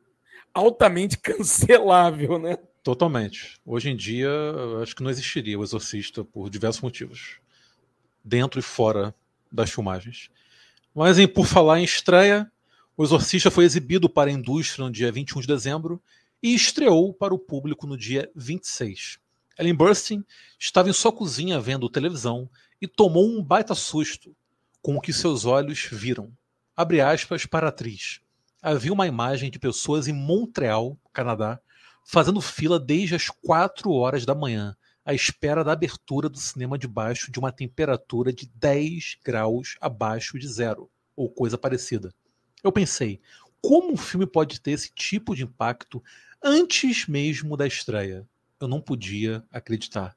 Altamente 0.54 1.18
cancelável, 1.20 2.38
né? 2.38 2.56
Totalmente. 2.82 3.58
Hoje 3.64 3.90
em 3.90 3.96
dia, 3.96 4.30
acho 4.82 4.94
que 4.94 5.02
não 5.02 5.10
existiria 5.10 5.58
o 5.58 5.62
Exorcista 5.64 6.22
por 6.24 6.50
diversos 6.50 6.82
motivos. 6.82 7.38
dentro 8.24 8.60
e 8.60 8.62
fora 8.62 9.14
das 9.52 9.70
filmagens. 9.70 10.30
Mas 10.94 11.18
em, 11.18 11.28
por 11.28 11.46
falar 11.46 11.80
em 11.80 11.84
estreia, 11.84 12.50
O 12.96 13.04
Exorcista 13.04 13.50
foi 13.50 13.64
exibido 13.64 14.08
para 14.08 14.30
a 14.30 14.32
indústria 14.32 14.84
no 14.84 14.90
dia 14.92 15.10
21 15.12 15.40
de 15.42 15.46
dezembro 15.48 16.02
e 16.42 16.54
estreou 16.54 17.12
para 17.12 17.34
o 17.34 17.38
público 17.38 17.86
no 17.86 17.96
dia 17.96 18.30
26. 18.36 19.18
Ellen 19.58 19.74
Burstyn 19.74 20.24
estava 20.58 20.88
em 20.90 20.92
sua 20.92 21.12
cozinha 21.12 21.60
vendo 21.60 21.88
televisão 21.88 22.48
e 22.80 22.86
tomou 22.88 23.26
um 23.28 23.42
baita 23.42 23.74
susto 23.74 24.34
com 24.82 24.96
o 24.96 25.00
que 25.00 25.12
seus 25.12 25.44
olhos 25.44 25.88
viram. 25.90 26.32
Abre 26.76 27.00
aspas 27.00 27.46
para 27.46 27.66
a 27.66 27.70
atriz. 27.70 28.20
Havia 28.66 28.94
uma 28.94 29.06
imagem 29.06 29.50
de 29.50 29.58
pessoas 29.58 30.08
em 30.08 30.14
Montreal, 30.14 30.98
Canadá, 31.12 31.60
fazendo 32.02 32.40
fila 32.40 32.80
desde 32.80 33.14
as 33.14 33.28
4 33.28 33.90
horas 33.90 34.24
da 34.24 34.34
manhã, 34.34 34.74
à 35.04 35.12
espera 35.12 35.62
da 35.62 35.72
abertura 35.72 36.30
do 36.30 36.38
cinema 36.38 36.78
debaixo 36.78 37.30
de 37.30 37.38
uma 37.38 37.52
temperatura 37.52 38.32
de 38.32 38.46
10 38.54 39.18
graus 39.22 39.76
abaixo 39.82 40.38
de 40.38 40.48
zero, 40.48 40.90
ou 41.14 41.28
coisa 41.28 41.58
parecida. 41.58 42.14
Eu 42.62 42.72
pensei, 42.72 43.20
como 43.60 43.92
um 43.92 43.98
filme 43.98 44.24
pode 44.26 44.58
ter 44.58 44.70
esse 44.70 44.90
tipo 44.94 45.36
de 45.36 45.44
impacto 45.44 46.02
antes 46.42 47.06
mesmo 47.06 47.58
da 47.58 47.66
estreia? 47.66 48.26
Eu 48.58 48.66
não 48.66 48.80
podia 48.80 49.44
acreditar. 49.52 50.16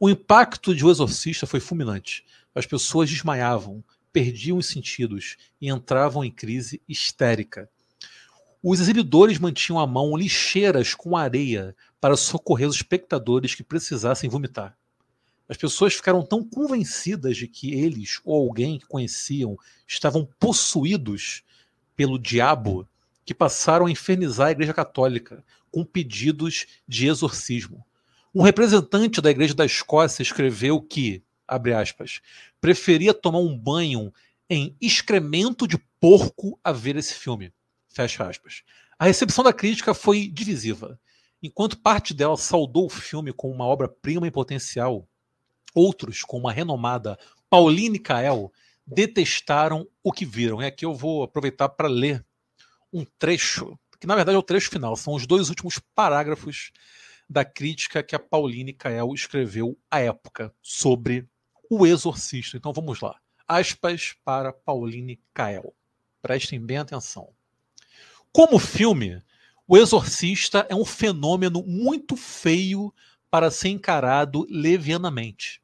O 0.00 0.10
impacto 0.10 0.74
de 0.74 0.84
O 0.84 0.90
Exorcista 0.90 1.46
foi 1.46 1.60
fulminante. 1.60 2.24
As 2.52 2.66
pessoas 2.66 3.08
desmaiavam, 3.08 3.84
perdiam 4.12 4.58
os 4.58 4.66
sentidos 4.66 5.36
e 5.60 5.68
entravam 5.68 6.24
em 6.24 6.30
crise 6.32 6.82
histérica. 6.88 7.70
Os 8.66 8.80
exibidores 8.80 9.38
mantinham 9.38 9.78
à 9.78 9.86
mão 9.86 10.16
lixeiras 10.16 10.94
com 10.94 11.18
areia 11.18 11.76
para 12.00 12.16
socorrer 12.16 12.66
os 12.66 12.76
espectadores 12.76 13.54
que 13.54 13.62
precisassem 13.62 14.30
vomitar. 14.30 14.74
As 15.46 15.58
pessoas 15.58 15.92
ficaram 15.92 16.24
tão 16.24 16.42
convencidas 16.42 17.36
de 17.36 17.46
que 17.46 17.74
eles 17.74 18.22
ou 18.24 18.34
alguém 18.34 18.78
que 18.78 18.86
conheciam 18.86 19.58
estavam 19.86 20.26
possuídos 20.40 21.42
pelo 21.94 22.18
diabo 22.18 22.88
que 23.22 23.34
passaram 23.34 23.84
a 23.84 23.90
infernizar 23.90 24.46
a 24.46 24.52
Igreja 24.52 24.72
Católica 24.72 25.44
com 25.70 25.84
pedidos 25.84 26.64
de 26.88 27.06
exorcismo. 27.06 27.84
Um 28.34 28.40
representante 28.40 29.20
da 29.20 29.30
Igreja 29.30 29.52
da 29.52 29.66
Escócia 29.66 30.22
escreveu 30.22 30.80
que, 30.80 31.22
abre 31.46 31.74
aspas, 31.74 32.22
preferia 32.62 33.12
tomar 33.12 33.40
um 33.40 33.58
banho 33.58 34.10
em 34.48 34.74
excremento 34.80 35.68
de 35.68 35.76
porco 36.00 36.58
a 36.64 36.72
ver 36.72 36.96
esse 36.96 37.12
filme. 37.12 37.52
Fecha 37.94 38.28
aspas. 38.28 38.64
A 38.98 39.04
recepção 39.04 39.44
da 39.44 39.52
crítica 39.52 39.94
foi 39.94 40.26
divisiva. 40.26 40.98
Enquanto 41.40 41.78
parte 41.78 42.12
dela 42.12 42.36
saudou 42.36 42.86
o 42.86 42.90
filme 42.90 43.32
como 43.32 43.54
uma 43.54 43.66
obra-prima 43.66 44.26
em 44.26 44.32
potencial, 44.32 45.08
outros, 45.72 46.22
como 46.22 46.48
a 46.48 46.52
renomada 46.52 47.16
Pauline 47.48 47.98
Kael, 47.98 48.52
detestaram 48.84 49.86
o 50.02 50.10
que 50.10 50.24
viram. 50.24 50.60
E 50.60 50.66
aqui 50.66 50.84
eu 50.84 50.92
vou 50.92 51.22
aproveitar 51.22 51.68
para 51.68 51.88
ler 51.88 52.24
um 52.92 53.04
trecho, 53.18 53.78
que 54.00 54.06
na 54.06 54.16
verdade 54.16 54.36
é 54.36 54.38
o 54.38 54.42
trecho 54.42 54.70
final, 54.70 54.96
são 54.96 55.14
os 55.14 55.26
dois 55.26 55.48
últimos 55.48 55.78
parágrafos 55.94 56.72
da 57.28 57.44
crítica 57.44 58.02
que 58.02 58.16
a 58.16 58.18
Pauline 58.18 58.72
Kael 58.72 59.14
escreveu 59.14 59.78
à 59.90 60.00
época 60.00 60.52
sobre 60.60 61.28
O 61.70 61.86
Exorcista. 61.86 62.56
Então 62.56 62.72
vamos 62.72 63.00
lá. 63.00 63.18
Aspas 63.46 64.14
para 64.24 64.52
Pauline 64.52 65.20
Kael. 65.32 65.74
Prestem 66.20 66.60
bem 66.60 66.78
atenção. 66.78 67.32
Como 68.36 68.58
filme, 68.58 69.22
O 69.64 69.76
Exorcista 69.76 70.66
é 70.68 70.74
um 70.74 70.84
fenômeno 70.84 71.62
muito 71.62 72.16
feio 72.16 72.92
para 73.30 73.48
ser 73.48 73.68
encarado 73.68 74.44
levianamente. 74.50 75.62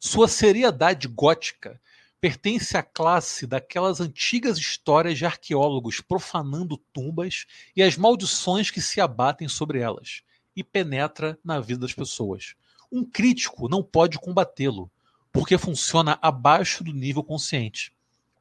Sua 0.00 0.26
seriedade 0.26 1.08
gótica 1.08 1.78
pertence 2.18 2.74
à 2.74 2.82
classe 2.82 3.46
daquelas 3.46 4.00
antigas 4.00 4.56
histórias 4.56 5.18
de 5.18 5.26
arqueólogos 5.26 6.00
profanando 6.00 6.78
tumbas 6.90 7.44
e 7.76 7.82
as 7.82 7.98
maldições 7.98 8.70
que 8.70 8.80
se 8.80 8.98
abatem 8.98 9.46
sobre 9.46 9.80
elas, 9.80 10.22
e 10.56 10.64
penetra 10.64 11.38
na 11.44 11.60
vida 11.60 11.80
das 11.80 11.92
pessoas. 11.92 12.54
Um 12.90 13.04
crítico 13.04 13.68
não 13.68 13.82
pode 13.82 14.18
combatê-lo, 14.18 14.90
porque 15.30 15.58
funciona 15.58 16.18
abaixo 16.22 16.82
do 16.82 16.94
nível 16.94 17.22
consciente. 17.22 17.92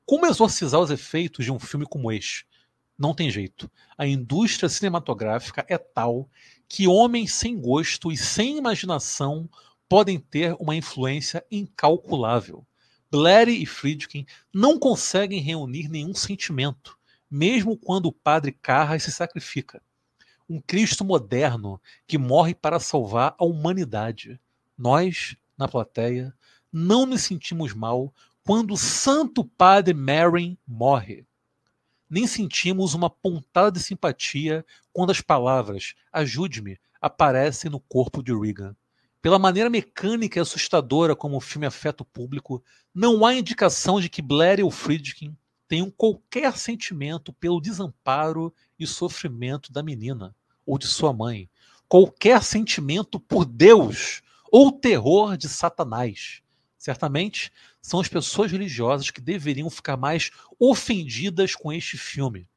Como 0.05 0.26
exorcizar 0.26 0.80
os 0.80 0.91
efeitos 0.91 1.43
de 1.43 1.51
um 1.51 1.59
filme 1.59 1.86
como 1.86 2.09
este? 2.09 2.47
Não 2.97 3.13
tem 3.13 3.29
jeito. 3.29 3.69
A 3.97 4.07
indústria 4.07 4.69
cinematográfica 4.69 5.65
é 5.67 5.77
tal 5.77 6.29
que 6.67 6.87
homens 6.87 7.33
sem 7.33 7.59
gosto 7.59 8.11
e 8.11 8.17
sem 8.17 8.57
imaginação 8.57 9.49
podem 9.87 10.19
ter 10.19 10.55
uma 10.59 10.75
influência 10.75 11.45
incalculável. 11.51 12.65
Blair 13.11 13.49
e 13.49 13.65
Friedkin 13.65 14.25
não 14.53 14.79
conseguem 14.79 15.41
reunir 15.41 15.89
nenhum 15.89 16.15
sentimento, 16.15 16.97
mesmo 17.29 17.77
quando 17.77 18.07
o 18.07 18.13
padre 18.13 18.51
Carras 18.51 19.03
se 19.03 19.11
sacrifica. 19.11 19.81
Um 20.49 20.61
Cristo 20.61 21.03
moderno 21.03 21.81
que 22.07 22.17
morre 22.17 22.55
para 22.55 22.79
salvar 22.79 23.35
a 23.37 23.45
humanidade. 23.45 24.39
Nós, 24.77 25.35
na 25.57 25.67
plateia, 25.67 26.33
não 26.71 27.05
nos 27.05 27.23
sentimos 27.23 27.73
mal 27.73 28.13
quando 28.43 28.73
o 28.73 28.77
Santo 28.77 29.43
Padre 29.43 29.93
Marin 29.93 30.57
morre 30.67 31.25
nem 32.10 32.28
sentimos 32.28 32.93
uma 32.93 33.10
pontada 33.10 33.72
de 33.72 33.80
simpatia 33.80 34.66
quando 34.93 35.12
as 35.12 35.22
palavras 35.22 35.93
ajude-me 36.12 36.80
aparecem 37.01 37.70
no 37.70 37.80
corpo 37.80 38.24
de 38.24 38.34
Regan. 38.34 38.76
Pela 39.22 39.39
maneira 39.39 39.70
mecânica 39.70 40.38
e 40.38 40.41
assustadora 40.41 41.16
como 41.16 41.38
o 41.38 41.41
filme 41.41 41.66
afeta 41.66 42.03
o 42.03 42.06
público, 42.06 42.64
não 42.93 43.26
há 43.26 43.34
indicação 43.34 43.99
de 43.99 44.08
que 44.08 44.22
Blair 44.22 44.64
ou 44.64 44.70
Friedkin 44.70 45.36
tenham 45.68 45.89
qualquer 45.89 46.56
sentimento 46.56 47.34
pelo 47.34 47.60
desamparo 47.60 48.53
e 48.78 48.86
sofrimento 48.86 49.72
da 49.74 49.82
menina 49.82 50.36
ou 50.66 50.78
de 50.78 50.88
sua 50.88 51.12
mãe, 51.12 51.49
qualquer 51.88 52.43
sentimento 52.43 53.20
por 53.20 53.45
Deus 53.45 54.22
ou 54.51 54.72
terror 54.72 55.38
de 55.38 55.49
Satanás. 55.49 56.41
Certamente 56.86 57.51
são 57.81 57.99
as 57.99 58.07
pessoas 58.07 58.51
religiosas 58.51 59.09
que 59.09 59.19
deveriam 59.19 59.71
ficar 59.71 59.97
mais 59.97 60.29
ofendidas 60.59 61.55
com 61.55 61.73
este 61.73 61.97
filme. 61.97 62.47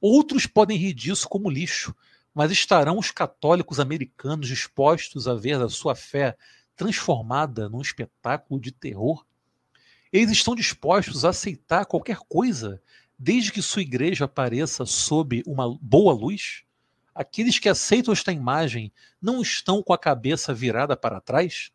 Outros 0.00 0.46
podem 0.46 0.78
rir 0.78 0.94
disso 0.94 1.28
como 1.28 1.50
lixo, 1.50 1.92
mas 2.32 2.52
estarão 2.52 3.00
os 3.00 3.10
católicos 3.10 3.80
americanos 3.80 4.46
dispostos 4.46 5.26
a 5.26 5.34
ver 5.34 5.60
a 5.60 5.68
sua 5.68 5.96
fé 5.96 6.36
transformada 6.76 7.68
num 7.68 7.80
espetáculo 7.80 8.60
de 8.60 8.70
terror? 8.70 9.26
Eles 10.12 10.30
estão 10.30 10.54
dispostos 10.54 11.24
a 11.24 11.30
aceitar 11.30 11.84
qualquer 11.84 12.18
coisa, 12.28 12.80
desde 13.18 13.50
que 13.50 13.60
sua 13.60 13.82
igreja 13.82 14.26
apareça 14.26 14.86
sob 14.86 15.42
uma 15.44 15.76
boa 15.80 16.14
luz? 16.14 16.62
Aqueles 17.12 17.58
que 17.58 17.68
aceitam 17.68 18.12
esta 18.12 18.30
imagem 18.30 18.92
não 19.20 19.42
estão 19.42 19.82
com 19.82 19.92
a 19.92 19.98
cabeça 19.98 20.54
virada 20.54 20.96
para 20.96 21.20
trás? 21.20 21.72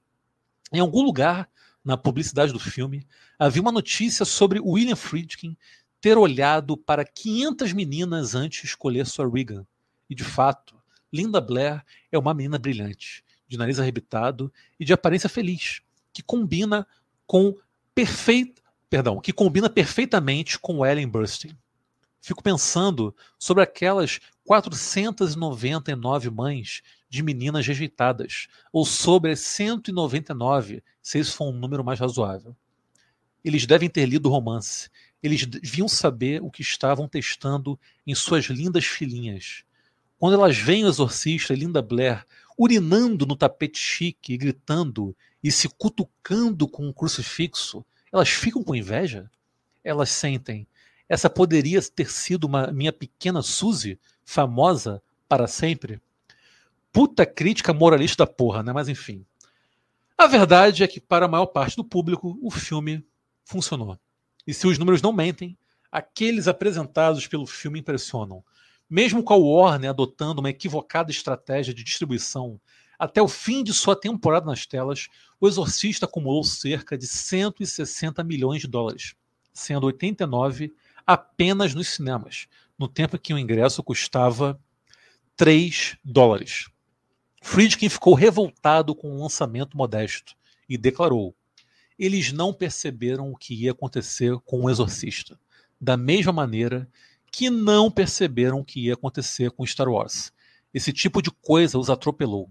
Em 0.71 0.79
algum 0.79 1.01
lugar, 1.01 1.49
na 1.83 1.97
publicidade 1.97 2.51
do 2.51 2.59
filme, 2.59 3.07
havia 3.37 3.61
uma 3.61 3.71
notícia 3.71 4.25
sobre 4.25 4.59
William 4.59 4.95
Friedkin 4.95 5.57
ter 6.01 6.17
olhado 6.17 6.77
para 6.77 7.05
500 7.05 7.73
meninas 7.73 8.35
antes 8.35 8.61
de 8.61 8.67
escolher 8.67 9.05
sua 9.05 9.29
Regan. 9.29 9.65
E 10.09 10.15
de 10.15 10.23
fato, 10.23 10.75
Linda 11.11 11.41
Blair 11.41 11.83
é 12.11 12.17
uma 12.17 12.33
menina 12.33 12.57
brilhante, 12.57 13.23
de 13.47 13.57
nariz 13.57 13.79
arrebitado 13.79 14.51
e 14.79 14.85
de 14.85 14.93
aparência 14.93 15.29
feliz, 15.29 15.81
que 16.13 16.21
combina 16.21 16.87
com 17.25 17.55
perfeito, 17.93 18.61
perdão, 18.89 19.19
que 19.19 19.33
combina 19.33 19.69
perfeitamente 19.69 20.57
com 20.57 20.85
Ellen 20.85 21.07
Burstyn. 21.07 21.55
Fico 22.21 22.43
pensando 22.43 23.15
sobre 23.37 23.63
aquelas 23.63 24.19
499 24.45 26.29
mães 26.29 26.81
de 27.09 27.23
meninas 27.23 27.65
rejeitadas, 27.65 28.47
ou 28.71 28.85
sobre 28.85 29.31
as 29.31 29.39
199, 29.39 30.83
se 31.01 31.19
isso 31.19 31.35
for 31.35 31.49
um 31.49 31.57
número 31.57 31.83
mais 31.83 31.99
razoável. 31.99 32.55
Eles 33.43 33.65
devem 33.65 33.89
ter 33.89 34.05
lido 34.05 34.27
o 34.27 34.31
romance. 34.31 34.89
Eles 35.23 35.45
deviam 35.45 35.87
saber 35.87 36.41
o 36.41 36.51
que 36.51 36.61
estavam 36.61 37.07
testando 37.07 37.79
em 38.05 38.13
suas 38.13 38.45
lindas 38.45 38.85
filhinhas. 38.85 39.63
Quando 40.17 40.33
elas 40.35 40.57
veem 40.57 40.85
o 40.85 40.89
exorcista 40.89 41.53
Linda 41.53 41.81
Blair 41.81 42.25
urinando 42.57 43.25
no 43.25 43.37
tapete 43.37 43.79
chique 43.79 44.37
gritando 44.37 45.15
e 45.41 45.49
se 45.49 45.69
cutucando 45.69 46.67
com 46.67 46.87
um 46.87 46.93
crucifixo, 46.93 47.85
elas 48.11 48.29
ficam 48.29 48.61
com 48.61 48.75
inveja? 48.75 49.31
Elas 49.83 50.09
sentem. 50.09 50.67
Essa 51.07 51.29
poderia 51.29 51.81
ter 51.81 52.11
sido 52.11 52.43
uma 52.43 52.67
minha 52.67 52.91
pequena 52.91 53.41
Suzy, 53.41 53.97
famosa 54.25 55.01
para 55.27 55.47
sempre? 55.47 56.01
Puta 56.91 57.25
crítica 57.25 57.73
moralista 57.73 58.25
da 58.25 58.31
porra, 58.31 58.63
né? 58.63 58.73
Mas 58.73 58.89
enfim. 58.89 59.25
A 60.17 60.27
verdade 60.27 60.83
é 60.83 60.87
que, 60.87 60.99
para 60.99 61.25
a 61.25 61.29
maior 61.29 61.45
parte 61.47 61.75
do 61.75 61.83
público, 61.83 62.37
o 62.41 62.51
filme 62.51 63.05
funcionou. 63.45 63.97
E 64.45 64.53
se 64.53 64.67
os 64.67 64.77
números 64.77 65.01
não 65.01 65.13
mentem, 65.13 65.57
aqueles 65.91 66.47
apresentados 66.47 67.25
pelo 67.27 67.45
filme 67.45 67.79
impressionam. 67.79 68.43
Mesmo 68.89 69.23
com 69.23 69.33
a 69.33 69.37
Warner 69.37 69.91
adotando 69.91 70.41
uma 70.41 70.49
equivocada 70.49 71.11
estratégia 71.11 71.73
de 71.73 71.83
distribuição, 71.83 72.59
Até 72.99 73.21
o 73.21 73.29
fim 73.29 73.63
de 73.63 73.73
sua 73.73 73.95
temporada 73.95 74.45
nas 74.45 74.65
telas, 74.65 75.07
o 75.39 75.47
Exorcista 75.47 76.05
acumulou 76.05 76.43
cerca 76.43 76.97
de 76.97 77.07
160 77.07 78.21
milhões 78.25 78.59
de 78.59 78.67
dólares, 78.67 79.15
sendo 79.53 79.85
89 79.85 80.73
apenas 81.07 81.73
nos 81.73 81.87
cinemas, 81.87 82.47
no 82.77 82.89
tempo 82.89 83.15
em 83.15 83.19
que 83.19 83.33
o 83.33 83.37
ingresso 83.39 83.81
custava 83.81 84.59
3 85.37 85.97
dólares. 86.03 86.67
Friedkin 87.41 87.89
ficou 87.89 88.13
revoltado 88.13 88.93
com 88.93 89.11
o 89.11 89.21
lançamento 89.21 89.77
modesto 89.77 90.35
e 90.67 90.77
declarou: 90.77 91.33
Eles 91.97 92.31
não 92.31 92.53
perceberam 92.53 93.31
o 93.31 93.37
que 93.37 93.53
ia 93.53 93.71
acontecer 93.71 94.37
com 94.45 94.61
o 94.61 94.69
Exorcista, 94.69 95.39
da 95.79 95.95
mesma 95.95 96.31
maneira 96.31 96.87
que 97.31 97.49
não 97.49 97.89
perceberam 97.89 98.59
o 98.59 98.65
que 98.65 98.81
ia 98.81 98.93
acontecer 98.93 99.51
com 99.51 99.65
Star 99.65 99.87
Wars. 99.87 100.31
Esse 100.73 100.91
tipo 100.91 101.21
de 101.21 101.31
coisa 101.31 101.79
os 101.79 101.89
atropelou. 101.89 102.49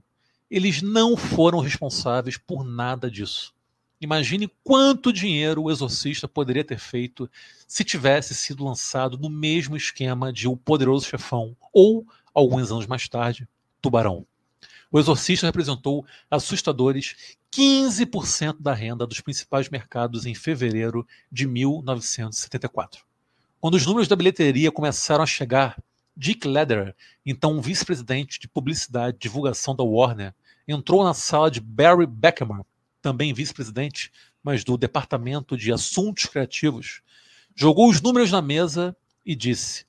Eles 0.51 0.81
não 0.81 1.17
foram 1.17 1.61
responsáveis 1.61 2.37
por 2.37 2.65
nada 2.65 3.11
disso. 3.11 3.55
Imagine 4.01 4.51
quanto 4.63 5.13
dinheiro 5.13 5.65
o 5.65 5.71
Exorcista 5.71 6.29
poderia 6.29 6.65
ter 6.65 6.79
feito 6.79 7.29
se 7.67 7.85
tivesse 7.85 8.35
sido 8.35 8.65
lançado 8.65 9.19
no 9.19 9.29
mesmo 9.29 9.77
esquema 9.77 10.33
de 10.33 10.47
O 10.47 10.57
Poderoso 10.57 11.07
Chefão 11.07 11.57
ou, 11.73 12.07
alguns 12.33 12.71
anos 12.71 12.87
mais 12.87 13.09
tarde, 13.09 13.49
Tubarão. 13.83 14.25
O 14.91 14.99
Exorcista 14.99 15.47
representou 15.47 16.07
assustadores 16.31 17.37
15% 17.53 18.57
da 18.59 18.73
renda 18.73 19.07
dos 19.07 19.21
principais 19.21 19.69
mercados 19.69 20.25
em 20.25 20.35
fevereiro 20.35 21.07
de 21.31 21.47
1974. 21.47 23.05
Quando 23.61 23.75
os 23.75 23.85
números 23.85 24.09
da 24.09 24.17
bilheteria 24.17 24.73
começaram 24.73 25.23
a 25.23 25.27
chegar, 25.27 25.77
Dick 26.17 26.49
Lederer, 26.49 26.97
então 27.25 27.61
vice-presidente 27.61 28.41
de 28.41 28.49
publicidade 28.49 29.17
e 29.17 29.21
divulgação 29.21 29.77
da 29.77 29.85
Warner, 29.85 30.35
entrou 30.67 31.05
na 31.05 31.13
sala 31.13 31.51
de 31.51 31.61
Barry 31.61 32.07
Beckman, 32.07 32.65
também 33.03 33.35
vice-presidente, 33.35 34.11
mas 34.43 34.65
do 34.65 34.79
departamento 34.79 35.57
de 35.57 35.71
assuntos 35.71 36.27
criativos, 36.27 37.03
jogou 37.55 37.91
os 37.91 38.01
números 38.01 38.31
na 38.31 38.41
mesa 38.41 38.97
e 39.25 39.37
disse: 39.37 39.85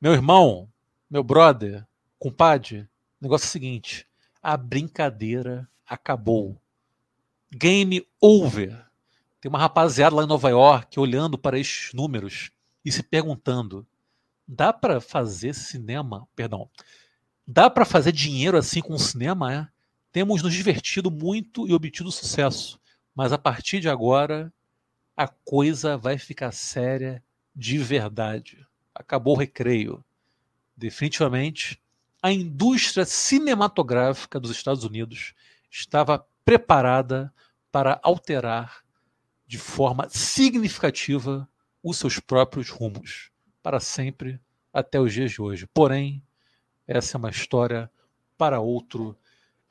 Meu 0.00 0.12
irmão, 0.12 0.68
meu 1.10 1.24
brother, 1.24 1.84
compadre, 2.18 2.88
negócio 3.20 3.46
é 3.46 3.48
o 3.48 3.50
seguinte: 3.50 4.06
a 4.42 4.56
brincadeira 4.56 5.68
acabou. 5.86 6.60
Game 7.52 8.06
over. 8.20 8.86
Tem 9.40 9.48
uma 9.48 9.58
rapaziada 9.58 10.14
lá 10.16 10.24
em 10.24 10.28
Nova 10.28 10.48
York 10.50 10.98
olhando 11.00 11.36
para 11.36 11.58
estes 11.58 11.92
números 11.92 12.50
e 12.84 12.92
se 12.92 13.02
perguntando: 13.02 13.86
dá 14.46 14.72
para 14.72 15.00
fazer 15.00 15.54
cinema? 15.54 16.28
Perdão. 16.34 16.68
Dá 17.46 17.68
para 17.68 17.84
fazer 17.84 18.12
dinheiro 18.12 18.56
assim 18.56 18.80
com 18.80 18.94
o 18.94 18.98
cinema? 18.98 19.52
É? 19.52 19.68
Temos 20.12 20.42
nos 20.42 20.54
divertido 20.54 21.10
muito 21.10 21.68
e 21.68 21.72
obtido 21.72 22.10
sucesso, 22.12 22.80
mas 23.14 23.32
a 23.32 23.38
partir 23.38 23.80
de 23.80 23.88
agora 23.88 24.52
a 25.16 25.28
coisa 25.28 25.96
vai 25.96 26.16
ficar 26.16 26.52
séria 26.52 27.22
de 27.54 27.78
verdade. 27.78 28.66
Acabou 28.94 29.34
o 29.34 29.38
recreio. 29.38 30.04
Definitivamente, 30.76 31.80
a 32.22 32.30
indústria 32.30 33.04
cinematográfica 33.04 34.38
dos 34.38 34.50
Estados 34.50 34.84
Unidos 34.84 35.34
estava 35.70 36.26
preparada 36.44 37.32
para 37.70 37.98
alterar 38.02 38.82
de 39.46 39.58
forma 39.58 40.08
significativa 40.08 41.48
os 41.82 41.96
seus 41.96 42.18
próprios 42.18 42.68
rumos 42.68 43.30
para 43.62 43.80
sempre 43.80 44.40
até 44.72 45.00
os 45.00 45.12
dias 45.12 45.32
de 45.32 45.40
hoje. 45.40 45.66
Porém, 45.72 46.22
essa 46.86 47.16
é 47.16 47.18
uma 47.18 47.30
história 47.30 47.90
para 48.36 48.60
outro 48.60 49.16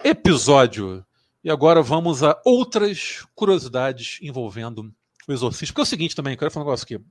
episódio. 0.04 1.06
E 1.44 1.50
agora 1.50 1.82
vamos 1.82 2.24
a 2.24 2.40
outras 2.46 3.26
curiosidades 3.34 4.20
envolvendo 4.22 4.94
o 5.28 5.32
exorcismo. 5.32 5.74
Porque 5.74 5.82
é 5.82 5.84
o 5.84 5.88
seguinte 5.88 6.16
também, 6.16 6.38
quero 6.38 6.52
falar 6.52 6.66
um 6.66 6.68
negócio 6.68 6.84
aqui. 6.84 7.04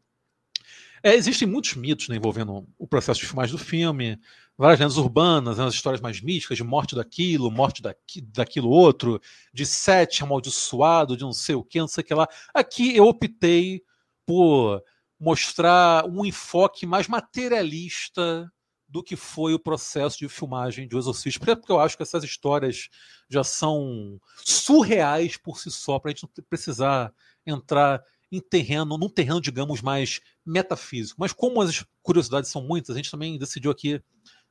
É, 1.03 1.15
existem 1.15 1.47
muitos 1.47 1.75
mitos 1.75 2.09
né, 2.09 2.17
envolvendo 2.17 2.67
o 2.79 2.87
processo 2.87 3.21
de 3.21 3.27
filmagem 3.27 3.57
do 3.57 3.63
filme, 3.63 4.19
várias 4.57 4.81
lendas 4.81 4.97
urbanas, 4.97 5.59
né, 5.59 5.65
as 5.65 5.75
histórias 5.75 6.01
mais 6.01 6.21
místicas 6.21 6.57
de 6.57 6.65
morte 6.65 6.95
daquilo, 6.95 7.51
morte 7.51 7.81
daqui, 7.83 8.21
daquilo 8.21 8.69
outro, 8.69 9.21
de 9.53 9.65
sete 9.65 10.23
amaldiçoado, 10.23 11.17
de 11.17 11.23
não 11.23 11.33
sei 11.33 11.55
o 11.55 11.65
que, 11.65 11.79
não 11.79 11.89
sei 11.89 12.03
o 12.03 12.05
que 12.05 12.15
lá. 12.15 12.29
Aqui 12.53 12.97
eu 12.97 13.07
optei 13.07 13.83
por 14.27 14.83
mostrar 15.19 16.05
um 16.07 16.25
enfoque 16.25 16.87
mais 16.87 17.09
materialista 17.09 18.51
do 18.89 19.03
que 19.03 19.17
foi 19.17 19.53
o 19.53 19.59
processo 19.59 20.19
de 20.19 20.29
filmagem 20.29 20.89
de 20.89 20.97
O 20.97 20.99
Exorcista. 20.99 21.57
Porque 21.57 21.71
eu 21.71 21.81
acho 21.81 21.97
que 21.97 22.03
essas 22.03 22.25
histórias 22.25 22.89
já 23.29 23.45
são 23.45 24.19
surreais 24.39 25.37
por 25.37 25.59
si 25.61 25.71
só, 25.71 25.99
para 25.99 26.11
a 26.11 26.15
gente 26.15 26.23
não 26.25 26.45
precisar 26.49 27.13
entrar 27.47 28.03
em 28.31 28.41
terreno, 28.41 28.99
num 28.99 29.09
terreno, 29.09 29.41
digamos, 29.41 29.81
mais 29.81 30.21
metafísico. 30.45 31.21
Mas 31.21 31.33
como 31.33 31.61
as 31.61 31.85
curiosidades 32.03 32.51
são 32.51 32.63
muitas, 32.63 32.95
a 32.95 32.99
gente 32.99 33.11
também 33.11 33.39
decidiu 33.39 33.71
aqui 33.71 34.03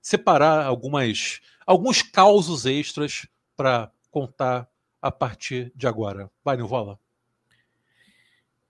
separar 0.01 0.65
algumas 0.65 1.39
alguns 1.65 2.01
causos 2.01 2.65
extras 2.65 3.27
para 3.55 3.91
contar 4.09 4.69
a 5.01 5.11
partir 5.11 5.71
de 5.75 5.85
agora. 5.85 6.31
Vai, 6.43 6.55
Nilvola. 6.55 6.99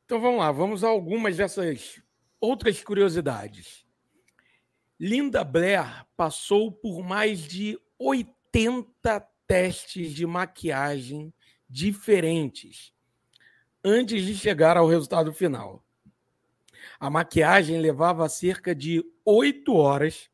Então 0.05 0.19
vamos 0.19 0.39
lá, 0.39 0.51
vamos 0.51 0.83
a 0.83 0.87
algumas 0.87 1.37
dessas 1.37 2.01
outras 2.39 2.81
curiosidades. 2.83 3.85
Linda 4.99 5.43
Blair 5.43 6.05
passou 6.15 6.71
por 6.71 7.03
mais 7.03 7.41
de 7.41 7.79
80 7.99 9.19
testes 9.45 10.13
de 10.13 10.25
maquiagem 10.25 11.33
diferentes 11.69 12.93
antes 13.83 14.23
de 14.23 14.35
chegar 14.35 14.77
ao 14.77 14.87
resultado 14.87 15.33
final. 15.33 15.83
A 16.99 17.09
maquiagem 17.09 17.79
levava 17.79 18.27
cerca 18.27 18.73
de 18.73 19.03
oito 19.23 19.75
horas 19.75 20.29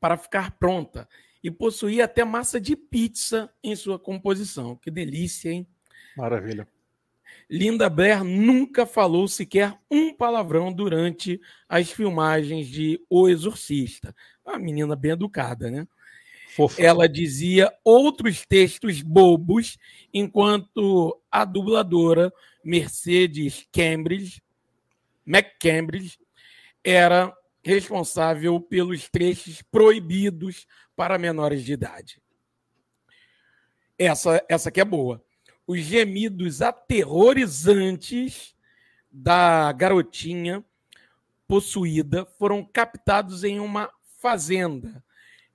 para 0.00 0.16
ficar 0.16 0.52
pronta 0.52 1.08
e 1.42 1.50
possuía 1.50 2.04
até 2.04 2.24
massa 2.24 2.60
de 2.60 2.74
pizza 2.74 3.52
em 3.62 3.76
sua 3.76 3.98
composição. 3.98 4.76
Que 4.76 4.90
delícia, 4.90 5.50
hein? 5.50 5.66
Maravilha. 6.16 6.66
Linda 7.48 7.88
Blair 7.88 8.22
nunca 8.22 8.86
falou 8.86 9.26
sequer 9.26 9.76
um 9.90 10.14
palavrão 10.14 10.72
durante 10.72 11.40
as 11.68 11.90
filmagens 11.90 12.68
de 12.68 13.00
O 13.08 13.28
Exorcista. 13.28 14.14
Uma 14.44 14.58
menina 14.58 14.94
bem 14.94 15.12
educada, 15.12 15.70
né? 15.70 15.86
Fofa. 16.54 16.82
Ela 16.82 17.08
dizia 17.08 17.72
outros 17.84 18.44
textos 18.46 19.02
bobos, 19.02 19.78
enquanto 20.12 21.20
a 21.30 21.44
dubladora 21.44 22.32
Mercedes 22.64 23.66
Cambridge, 23.72 24.42
McCambridge, 25.26 26.18
era 26.82 27.34
responsável 27.62 28.60
pelos 28.60 29.08
trechos 29.08 29.62
proibidos 29.62 30.66
para 30.96 31.18
menores 31.18 31.64
de 31.64 31.72
idade. 31.72 32.22
Essa, 33.98 34.44
essa 34.48 34.70
que 34.70 34.80
é 34.80 34.84
boa 34.84 35.22
os 35.70 35.82
gemidos 35.82 36.60
aterrorizantes 36.62 38.56
da 39.08 39.70
garotinha 39.70 40.64
possuída 41.46 42.26
foram 42.26 42.64
captados 42.64 43.44
em 43.44 43.60
uma 43.60 43.88
fazenda. 44.18 45.00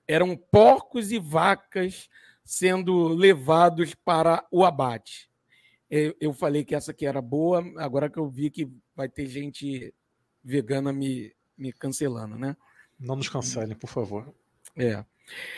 Eram 0.06 0.36
porcos 0.36 1.10
e 1.10 1.18
vacas 1.18 2.08
sendo 2.44 3.08
levados 3.08 3.94
para 3.94 4.46
o 4.50 4.64
abate. 4.64 5.28
Eu 5.90 6.32
falei 6.32 6.64
que 6.64 6.74
essa 6.74 6.90
aqui 6.90 7.06
era 7.06 7.22
boa, 7.22 7.64
agora 7.76 8.10
que 8.10 8.18
eu 8.18 8.28
vi 8.28 8.50
que 8.50 8.68
vai 8.94 9.08
ter 9.08 9.26
gente 9.26 9.94
vegana 10.42 10.92
me, 10.92 11.32
me 11.56 11.72
cancelando, 11.72 12.36
né? 12.38 12.56
Não 12.98 13.16
nos 13.16 13.28
cancelem, 13.28 13.76
por 13.76 13.88
favor. 13.88 14.32
É. 14.76 15.04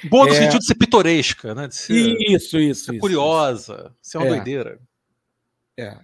Boa 0.04 0.26
no 0.26 0.32
é... 0.32 0.34
sentido 0.34 0.60
de 0.60 0.66
ser 0.66 0.74
pitoresca, 0.74 1.54
né? 1.54 1.68
De 1.68 1.76
ser, 1.76 1.94
isso, 1.94 2.58
isso. 2.58 2.86
Ser 2.86 2.92
isso 2.92 3.00
curiosa, 3.00 3.94
isso. 3.94 4.10
ser 4.10 4.18
uma 4.18 4.26
é. 4.26 4.30
doideira. 4.30 4.80
É. 5.76 5.98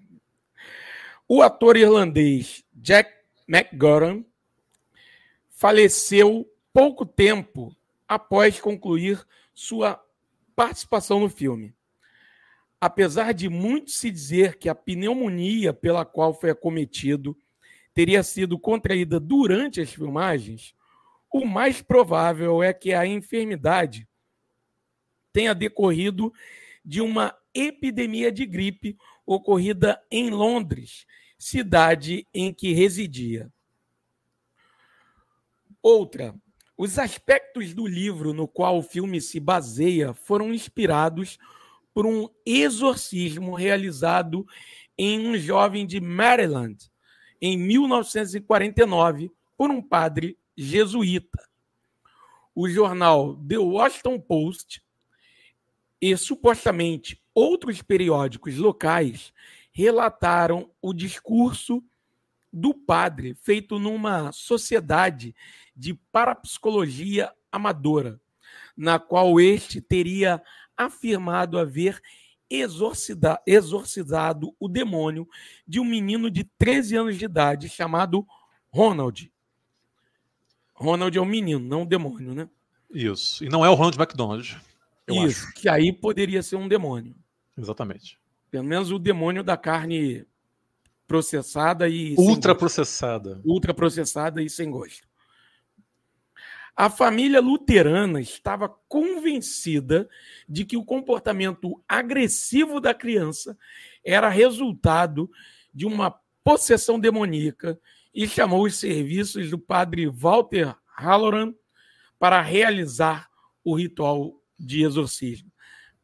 O 1.27 1.43
ator 1.43 1.77
irlandês 1.77 2.63
Jack 2.73 3.11
McGoran 3.49 4.23
faleceu 5.51 6.49
pouco 6.73 7.07
tempo 7.07 7.75
após 8.15 8.61
concluir 8.61 9.27
sua 9.53 10.01
participação 10.55 11.19
no 11.19 11.29
filme. 11.29 11.75
Apesar 12.81 13.33
de 13.33 13.49
muito 13.49 13.91
se 13.91 14.11
dizer 14.11 14.57
que 14.57 14.69
a 14.69 14.75
pneumonia 14.75 15.73
pela 15.73 16.05
qual 16.05 16.33
foi 16.33 16.51
acometido 16.51 17.37
teria 17.93 18.23
sido 18.23 18.59
contraída 18.59 19.19
durante 19.19 19.81
as 19.81 19.93
filmagens, 19.93 20.75
o 21.33 21.45
mais 21.45 21.83
provável 21.83 22.63
é 22.63 22.73
que 22.73 22.93
a 22.93 23.07
enfermidade 23.07 24.09
tenha 25.33 25.55
decorrido 25.55 26.33
de 26.85 27.01
uma 27.01 27.37
epidemia 27.53 28.31
de 28.31 28.47
gripe 28.47 28.97
ocorrida 29.27 30.01
em 30.11 30.31
Londres, 30.31 31.07
cidade 31.39 32.27
em 32.33 32.53
que 32.53 32.73
residia. 32.73 33.53
Outra, 35.83 36.35
Os 36.77 36.99
aspectos 36.99 37.73
do 37.73 37.87
livro 37.87 38.33
no 38.33 38.49
qual 38.49 38.79
o 38.79 38.83
filme 38.83 39.21
se 39.21 39.39
baseia 39.39 40.13
foram 40.13 40.53
inspirados 40.53 41.39
por 41.93 42.05
um 42.05 42.29
exorcismo 42.45 43.55
realizado 43.55 44.45
em 44.99 45.27
um 45.29 45.39
jovem 45.39 45.87
de 45.87 46.01
Maryland 46.01 46.91
em 47.41 47.57
1949 47.57 49.31
por 49.57 49.71
um 49.71 49.81
padre 49.81 50.37
jesuíta. 50.57 51.49
O 52.53 52.69
jornal 52.69 53.37
The 53.37 53.59
Washington 53.59 54.19
Post 54.19 54.83
e 56.01 56.17
supostamente 56.17 57.23
outros 57.33 57.83
periódicos 57.83 58.57
locais 58.57 59.33
relataram 59.73 60.71
o 60.83 60.93
discurso 60.93 61.83
do 62.55 62.73
padre 62.73 63.35
feito 63.35 63.79
numa 63.79 64.31
sociedade 64.31 65.35
de 65.75 65.95
parapsicologia 66.13 67.33
amadora, 67.51 68.21
na 68.77 68.99
qual 68.99 69.41
este 69.41 69.81
teria 69.81 70.41
afirmado 70.77 71.59
haver 71.59 72.01
exorcizado 73.47 74.55
o 74.61 74.69
demônio 74.69 75.29
de 75.67 75.81
um 75.81 75.85
menino 75.85 76.31
de 76.31 76.45
13 76.45 76.97
anos 76.97 77.19
de 77.19 77.25
idade 77.25 77.69
chamado 77.69 78.25
Ronald. 78.71 79.33
Ronald 80.75 81.17
é 81.17 81.21
um 81.21 81.25
menino, 81.25 81.61
não 81.61 81.83
um 81.83 81.87
demônio, 81.87 82.35
né? 82.35 82.49
Isso. 82.93 83.45
E 83.45 83.49
não 83.49 83.65
é 83.65 83.69
o 83.69 83.75
Ronald 83.75 83.97
McDonald. 83.99 84.61
Isso, 85.09 85.47
acho. 85.47 85.55
que 85.55 85.69
aí 85.69 85.93
poderia 85.93 86.43
ser 86.43 86.57
um 86.57 86.69
demônio. 86.69 87.17
Exatamente. 87.57 88.19
Pelo 88.51 88.65
menos 88.65 88.93
o 88.93 88.99
demônio 88.99 89.43
da 89.43 89.57
carne 89.57 90.25
processada 91.07 91.89
e. 91.89 92.15
Ultra 92.17 92.55
processada. 92.55 93.41
Ultra 93.45 93.75
processada 93.75 94.43
e 94.43 94.49
sem 94.49 94.71
gosto. 94.71 95.07
A 96.77 96.91
família 96.91 97.41
luterana 97.41 98.21
estava 98.21 98.69
convencida 98.89 100.09
de 100.49 100.65
que 100.65 100.77
o 100.77 100.85
comportamento 100.85 101.81
agressivo 101.89 102.81
da 102.81 102.93
criança 102.93 103.57
era 104.05 104.29
resultado 104.29 105.31
de 105.73 105.87
uma 105.87 106.19
possessão 106.43 106.99
demoníaca 106.99 107.79
e 108.13 108.27
chamou 108.27 108.65
os 108.65 108.77
serviços 108.77 109.51
do 109.51 109.59
padre 109.59 110.09
Walter 110.09 110.75
Halloran 110.97 111.55
para 112.19 112.41
realizar 112.43 113.29
o 113.63 113.75
ritual 113.75 114.41
de 114.59 114.83
exorcismo. 114.85 115.51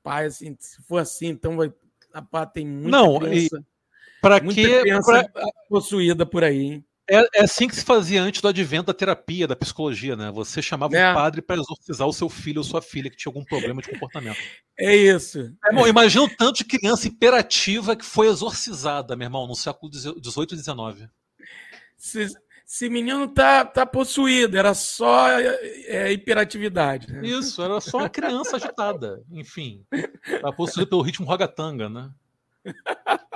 Pai, 0.03 0.27
assim, 0.27 0.57
se 0.59 0.81
for 0.83 0.99
assim, 0.99 1.29
então 1.29 1.57
vai, 1.57 1.73
a 2.13 2.47
tem 2.47 2.67
muita 2.67 2.91
Não, 2.91 3.19
criança, 3.19 3.65
para 4.21 4.41
que 4.41 4.85
pra... 5.05 5.29
possuída 5.69 6.25
por 6.27 6.45
aí, 6.45 6.63
hein? 6.63 6.85
É, 7.13 7.41
é, 7.41 7.43
assim 7.43 7.67
que 7.67 7.75
se 7.75 7.85
fazia 7.85 8.23
antes 8.23 8.41
do 8.41 8.47
advento 8.47 8.87
da 8.87 8.95
terapia, 8.95 9.49
da 9.49 9.57
psicologia, 9.57 10.15
né? 10.15 10.31
Você 10.31 10.63
chamava 10.63 10.97
é. 10.97 11.11
um 11.11 11.15
padre 11.15 11.43
para 11.43 11.57
exorcizar 11.57 12.07
o 12.07 12.13
seu 12.13 12.29
filho 12.29 12.59
ou 12.59 12.65
sua 12.65 12.81
filha 12.81 13.11
que 13.11 13.17
tinha 13.17 13.31
algum 13.31 13.45
problema 13.45 13.83
de 13.83 13.91
comportamento. 13.91 14.39
É 14.79 14.95
isso. 14.95 15.53
É, 15.65 15.75
bom, 15.75 15.89
imagina 15.89 16.23
o 16.23 16.29
tanto 16.29 16.59
de 16.59 16.65
criança 16.65 17.09
imperativa 17.09 17.97
que 17.97 18.05
foi 18.05 18.29
exorcizada, 18.29 19.17
meu 19.17 19.27
irmão, 19.27 19.49
no 19.49 19.57
século 19.57 19.93
XVIII 19.93 20.47
e 20.53 20.57
XIX. 20.57 21.11
Se, 21.97 22.29
esse 22.65 22.89
menino 22.89 23.27
tá, 23.27 23.65
tá 23.65 23.85
possuído, 23.85 24.57
era 24.57 24.73
só 24.73 25.29
é, 25.29 26.13
hiperatividade. 26.13 27.13
Né? 27.13 27.27
Isso, 27.27 27.61
era 27.61 27.81
só 27.81 27.99
uma 27.99 28.09
criança 28.09 28.55
agitada. 28.55 29.21
Enfim, 29.33 29.85
tá 30.41 30.53
possuído 30.53 30.89
pelo 30.89 31.03
ritmo 31.03 31.27
ragatanga, 31.27 31.89
né? 31.89 32.09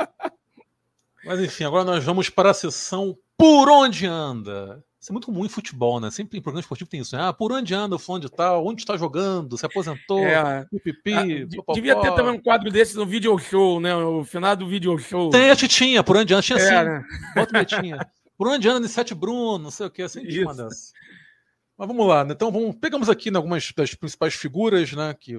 Mas 1.24 1.40
enfim, 1.40 1.64
agora 1.64 1.84
nós 1.84 2.04
vamos 2.04 2.28
para 2.28 2.50
a 2.50 2.54
sessão 2.54 3.16
Por 3.36 3.68
Onde 3.68 4.06
Anda? 4.06 4.84
Isso 5.04 5.12
é 5.12 5.12
muito 5.12 5.26
comum 5.26 5.44
em 5.44 5.50
futebol, 5.50 6.00
né? 6.00 6.10
Sempre 6.10 6.38
em 6.38 6.40
programa 6.40 6.62
esportivo 6.62 6.88
tem 6.88 7.00
isso. 7.00 7.14
Né? 7.14 7.22
Ah, 7.22 7.30
por 7.30 7.52
onde 7.52 7.74
anda 7.74 7.94
o 7.94 7.98
fulano 7.98 8.24
de 8.24 8.30
tal? 8.30 8.66
Onde 8.66 8.80
está 8.80 8.96
jogando? 8.96 9.58
Se 9.58 9.66
aposentou? 9.66 10.20
É, 10.20 10.64
pipipi, 10.64 11.12
ah, 11.12 11.74
devia 11.74 11.94
ter 12.00 12.14
também 12.14 12.32
um 12.32 12.40
quadro 12.40 12.70
desse 12.70 12.96
no 12.96 13.04
video 13.04 13.38
show, 13.38 13.78
né? 13.78 13.94
O 13.94 14.24
final 14.24 14.56
do 14.56 14.66
video 14.66 14.96
show. 14.98 15.28
Tem 15.28 15.50
a 15.50 15.56
Titinha, 15.56 16.02
por 16.02 16.16
onde 16.16 16.32
anda? 16.32 16.42
Tinha 16.42 16.58
é, 16.58 16.60
sim. 16.62 16.88
Né? 16.88 17.04
Bota 17.34 17.58
a 17.58 17.64
Titinha. 17.66 17.98
Por 18.34 18.48
onde 18.48 18.66
anda 18.66 18.88
Sete 18.88 19.14
Bruno, 19.14 19.58
não 19.58 19.70
sei 19.70 19.86
o 19.86 19.90
que, 19.90 20.00
assim, 20.00 20.22
Isso. 20.22 20.40
uma 20.40 20.54
dessas. 20.54 20.94
Mas 21.76 21.86
vamos 21.86 22.06
lá, 22.06 22.24
né? 22.24 22.32
Então 22.32 22.50
vamos, 22.50 22.74
pegamos 22.76 23.10
aqui 23.10 23.30
né, 23.30 23.36
algumas 23.36 23.72
das 23.76 23.94
principais 23.94 24.32
figuras 24.32 24.90
né, 24.92 25.12
que 25.12 25.38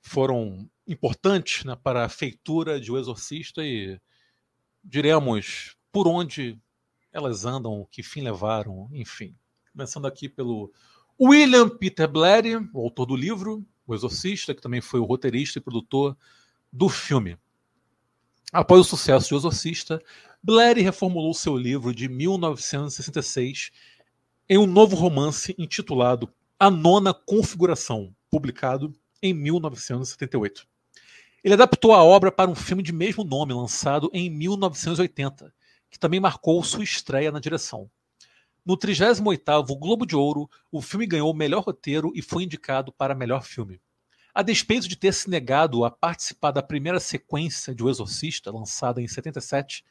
foram 0.00 0.66
importantes 0.86 1.64
né, 1.64 1.76
para 1.76 2.06
a 2.06 2.08
feitura 2.08 2.80
de 2.80 2.90
O 2.90 2.96
Exorcista 2.96 3.62
e 3.62 4.00
diremos 4.88 5.76
por 5.92 6.08
onde 6.08 6.58
elas 7.12 7.44
andam, 7.44 7.86
que 7.90 8.02
fim 8.02 8.22
levaram, 8.22 8.88
enfim. 8.92 9.36
Começando 9.70 10.06
aqui 10.06 10.28
pelo 10.28 10.72
William 11.20 11.68
Peter 11.68 12.08
Blatty, 12.08 12.56
o 12.72 12.80
autor 12.80 13.06
do 13.06 13.14
livro 13.14 13.64
O 13.86 13.94
Exorcista, 13.94 14.54
que 14.54 14.62
também 14.62 14.80
foi 14.80 14.98
o 14.98 15.04
roteirista 15.04 15.58
e 15.58 15.62
produtor 15.62 16.16
do 16.72 16.88
filme. 16.88 17.36
Após 18.50 18.80
o 18.80 18.84
sucesso 18.84 19.28
de 19.28 19.34
O 19.34 19.36
Exorcista, 19.36 20.02
Blair 20.42 20.76
reformulou 20.76 21.34
seu 21.34 21.56
livro 21.56 21.94
de 21.94 22.08
1966 22.08 23.70
em 24.48 24.56
um 24.56 24.66
novo 24.66 24.96
romance 24.96 25.54
intitulado 25.58 26.32
A 26.58 26.70
Nona 26.70 27.12
Configuração, 27.12 28.14
publicado 28.30 28.94
em 29.22 29.34
1978. 29.34 30.66
Ele 31.42 31.54
adaptou 31.54 31.92
a 31.92 32.02
obra 32.02 32.32
para 32.32 32.50
um 32.50 32.54
filme 32.54 32.82
de 32.82 32.92
mesmo 32.92 33.22
nome, 33.22 33.54
lançado 33.54 34.10
em 34.12 34.28
1980, 34.28 35.54
que 35.88 35.98
também 35.98 36.18
marcou 36.18 36.62
sua 36.64 36.82
estreia 36.82 37.30
na 37.30 37.38
direção. 37.38 37.88
No 38.66 38.76
38º 38.76 39.78
Globo 39.78 40.04
de 40.04 40.16
Ouro, 40.16 40.50
o 40.70 40.82
filme 40.82 41.06
ganhou 41.06 41.30
o 41.30 41.36
melhor 41.36 41.62
roteiro 41.62 42.12
e 42.14 42.20
foi 42.20 42.42
indicado 42.42 42.92
para 42.92 43.14
melhor 43.14 43.44
filme. 43.44 43.80
A 44.34 44.42
despeito 44.42 44.88
de 44.88 44.96
ter 44.96 45.14
se 45.14 45.30
negado 45.30 45.84
a 45.84 45.90
participar 45.90 46.50
da 46.50 46.62
primeira 46.62 47.00
sequência 47.00 47.74
de 47.74 47.82
O 47.82 47.88
Exorcista, 47.88 48.50
lançada 48.50 49.00
em 49.00 49.06
77, 49.06 49.84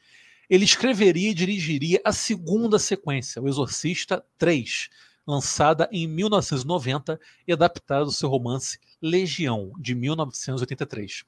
ele 0.48 0.64
escreveria 0.64 1.30
e 1.30 1.34
dirigiria 1.34 2.00
a 2.04 2.12
segunda 2.12 2.78
sequência, 2.78 3.42
O 3.42 3.48
Exorcista 3.48 4.24
3, 4.36 4.90
lançada 5.26 5.88
em 5.90 6.06
1990 6.06 7.18
e 7.46 7.52
adaptada 7.52 8.04
do 8.04 8.12
seu 8.12 8.28
romance 8.28 8.78
Legião, 9.02 9.72
de 9.78 9.94
1983. 9.94 11.24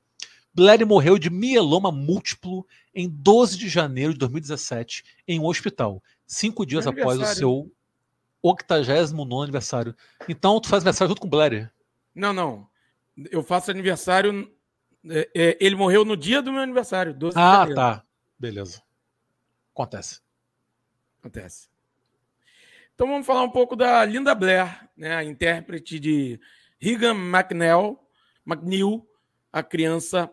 Blair 0.52 0.84
morreu 0.86 1.18
de 1.18 1.30
mieloma 1.30 1.92
múltiplo 1.92 2.66
em 2.94 3.08
12 3.08 3.56
de 3.56 3.68
janeiro 3.68 4.12
de 4.12 4.18
2017 4.18 5.04
em 5.26 5.38
um 5.38 5.46
hospital, 5.46 6.02
cinco 6.26 6.66
dias 6.66 6.86
após 6.86 7.18
o 7.18 7.26
seu 7.26 7.72
89 8.42 9.42
aniversário. 9.42 9.94
Então, 10.28 10.60
tu 10.60 10.68
faz 10.68 10.82
aniversário 10.82 11.10
junto 11.10 11.20
com 11.20 11.28
Blair? 11.28 11.70
Não, 12.14 12.32
não. 12.32 12.68
Eu 13.30 13.42
faço 13.42 13.70
aniversário. 13.70 14.50
É, 15.08 15.30
é, 15.34 15.58
ele 15.60 15.76
morreu 15.76 16.04
no 16.04 16.16
dia 16.16 16.42
do 16.42 16.52
meu 16.52 16.60
aniversário, 16.62 17.14
12 17.14 17.34
de 17.34 17.40
ah, 17.40 17.52
janeiro. 17.52 17.80
Ah, 17.80 17.96
tá. 17.96 18.04
Beleza. 18.38 18.82
Acontece. 19.72 20.20
Acontece. 21.20 21.68
Então 22.94 23.06
vamos 23.06 23.26
falar 23.26 23.42
um 23.42 23.50
pouco 23.50 23.74
da 23.74 24.04
Linda 24.04 24.34
Blair, 24.34 24.88
né, 24.94 25.14
a 25.14 25.24
intérprete 25.24 25.98
de 25.98 26.38
Regan 26.78 27.14
McNeil, 27.14 27.98
McNeil, 28.46 29.08
a 29.50 29.62
criança 29.62 30.30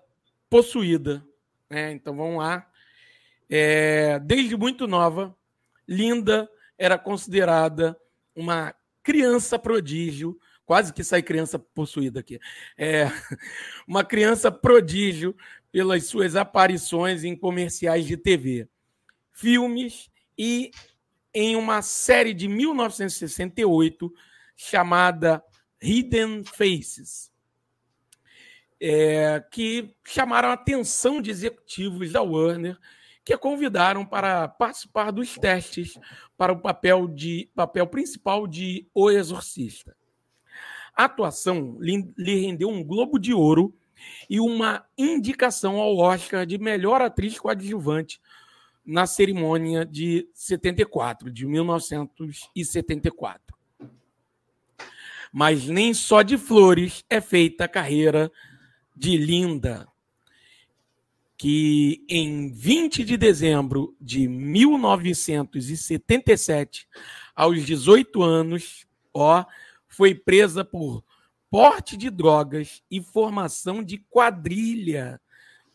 possuída. 0.49 1.25
Né? 1.69 1.91
Então 1.91 2.15
vamos 2.15 2.37
lá. 2.37 2.67
É, 3.49 4.19
desde 4.19 4.55
muito 4.57 4.87
nova, 4.87 5.35
Linda 5.87 6.49
era 6.77 6.97
considerada 6.97 7.97
uma 8.35 8.75
criança 9.01 9.57
prodígio, 9.57 10.37
quase 10.65 10.93
que 10.93 11.03
sai 11.03 11.21
criança 11.21 11.57
possuída 11.57 12.19
aqui. 12.19 12.39
É, 12.77 13.05
uma 13.87 14.03
criança 14.03 14.51
prodígio 14.51 15.35
pelas 15.71 16.05
suas 16.05 16.35
aparições 16.35 17.23
em 17.23 17.35
comerciais 17.35 18.05
de 18.05 18.17
TV 18.17 18.67
filmes 19.37 20.09
e 20.35 20.71
em 21.31 21.55
uma 21.55 21.83
série 21.83 22.33
de 22.33 22.47
1968 22.47 24.11
chamada 24.55 25.43
Hidden 25.79 26.43
Faces, 26.43 27.31
é, 28.79 29.43
que 29.51 29.95
chamaram 30.05 30.49
a 30.49 30.53
atenção 30.53 31.21
de 31.21 31.31
executivos 31.31 32.11
da 32.11 32.21
Warner 32.21 32.77
que 33.27 33.33
a 33.33 33.37
convidaram 33.37 34.05
para 34.05 34.47
participar 34.47 35.11
dos 35.11 35.35
testes 35.35 35.99
para 36.37 36.53
o 36.53 36.61
papel, 36.61 37.09
de, 37.09 37.51
papel 37.53 37.85
principal 37.85 38.47
de 38.47 38.87
O 38.93 39.11
Exorcista. 39.11 39.93
A 40.95 41.03
atuação 41.03 41.77
lhe 41.79 42.39
rendeu 42.39 42.69
um 42.69 42.81
Globo 42.81 43.19
de 43.19 43.33
Ouro 43.33 43.75
e 44.29 44.39
uma 44.39 44.85
indicação 44.97 45.75
ao 45.75 45.97
Oscar 45.97 46.45
de 46.45 46.57
melhor 46.57 47.01
atriz 47.01 47.37
coadjuvante 47.37 48.21
na 48.85 49.05
cerimônia 49.05 49.85
de 49.85 50.29
74, 50.33 51.29
de 51.29 51.45
1974. 51.45 53.57
Mas 55.33 55.67
nem 55.67 55.93
só 55.93 56.21
de 56.21 56.37
flores 56.37 57.03
é 57.09 57.19
feita 57.19 57.65
a 57.65 57.67
carreira 57.67 58.31
de 58.97 59.15
Linda, 59.15 59.87
que 61.37 62.03
em 62.09 62.51
20 62.51 63.03
de 63.03 63.15
dezembro 63.15 63.95
de 64.01 64.27
1977, 64.27 66.87
aos 67.35 67.63
18 67.63 68.23
anos, 68.23 68.87
ó, 69.13 69.45
foi 69.87 70.15
presa 70.15 70.65
por 70.65 71.03
porte 71.49 71.95
de 71.95 72.09
drogas 72.09 72.83
e 72.89 72.99
formação 72.99 73.83
de 73.83 73.99
quadrilha. 74.09 75.21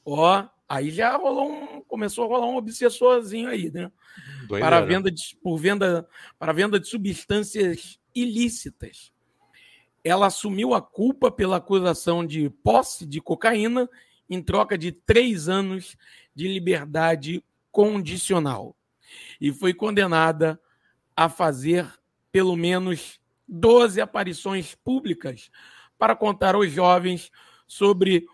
Ó, 0.05 0.45
aí 0.69 0.91
já 0.91 1.17
rolou 1.17 1.53
um, 1.53 1.81
começou 1.83 2.25
a 2.25 2.29
rolar 2.29 2.49
um 2.49 2.57
obsessorzinho 2.57 3.49
aí, 3.49 3.71
né? 3.71 3.93
Para 4.49 4.81
venda 4.81 5.13
de, 5.13 5.39
por 5.41 5.57
venda 5.59 6.09
para 6.39 6.53
venda 6.53 6.81
de 6.81 6.89
substâncias 6.89 8.01
ilícitas. 8.13 9.12
Ela 10.05 10.27
assumiu 10.27 10.75
a 10.75 10.83
culpa 10.83 11.31
pela 11.31 11.57
acusação 11.57 12.27
de 12.27 12.51
posse 12.51 13.07
de 13.07 13.21
cocaína 13.21 13.89
em 14.29 14.43
troca 14.43 14.77
de 14.77 14.91
três 14.91 15.49
anos 15.49 15.97
de 16.35 16.49
liberdade 16.49 17.45
condicional 17.71 18.77
e 19.41 19.53
foi 19.53 19.75
condenada 19.75 20.61
a 21.17 21.29
fazer 21.29 21.87
pelo 22.31 22.57
menos 22.57 23.21
12 23.47 24.01
aparições 24.01 24.75
públicas 24.75 25.51
para 25.99 26.17
contar 26.17 26.55
aos 26.55 26.71
jovens 26.71 27.31
sobre 27.67 28.27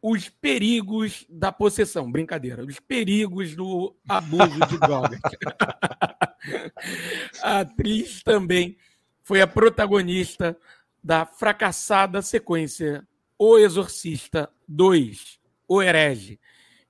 os 0.00 0.28
perigos 0.28 1.26
da 1.28 1.52
possessão. 1.52 2.10
Brincadeira, 2.10 2.64
os 2.64 2.80
perigos 2.80 3.54
do 3.54 3.94
abuso 4.08 4.58
de 4.68 4.78
drogas. 4.78 5.20
a 7.42 7.60
atriz 7.60 8.22
também 8.22 8.78
foi 9.22 9.42
a 9.42 9.46
protagonista 9.46 10.56
da 11.02 11.24
fracassada 11.24 12.22
sequência 12.22 13.06
O 13.38 13.58
Exorcista 13.58 14.50
2, 14.68 15.40
O 15.68 15.82
Herege, 15.82 16.38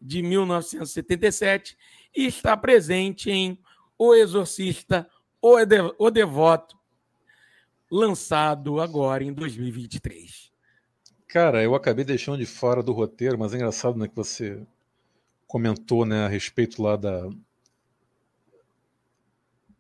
de 0.01 0.23
1977, 0.23 1.77
e 2.17 2.27
está 2.27 2.57
presente 2.57 3.31
em 3.31 3.59
O 3.99 4.15
Exorcista, 4.15 5.09
O 5.41 6.11
Devoto, 6.11 6.79
lançado 7.91 8.81
agora 8.81 9.25
em 9.25 9.33
2023. 9.33 10.51
Cara, 11.27 11.63
eu 11.63 11.75
acabei 11.75 12.05
deixando 12.05 12.39
de 12.39 12.47
fora 12.47 12.83
do 12.83 12.93
roteiro, 12.93 13.39
mas 13.39 13.53
é 13.53 13.57
engraçado 13.57 13.97
né, 13.97 14.09
que 14.09 14.17
você 14.17 14.67
comentou 15.47 16.05
né, 16.05 16.25
a 16.25 16.29
respeito 16.29 16.83
lá 16.83 16.97
da 16.97 17.29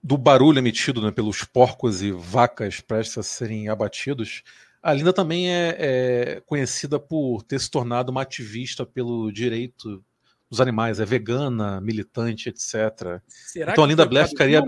do 0.02 0.16
barulho 0.16 0.58
emitido 0.58 1.02
né, 1.02 1.10
pelos 1.10 1.44
porcos 1.44 2.02
e 2.02 2.10
vacas 2.10 2.80
prestes 2.80 3.18
a 3.18 3.22
serem 3.22 3.68
abatidos. 3.68 4.42
A 4.82 4.94
Linda 4.94 5.12
também 5.12 5.50
é, 5.50 5.76
é, 5.78 6.42
conhecida 6.46 6.98
por 6.98 7.42
ter 7.42 7.60
se 7.60 7.70
tornado 7.70 8.10
uma 8.10 8.22
ativista 8.22 8.86
pelo 8.86 9.30
direito 9.30 10.02
dos 10.48 10.60
animais, 10.60 10.98
é 10.98 11.04
vegana, 11.04 11.80
militante, 11.80 12.48
etc. 12.48 13.20
Será 13.28 13.72
então 13.72 13.84
a 13.84 13.86
Linda 13.86 14.06
Blair 14.06 14.26
ficaria, 14.26 14.62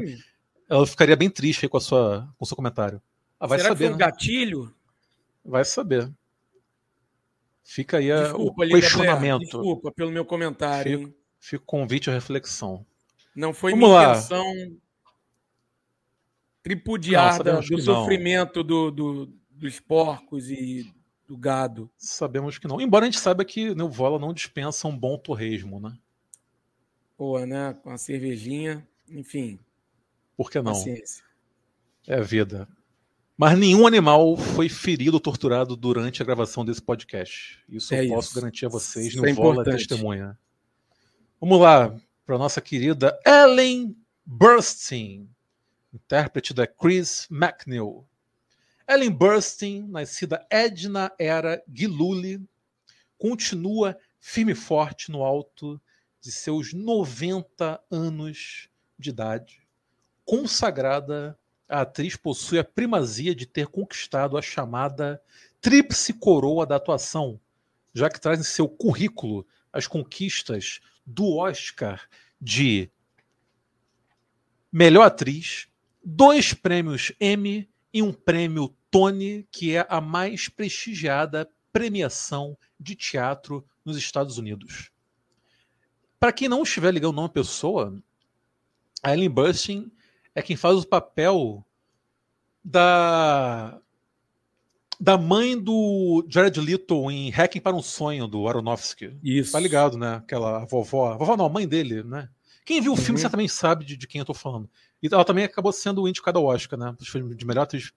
ela 0.68 0.86
ficaria 0.86 1.16
bem 1.16 1.30
triste 1.30 1.66
com, 1.66 1.78
a 1.78 1.80
sua, 1.80 2.28
com 2.36 2.44
o 2.44 2.46
seu 2.46 2.56
comentário. 2.56 3.00
Ah, 3.40 3.46
vai 3.46 3.58
Será 3.58 3.70
saber, 3.70 3.78
que 3.78 3.84
foi 3.84 3.94
um 3.94 3.98
né? 3.98 4.04
gatilho? 4.06 4.74
Vai 5.44 5.64
saber. 5.64 6.12
Fica 7.64 7.96
aí 7.98 8.12
desculpa, 8.12 8.64
o 8.64 8.68
questionamento. 8.68 9.38
Blair, 9.38 9.40
desculpa 9.40 9.92
pelo 9.92 10.12
meu 10.12 10.24
comentário. 10.24 10.98
Fica, 10.98 11.14
fica 11.40 11.62
o 11.62 11.66
convite 11.66 12.10
à 12.10 12.12
reflexão. 12.12 12.84
Não 13.34 13.54
foi 13.54 13.72
Vamos 13.72 13.88
minha 13.88 14.00
lá. 14.00 14.12
intenção 14.12 14.44
tripudiar 16.62 17.42
não, 17.44 17.60
do 17.60 17.82
sofrimento 17.82 18.62
do, 18.62 18.90
do, 18.90 19.32
dos 19.50 19.80
porcos 19.80 20.50
e 20.50 20.92
do 21.26 21.36
gado. 21.36 21.90
Sabemos 21.96 22.58
que 22.58 22.68
não. 22.68 22.80
Embora 22.80 23.04
a 23.04 23.10
gente 23.10 23.20
saiba 23.20 23.44
que 23.44 23.70
o 23.70 23.88
Vola 23.88 24.18
não 24.18 24.32
dispensa 24.32 24.86
um 24.86 24.96
bom 24.96 25.18
torresmo, 25.18 25.80
né? 25.80 25.96
Pô, 27.16 27.38
né? 27.44 27.74
Com 27.82 27.90
a 27.90 27.98
cervejinha, 27.98 28.86
enfim. 29.08 29.58
Por 30.36 30.50
que 30.50 30.60
não? 30.60 30.72
Paciência. 30.72 31.24
É 32.06 32.20
vida. 32.20 32.68
Mas 33.36 33.58
nenhum 33.58 33.86
animal 33.86 34.36
foi 34.36 34.68
ferido 34.68 35.14
ou 35.14 35.20
torturado 35.20 35.74
durante 35.76 36.22
a 36.22 36.24
gravação 36.24 36.64
desse 36.64 36.82
podcast. 36.82 37.58
Isso 37.68 37.94
é 37.94 38.04
eu 38.04 38.10
posso 38.10 38.34
garantir 38.34 38.66
a 38.66 38.68
vocês. 38.68 39.16
É 39.16 39.32
Vola 39.32 39.62
é 39.62 39.64
testemunha. 39.64 40.38
Vamos 41.40 41.60
lá 41.60 41.96
para 42.24 42.38
nossa 42.38 42.60
querida 42.60 43.18
Ellen 43.26 43.96
Burstyn, 44.24 45.28
intérprete 45.92 46.54
da 46.54 46.66
Chris 46.66 47.28
McNeil. 47.30 48.06
Ellen 48.88 49.10
Burstyn, 49.10 49.86
nascida 49.88 50.46
Edna 50.50 51.12
Era 51.18 51.62
Giluli, 51.72 52.40
continua 53.18 53.96
firme 54.18 54.52
e 54.52 54.56
forte 54.56 55.10
no 55.10 55.22
alto 55.22 55.80
de 56.20 56.30
seus 56.30 56.72
90 56.72 57.82
anos 57.90 58.68
de 58.98 59.10
idade, 59.10 59.66
consagrada 60.24 61.38
a 61.68 61.80
atriz 61.80 62.16
possui 62.16 62.58
a 62.58 62.64
primazia 62.64 63.34
de 63.34 63.46
ter 63.46 63.66
conquistado 63.66 64.36
a 64.36 64.42
chamada 64.42 65.20
tríplice 65.60 66.12
coroa 66.12 66.66
da 66.66 66.76
atuação, 66.76 67.40
já 67.94 68.10
que 68.10 68.20
traz 68.20 68.38
em 68.38 68.44
seu 68.44 68.68
currículo 68.68 69.46
as 69.72 69.86
conquistas 69.86 70.80
do 71.04 71.36
Oscar 71.36 72.08
de 72.40 72.90
melhor 74.70 75.06
atriz, 75.06 75.68
dois 76.04 76.52
prêmios 76.54 77.12
Emmy 77.20 77.68
e 77.92 78.02
um 78.02 78.12
prêmio 78.12 78.74
Tony, 78.90 79.46
que 79.50 79.76
é 79.76 79.86
a 79.88 80.00
mais 80.00 80.48
prestigiada 80.48 81.48
premiação 81.72 82.56
de 82.78 82.94
teatro 82.94 83.64
nos 83.84 83.96
Estados 83.96 84.38
Unidos. 84.38 84.90
Para 86.18 86.32
quem 86.32 86.48
não 86.48 86.62
estiver 86.62 86.92
ligando 86.92 87.14
o 87.14 87.16
nome 87.16 87.28
pessoa, 87.30 88.00
a 89.02 89.12
Ellen 89.12 89.30
Burstyn 89.30 89.90
é 90.34 90.42
quem 90.42 90.56
faz 90.56 90.78
o 90.78 90.86
papel 90.86 91.64
da 92.64 93.80
da 95.00 95.18
mãe 95.18 95.58
do 95.58 96.24
Jared 96.28 96.60
Leto 96.60 97.10
em 97.10 97.28
Hacking 97.28 97.58
para 97.60 97.74
um 97.74 97.82
Sonho 97.82 98.28
do 98.28 98.46
Aronofsky. 98.46 99.18
Isso. 99.20 99.50
Tá 99.50 99.58
ligado, 99.58 99.98
né? 99.98 100.14
Aquela 100.14 100.64
vovó, 100.64 101.16
vovó 101.16 101.36
não, 101.36 101.46
a 101.46 101.48
mãe 101.48 101.66
dele, 101.66 102.04
né? 102.04 102.28
Quem 102.64 102.80
viu 102.80 102.92
o 102.92 102.96
filme 102.96 103.18
uhum. 103.18 103.20
certamente 103.20 103.52
sabe 103.52 103.84
de, 103.84 103.96
de, 103.96 104.06
quem 104.06 104.20
eu 104.20 104.24
tô 104.24 104.32
falando. 104.32 104.70
E 105.02 105.08
ela 105.12 105.24
também 105.24 105.44
acabou 105.44 105.72
sendo 105.72 106.06
indicada 106.06 106.38
ao 106.38 106.44
Oscar, 106.44 106.78
né? 106.78 106.94
De 107.34 107.44
melhor 107.44 107.62
atriz 107.62 107.92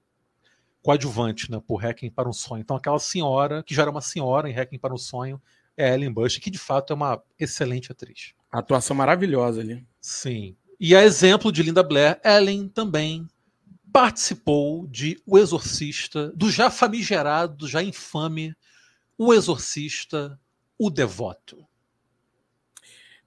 coadjuvante, 0.81 1.51
né? 1.51 1.61
Por 1.65 1.77
Hacking 1.77 2.09
para 2.09 2.27
um 2.27 2.33
Sonho. 2.33 2.61
Então 2.61 2.75
aquela 2.75 2.99
senhora, 2.99 3.63
que 3.63 3.75
já 3.75 3.83
era 3.83 3.91
uma 3.91 4.01
senhora 4.01 4.49
em 4.49 4.53
Hacking 4.53 4.79
para 4.79 4.93
um 4.93 4.97
Sonho, 4.97 5.41
é 5.77 5.93
Ellen 5.93 6.11
Bush, 6.11 6.37
que 6.37 6.49
de 6.49 6.57
fato 6.57 6.93
é 6.93 6.95
uma 6.95 7.21
excelente 7.39 7.91
atriz. 7.91 8.33
A 8.51 8.59
atuação 8.59 8.95
maravilhosa 8.95 9.61
ali. 9.61 9.85
Sim. 9.99 10.55
E 10.79 10.95
a 10.95 11.03
exemplo 11.03 11.51
de 11.51 11.63
Linda 11.63 11.83
Blair, 11.83 12.19
Ellen 12.23 12.67
também 12.67 13.27
participou 13.91 14.85
de 14.87 15.21
O 15.25 15.37
Exorcista, 15.37 16.31
do 16.35 16.51
já 16.51 16.69
famigerado, 16.69 17.67
já 17.67 17.81
infame 17.81 18.55
O 19.17 19.33
Exorcista, 19.33 20.39
O 20.77 20.89
Devoto. 20.89 21.65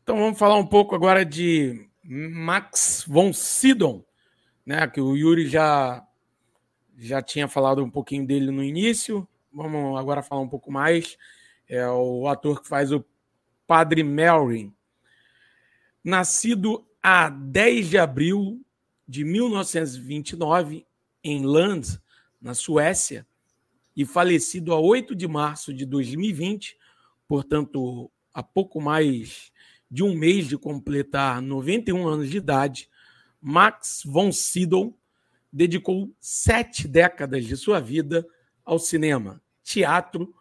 Então 0.02 0.16
vamos 0.16 0.38
falar 0.38 0.56
um 0.56 0.66
pouco 0.66 0.94
agora 0.94 1.24
de 1.24 1.87
Max 2.10 3.04
von 3.06 3.34
Sydow, 3.34 4.02
né, 4.64 4.86
que 4.88 4.98
o 4.98 5.14
Yuri 5.14 5.46
já 5.46 6.02
já 6.96 7.22
tinha 7.22 7.46
falado 7.46 7.84
um 7.84 7.90
pouquinho 7.90 8.26
dele 8.26 8.50
no 8.50 8.64
início. 8.64 9.28
Vamos 9.52 9.96
agora 9.98 10.22
falar 10.22 10.40
um 10.40 10.48
pouco 10.48 10.72
mais. 10.72 11.16
É 11.68 11.86
o 11.88 12.26
ator 12.26 12.60
que 12.60 12.68
faz 12.68 12.90
o 12.90 13.04
Padre 13.66 14.02
Melrin. 14.02 14.74
Nascido 16.02 16.84
a 17.00 17.28
10 17.28 17.90
de 17.90 17.98
abril 17.98 18.64
de 19.06 19.22
1929 19.22 20.86
em 21.22 21.44
Lund, 21.44 22.00
na 22.40 22.54
Suécia, 22.54 23.26
e 23.96 24.04
falecido 24.04 24.72
a 24.72 24.80
8 24.80 25.14
de 25.14 25.28
março 25.28 25.72
de 25.72 25.84
2020, 25.84 26.76
portanto, 27.28 28.10
há 28.32 28.42
pouco 28.42 28.80
mais 28.80 29.52
de 29.90 30.02
um 30.02 30.14
mês 30.14 30.46
de 30.46 30.58
completar 30.58 31.40
91 31.40 32.06
anos 32.06 32.30
de 32.30 32.36
idade, 32.36 32.88
Max 33.40 34.02
von 34.04 34.30
Sydow 34.32 34.98
dedicou 35.52 36.14
sete 36.20 36.86
décadas 36.86 37.46
de 37.46 37.56
sua 37.56 37.80
vida 37.80 38.26
ao 38.64 38.78
cinema, 38.78 39.40
teatro 39.62 40.34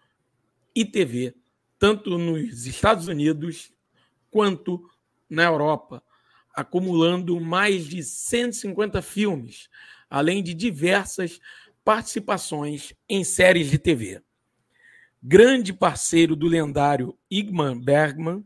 e 0.76 0.84
TV, 0.84 1.34
tanto 1.80 2.18
nos 2.18 2.66
Estados 2.66 3.08
Unidos 3.08 3.72
quanto 4.30 4.90
na 5.30 5.44
Europa, 5.44 6.04
acumulando 6.54 7.40
mais 7.40 7.86
de 7.86 8.04
150 8.04 9.02
filmes, 9.02 9.70
além 10.10 10.44
de 10.44 10.54
diversas 10.54 11.40
participações 11.84 12.94
em 13.08 13.24
séries 13.24 13.70
de 13.70 13.78
TV. 13.78 14.22
Grande 15.22 15.72
parceiro 15.72 16.36
do 16.36 16.48
lendário 16.48 17.18
Igmar 17.30 17.76
Bergman, 17.76 18.44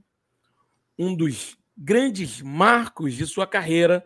um 1.02 1.16
dos 1.16 1.58
grandes 1.76 2.44
marcos 2.44 3.16
de 3.16 3.26
sua 3.26 3.48
carreira 3.48 4.06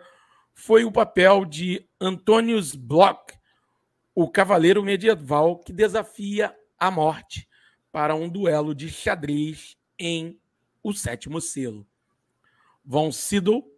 foi 0.53 0.85
o 0.85 0.91
papel 0.91 1.43
de 1.43 1.85
Antonius 1.99 2.73
Bloch, 2.73 3.33
o 4.15 4.31
cavaleiro 4.31 4.81
medieval 4.81 5.59
que 5.59 5.73
desafia 5.73 6.55
a 6.79 6.89
morte 6.89 7.49
para 7.91 8.15
um 8.15 8.29
duelo 8.29 8.73
de 8.73 8.89
xadrez 8.89 9.75
em 9.99 10.39
O 10.81 10.93
Sétimo 10.93 11.41
Selo. 11.41 11.85
Von 12.83 13.11
Sydow 13.11 13.69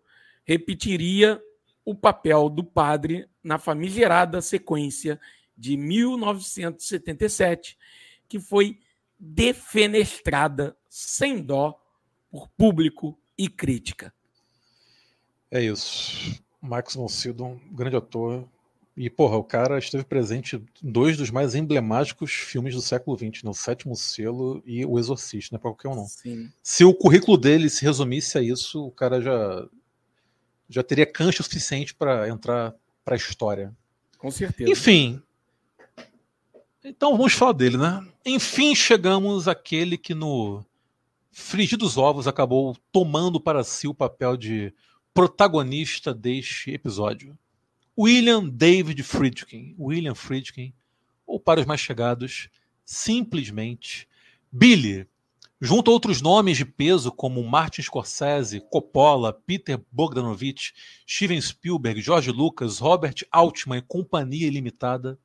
repetiria 0.45 1.41
o 1.84 1.95
papel 1.95 2.49
do 2.49 2.63
padre 2.63 3.28
na 3.43 3.57
famigerada 3.57 4.43
sequência 4.43 5.20
de 5.57 5.76
1977, 5.76 7.76
que 8.30 8.39
foi 8.39 8.80
defenestrada 9.20 10.78
sem 10.88 11.41
dó 11.41 11.82
por 12.30 12.47
público 12.49 13.17
e 13.38 13.47
crítica. 13.47 14.13
É 15.49 15.61
isso. 15.61 16.41
Max 16.61 16.95
von 16.95 17.07
Sydow, 17.07 17.59
grande 17.71 17.95
ator. 17.95 18.47
E, 18.95 19.11
porra, 19.11 19.38
o 19.38 19.43
cara 19.43 19.78
esteve 19.78 20.03
presente 20.03 20.55
em 20.55 20.91
dois 20.91 21.15
dos 21.15 21.30
mais 21.30 21.53
emblemáticos 21.53 22.32
filmes 22.32 22.73
do 22.73 22.82
século 22.82 23.15
XX, 23.15 23.43
no 23.43 23.51
né? 23.51 23.55
Sétimo 23.55 23.95
Selo 23.95 24.63
e 24.65 24.84
O 24.84 24.97
Exorcista, 24.97 25.53
não 25.53 25.59
é 25.59 25.61
pra 25.61 25.69
qualquer 25.69 25.89
um, 25.89 25.95
não. 25.95 26.05
Sim. 26.05 26.51
Se 26.63 26.84
o 26.84 26.95
currículo 26.95 27.38
dele 27.38 27.69
se 27.69 27.86
resumisse 27.86 28.39
a 28.39 28.41
isso, 28.41 28.88
o 28.88 28.91
cara 28.91 29.21
já, 29.21 29.67
já 30.67 30.82
teria 30.82 31.05
cancha 31.05 31.43
suficiente 31.43 31.93
para 31.93 32.28
entrar 32.28 32.73
para 33.05 33.13
a 33.13 33.17
história. 33.17 33.71
Com 34.17 34.32
certeza. 34.32 34.71
Enfim. 34.71 35.21
Então 36.84 37.15
vamos 37.15 37.34
falar 37.34 37.53
dele, 37.53 37.78
né? 37.78 38.03
Enfim, 38.25 38.73
chegamos 38.73 39.47
àquele 39.47 39.95
que 39.95 40.15
no 40.15 40.65
Frigir 41.40 41.78
dos 41.78 41.98
Ovos 41.98 42.28
acabou 42.28 42.76
tomando 42.92 43.40
para 43.40 43.64
si 43.64 43.88
o 43.88 43.94
papel 43.94 44.36
de 44.36 44.74
protagonista 45.14 46.12
deste 46.12 46.72
episódio. 46.72 47.38
William 47.98 48.50
David 48.50 49.04
Friedkin. 49.04 49.76
William 49.80 50.16
Friedkin, 50.16 50.74
ou 51.28 51.40
para 51.40 51.60
os 51.60 51.66
mais 51.68 51.80
chegados, 51.80 52.50
simplesmente 52.84 54.08
Billy. 54.52 55.08
Junto 55.62 55.92
a 55.92 55.94
outros 55.94 56.24
nomes 56.24 56.58
de 56.58 56.66
peso 56.66 57.12
como 57.12 57.44
Martin 57.44 57.84
Scorsese, 57.84 58.60
Coppola, 58.72 59.32
Peter 59.32 59.80
Bogdanovich, 59.92 60.74
Steven 61.08 61.40
Spielberg, 61.40 62.02
George 62.02 62.32
Lucas, 62.32 62.80
Robert 62.80 63.24
Altman 63.32 63.78
e 63.78 63.84
Companhia 63.84 64.48
Ilimitada, 64.48 65.20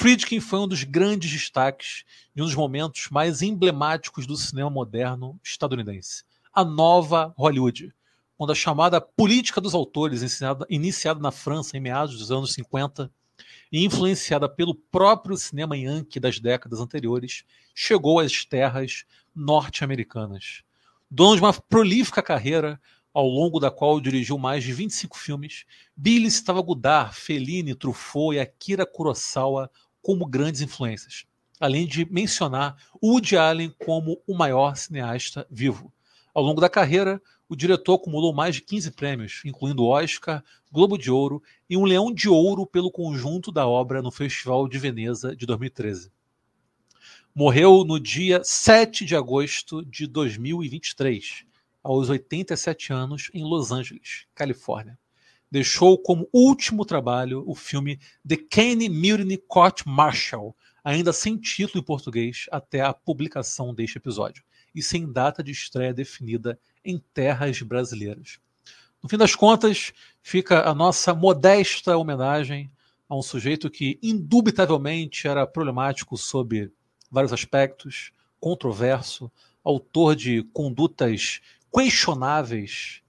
Friedkin 0.00 0.38
foi 0.38 0.60
um 0.60 0.68
dos 0.68 0.84
grandes 0.84 1.28
destaques 1.28 2.04
e 2.36 2.40
um 2.40 2.44
dos 2.44 2.54
momentos 2.54 3.08
mais 3.10 3.42
emblemáticos 3.42 4.28
do 4.28 4.36
cinema 4.36 4.70
moderno 4.70 5.40
estadunidense. 5.42 6.22
A 6.52 6.64
nova 6.64 7.34
Hollywood, 7.36 7.92
quando 8.36 8.52
a 8.52 8.54
chamada 8.54 9.00
política 9.00 9.60
dos 9.60 9.74
autores, 9.74 10.22
iniciada, 10.70 11.20
na 11.20 11.32
França 11.32 11.76
em 11.76 11.80
meados 11.80 12.16
dos 12.16 12.30
anos 12.30 12.52
50 12.52 13.10
e 13.72 13.84
influenciada 13.84 14.48
pelo 14.48 14.72
próprio 14.72 15.36
cinema 15.36 15.76
yankee 15.76 16.20
das 16.20 16.38
décadas 16.38 16.78
anteriores, 16.78 17.42
chegou 17.74 18.20
às 18.20 18.44
terras 18.44 19.04
norte-americanas. 19.34 20.62
Dono 21.10 21.34
de 21.34 21.42
uma 21.42 21.52
prolífica 21.52 22.22
carreira, 22.22 22.80
ao 23.12 23.26
longo 23.26 23.58
da 23.58 23.68
qual 23.68 24.00
dirigiu 24.00 24.38
mais 24.38 24.62
de 24.62 24.72
25 24.72 25.18
filmes, 25.18 25.64
Billy 25.96 26.30
citava 26.30 26.62
Godard, 26.62 27.16
Fellini, 27.16 27.74
Truffaut 27.74 28.36
e 28.36 28.38
Akira 28.38 28.86
Kurosawa 28.86 29.68
como 30.02 30.26
grandes 30.26 30.60
influências, 30.60 31.24
além 31.60 31.86
de 31.86 32.10
mencionar 32.10 32.76
Woody 33.02 33.36
Allen 33.36 33.74
como 33.78 34.20
o 34.26 34.34
maior 34.34 34.76
cineasta 34.76 35.46
vivo. 35.50 35.92
Ao 36.34 36.42
longo 36.42 36.60
da 36.60 36.68
carreira, 36.68 37.20
o 37.48 37.56
diretor 37.56 37.94
acumulou 37.94 38.32
mais 38.32 38.56
de 38.56 38.62
15 38.62 38.90
prêmios, 38.92 39.42
incluindo 39.44 39.86
Oscar, 39.86 40.44
Globo 40.70 40.98
de 40.98 41.10
Ouro 41.10 41.42
e 41.68 41.76
um 41.76 41.84
Leão 41.84 42.12
de 42.12 42.28
Ouro 42.28 42.66
pelo 42.66 42.90
conjunto 42.90 43.50
da 43.50 43.66
obra 43.66 44.02
no 44.02 44.10
Festival 44.10 44.68
de 44.68 44.78
Veneza 44.78 45.34
de 45.34 45.46
2013. 45.46 46.12
Morreu 47.34 47.84
no 47.84 47.98
dia 47.98 48.42
7 48.44 49.04
de 49.04 49.16
agosto 49.16 49.84
de 49.84 50.06
2023, 50.06 51.44
aos 51.82 52.10
87 52.10 52.92
anos, 52.92 53.30
em 53.32 53.42
Los 53.42 53.72
Angeles, 53.72 54.26
Califórnia. 54.34 54.98
Deixou 55.50 55.96
como 55.98 56.28
último 56.32 56.84
trabalho 56.84 57.42
o 57.46 57.54
filme 57.54 57.98
The 58.26 58.36
Kane 58.36 58.88
Mutiny 58.88 59.38
Court 59.38 59.82
Martial, 59.86 60.54
ainda 60.84 61.12
sem 61.12 61.36
título 61.38 61.80
em 61.80 61.84
português 61.84 62.46
até 62.50 62.80
a 62.80 62.92
publicação 62.92 63.74
deste 63.74 63.98
episódio 63.98 64.44
e 64.74 64.82
sem 64.82 65.10
data 65.10 65.42
de 65.42 65.50
estreia 65.50 65.94
definida 65.94 66.58
em 66.84 66.98
terras 67.14 67.60
brasileiras. 67.62 68.38
No 69.02 69.08
fim 69.08 69.16
das 69.16 69.34
contas, 69.34 69.92
fica 70.22 70.68
a 70.68 70.74
nossa 70.74 71.14
modesta 71.14 71.96
homenagem 71.96 72.70
a 73.08 73.16
um 73.16 73.22
sujeito 73.22 73.70
que 73.70 73.98
indubitavelmente 74.02 75.26
era 75.26 75.46
problemático 75.46 76.16
sob 76.16 76.70
vários 77.10 77.32
aspectos, 77.32 78.12
controverso, 78.38 79.30
autor 79.64 80.14
de 80.14 80.42
condutas 80.52 81.40
questionáveis 81.72 83.02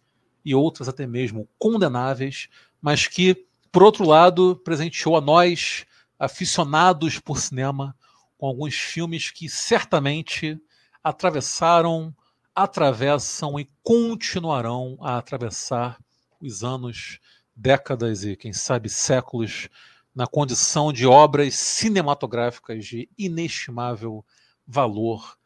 e 0.50 0.56
outras 0.56 0.90
até 0.90 1.06
mesmo 1.06 1.48
condenáveis, 1.60 2.48
mas 2.82 3.06
que, 3.06 3.46
por 3.72 3.84
outro 3.84 4.04
lado, 4.04 4.56
presenteou 4.64 5.16
a 5.16 5.22
nós, 5.22 5.86
aficionados 6.18 7.20
por 7.20 7.38
cinema, 7.38 7.96
com 8.36 8.48
alguns 8.48 8.74
filmes 8.74 9.30
que 9.30 9.48
certamente 9.48 10.60
atravessaram 11.04 12.16
atravessam 12.56 13.60
e 13.60 13.70
continuarão 13.84 14.98
a 15.00 15.18
atravessar 15.18 15.98
os 16.42 16.64
anos, 16.64 17.20
décadas 17.56 18.24
e, 18.24 18.36
quem 18.36 18.52
sabe, 18.52 18.90
séculos 18.90 19.70
na 20.16 20.26
condição 20.26 20.92
de 20.92 21.06
obras 21.06 21.56
cinematográficas 21.56 22.86
de 22.86 23.08
inestimável 23.18 24.26
valor 24.66 25.38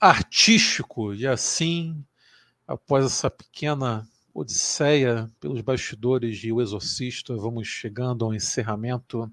artístico. 0.00 1.14
E 1.14 1.26
assim, 1.26 2.04
após 2.66 3.04
essa 3.04 3.30
pequena 3.30 4.08
odisseia 4.38 5.28
pelos 5.40 5.60
bastidores 5.60 6.38
de 6.38 6.52
O 6.52 6.60
Exorcista, 6.60 7.36
vamos 7.36 7.66
chegando 7.66 8.24
ao 8.24 8.32
encerramento 8.32 9.30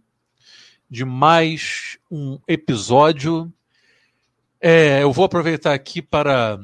de 0.89 1.05
mais 1.05 1.99
um 2.09 2.39
episódio. 2.47 3.53
É, 4.59 5.03
eu 5.03 5.13
vou 5.13 5.25
aproveitar 5.25 5.73
aqui 5.73 6.01
para 6.01 6.59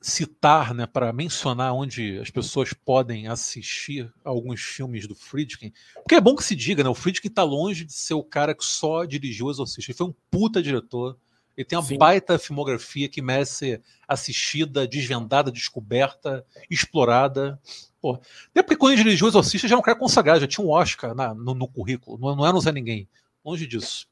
citar, 0.00 0.74
né, 0.74 0.84
para 0.84 1.12
mencionar 1.12 1.72
onde 1.72 2.18
as 2.18 2.28
pessoas 2.28 2.72
podem 2.72 3.28
assistir 3.28 4.12
alguns 4.24 4.60
filmes 4.60 5.06
do 5.06 5.14
Friedkin. 5.14 5.72
Porque 5.94 6.16
é 6.16 6.20
bom 6.20 6.34
que 6.34 6.42
se 6.42 6.56
diga, 6.56 6.82
né? 6.82 6.90
O 6.90 6.94
Friedkin 6.94 7.28
está 7.28 7.44
longe 7.44 7.84
de 7.84 7.92
ser 7.92 8.14
o 8.14 8.24
cara 8.24 8.52
que 8.52 8.64
só 8.64 9.04
dirigiu 9.04 9.46
o 9.46 9.50
Exorcista. 9.50 9.92
Ele 9.92 9.96
foi 9.96 10.08
um 10.08 10.14
puta 10.28 10.60
diretor. 10.60 11.16
Ele 11.56 11.64
tem 11.64 11.78
uma 11.78 11.84
Sim. 11.84 11.98
baita 11.98 12.38
filmografia 12.38 13.08
que 13.08 13.20
merece 13.20 13.54
ser 13.54 13.82
assistida, 14.08 14.86
desvendada, 14.86 15.50
descoberta, 15.50 16.44
explorada. 16.70 17.60
Pô, 18.00 18.14
até 18.50 18.62
porque 18.62 18.76
quando 18.76 18.94
ele 18.94 19.04
dirigiu 19.04 19.28
Exorcista 19.28 19.68
já 19.68 19.74
era 19.74 19.78
um 19.78 19.82
cara 19.82 19.98
consagrado, 19.98 20.40
já 20.40 20.46
tinha 20.46 20.66
um 20.66 20.70
Oscar 20.70 21.14
na, 21.14 21.34
no, 21.34 21.54
no, 21.54 21.68
currículo. 21.68 22.18
Não, 22.18 22.34
não 22.34 22.46
era 22.46 22.56
um 22.56 22.60
Zé 22.60 22.72
Ninguém. 22.72 23.08
Longe 23.44 23.66
disso. 23.66 24.08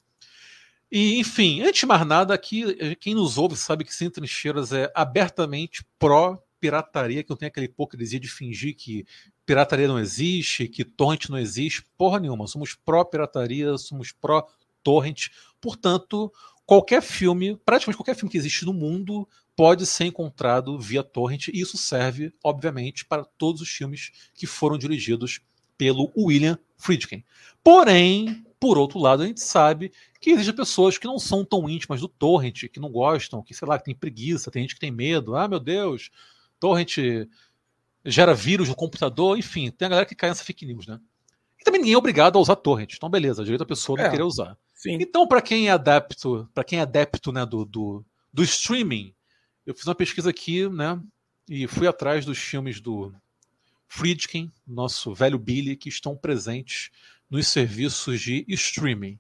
E, 0.91 1.18
enfim, 1.18 1.62
antes 1.62 1.80
de 1.80 1.86
mais 1.86 2.05
nada, 2.05 2.34
aqui, 2.34 2.76
eh, 2.78 2.95
quem 2.97 3.14
nos 3.14 3.38
ouve 3.38 3.57
sabe 3.57 3.84
que 3.84 3.95
Sem 3.95 4.11
Trincheiras 4.11 4.72
é 4.72 4.90
abertamente 4.93 5.85
pró-pirataria, 5.98 7.23
que 7.23 7.31
não 7.31 7.36
tem 7.36 7.47
aquela 7.47 7.65
hipocrisia 7.65 8.19
de 8.19 8.28
fingir 8.28 8.74
que 8.74 9.06
pirataria 9.47 9.86
não 9.86 9.98
existe, 9.98 10.69
que 10.69 10.85
torrent 10.85 11.28
não 11.28 11.39
existe, 11.39 11.85
porra 11.97 12.19
nenhuma. 12.19 12.48
Somos 12.48 12.74
pró-pirataria, 12.74 13.78
somos 13.78 14.12
pró-torrent. 14.12 15.28
Portanto, 15.60 16.32
qualquer 16.70 17.02
filme, 17.02 17.56
praticamente 17.64 17.97
qualquer 17.97 18.14
filme 18.14 18.30
que 18.30 18.38
existe 18.38 18.64
no 18.64 18.72
mundo, 18.72 19.28
pode 19.56 19.84
ser 19.84 20.05
encontrado 20.05 20.78
via 20.78 21.02
torrent, 21.02 21.48
e 21.48 21.60
isso 21.60 21.76
serve, 21.76 22.32
obviamente, 22.44 23.05
para 23.05 23.24
todos 23.24 23.60
os 23.60 23.68
filmes 23.68 24.12
que 24.32 24.47
foram 24.47 24.78
dirigidos 24.78 25.40
pelo 25.76 26.12
William 26.16 26.56
Friedkin. 26.76 27.24
Porém, 27.64 28.47
por 28.60 28.78
outro 28.78 29.01
lado, 29.01 29.24
a 29.24 29.26
gente 29.26 29.40
sabe 29.40 29.90
que 30.20 30.30
existem 30.30 30.55
pessoas 30.55 30.97
que 30.97 31.09
não 31.09 31.18
são 31.18 31.44
tão 31.44 31.68
íntimas 31.68 32.01
do 32.01 32.06
torrent, 32.06 32.68
que 32.68 32.78
não 32.78 32.88
gostam, 32.88 33.42
que 33.42 33.52
sei 33.52 33.66
lá, 33.66 33.76
que 33.76 33.86
tem 33.86 33.94
preguiça, 33.94 34.48
tem 34.48 34.62
gente 34.62 34.74
que 34.74 34.80
tem 34.80 34.92
medo. 34.92 35.34
Ah, 35.34 35.48
meu 35.48 35.59
Deus, 35.59 36.09
torrent 36.60 36.98
gera 38.05 38.32
vírus 38.32 38.68
no 38.68 38.76
computador, 38.76 39.36
enfim, 39.36 39.72
tem 39.72 39.86
a 39.86 39.88
galera 39.88 40.06
que 40.06 40.14
cai 40.14 40.30
nessa 40.30 40.44
fake 40.44 40.64
news, 40.66 40.86
né? 40.86 41.01
E 41.61 41.65
também 41.65 41.81
ninguém 41.81 41.95
é 41.95 41.99
obrigado 41.99 42.37
a 42.37 42.41
usar 42.41 42.57
torrent. 42.57 42.95
Então, 42.95 43.11
beleza, 43.11 43.45
direito 43.45 43.62
a 43.62 43.66
pessoa 43.66 43.99
não 43.99 44.07
é, 44.07 44.11
querer 44.11 44.23
usar. 44.23 44.57
Sim. 44.74 44.99
Então, 45.01 45.27
para 45.27 45.43
quem 45.43 45.69
é 45.69 45.73
adepto, 45.73 46.49
para 46.55 46.65
quem 46.65 46.78
é 46.78 46.82
adepto, 46.82 47.31
né, 47.31 47.45
do, 47.45 47.65
do, 47.65 48.05
do 48.32 48.43
streaming, 48.43 49.15
eu 49.66 49.74
fiz 49.74 49.87
uma 49.87 49.95
pesquisa 49.95 50.31
aqui, 50.31 50.69
né, 50.69 50.99
e 51.49 51.66
fui 51.66 51.87
atrás 51.87 52.24
dos 52.24 52.39
filmes 52.39 52.81
do 52.81 53.12
Friedkin, 53.89 54.51
nosso 54.66 55.12
velho 55.12 55.39
Billy, 55.39 55.77
que 55.77 55.89
estão 55.89 56.16
presentes 56.16 56.91
nos 57.28 57.49
serviços 57.49 58.20
de 58.20 58.45
streaming. 58.49 59.19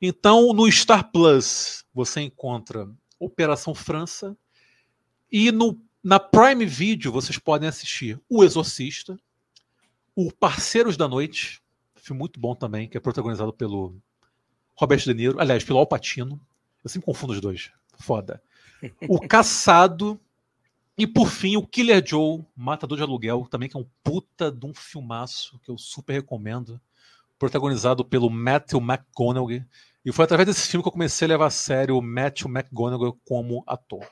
Então, 0.00 0.52
no 0.52 0.70
Star 0.70 1.10
Plus, 1.10 1.84
você 1.92 2.20
encontra 2.20 2.88
Operação 3.18 3.74
França 3.74 4.36
e 5.32 5.50
no, 5.50 5.80
na 6.02 6.20
Prime 6.20 6.66
Video 6.66 7.10
vocês 7.10 7.38
podem 7.38 7.68
assistir 7.68 8.20
O 8.28 8.44
Exorcista, 8.44 9.18
O 10.14 10.30
Parceiros 10.30 10.96
da 10.96 11.08
Noite, 11.08 11.62
filme 12.04 12.18
muito 12.18 12.38
bom 12.38 12.54
também, 12.54 12.88
que 12.88 12.96
é 12.96 13.00
protagonizado 13.00 13.52
pelo 13.52 13.96
Robert 14.76 14.98
De 14.98 15.14
Niro, 15.14 15.40
aliás, 15.40 15.64
pelo 15.64 15.78
Al 15.78 15.86
Pacino. 15.86 16.40
Eu 16.82 16.90
sempre 16.90 17.06
confundo 17.06 17.32
os 17.32 17.40
dois. 17.40 17.70
Foda. 17.98 18.42
O 19.08 19.20
Caçado 19.26 20.20
e 20.96 21.08
por 21.08 21.28
fim, 21.28 21.56
o 21.56 21.66
Killer 21.66 22.04
Joe, 22.06 22.44
Matador 22.56 22.96
de 22.96 23.02
Aluguel, 23.02 23.48
também 23.50 23.68
que 23.68 23.76
é 23.76 23.80
um 23.80 23.86
puta 24.02 24.50
de 24.50 24.64
um 24.64 24.72
filmaço 24.72 25.58
que 25.60 25.70
eu 25.70 25.76
super 25.76 26.12
recomendo 26.12 26.80
protagonizado 27.36 28.04
pelo 28.04 28.30
Matthew 28.30 28.80
McConaughey. 28.80 29.64
E 30.04 30.12
foi 30.12 30.24
através 30.24 30.46
desse 30.46 30.68
filme 30.68 30.82
que 30.82 30.88
eu 30.88 30.92
comecei 30.92 31.26
a 31.26 31.30
levar 31.30 31.46
a 31.46 31.50
sério 31.50 31.98
o 31.98 32.02
Matthew 32.02 32.48
McConaughey 32.48 33.12
como 33.24 33.64
ator. 33.66 34.06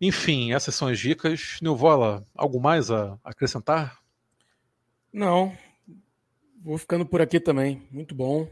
Enfim, 0.00 0.52
essas 0.52 0.74
são 0.74 0.88
as 0.88 0.98
dicas. 0.98 1.58
Nilvola, 1.62 2.26
algo 2.34 2.60
mais 2.60 2.90
a 2.90 3.16
acrescentar? 3.22 4.00
Não. 5.12 5.56
Vou 6.64 6.78
ficando 6.78 7.04
por 7.04 7.20
aqui 7.20 7.40
também. 7.40 7.82
Muito 7.90 8.14
bom. 8.14 8.48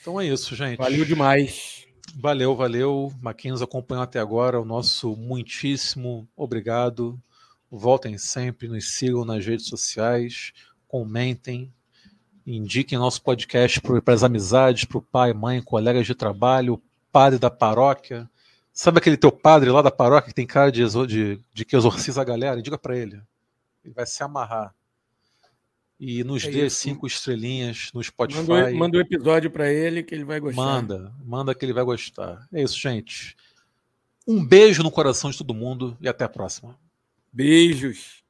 Então 0.00 0.20
é 0.20 0.26
isso, 0.26 0.54
gente. 0.54 0.78
Valeu 0.78 1.04
demais. 1.04 1.84
Valeu, 2.14 2.54
valeu. 2.54 3.12
Nos 3.44 3.62
acompanhou 3.62 4.04
até 4.04 4.20
agora, 4.20 4.60
o 4.60 4.64
nosso 4.64 5.16
muitíssimo 5.16 6.28
obrigado. 6.36 7.20
Voltem 7.68 8.16
sempre, 8.16 8.68
nos 8.68 8.94
sigam 8.94 9.24
nas 9.24 9.44
redes 9.44 9.66
sociais, 9.66 10.52
comentem, 10.86 11.72
indiquem 12.46 12.96
nosso 12.96 13.20
podcast 13.20 13.80
para 13.80 14.14
as 14.14 14.22
amizades, 14.22 14.84
para 14.84 14.98
o 14.98 15.02
pai, 15.02 15.32
mãe, 15.32 15.60
colegas 15.60 16.06
de 16.06 16.14
trabalho, 16.14 16.80
padre 17.10 17.40
da 17.40 17.50
paróquia. 17.50 18.30
Sabe 18.72 18.98
aquele 18.98 19.16
teu 19.16 19.32
padre 19.32 19.70
lá 19.70 19.82
da 19.82 19.90
paróquia 19.90 20.28
que 20.28 20.34
tem 20.34 20.46
cara 20.46 20.70
de, 20.70 20.84
de, 21.06 21.40
de 21.52 21.64
que 21.64 21.74
exorciza 21.74 22.20
a 22.20 22.24
galera? 22.24 22.62
Diga 22.62 22.78
para 22.78 22.96
ele. 22.96 23.20
Ele 23.84 23.92
vai 23.92 24.06
se 24.06 24.22
amarrar. 24.22 24.72
E 25.98 26.22
nos 26.22 26.44
é 26.44 26.50
dê 26.50 26.66
isso. 26.66 26.76
cinco 26.76 27.06
estrelinhas 27.06 27.90
no 27.94 28.02
Spotify. 28.02 28.46
Manda, 28.46 28.74
manda 28.74 28.98
um 28.98 29.00
episódio 29.00 29.50
para 29.50 29.72
ele 29.72 30.02
que 30.02 30.14
ele 30.14 30.24
vai 30.24 30.38
gostar. 30.38 30.62
Manda, 30.62 31.14
manda 31.24 31.54
que 31.54 31.64
ele 31.64 31.72
vai 31.72 31.84
gostar. 31.84 32.46
É 32.52 32.62
isso, 32.62 32.78
gente. 32.78 33.34
Um 34.26 34.44
beijo 34.44 34.82
no 34.82 34.90
coração 34.90 35.30
de 35.30 35.38
todo 35.38 35.54
mundo 35.54 35.96
e 36.00 36.08
até 36.08 36.24
a 36.24 36.28
próxima. 36.28 36.78
Beijos. 37.32 38.25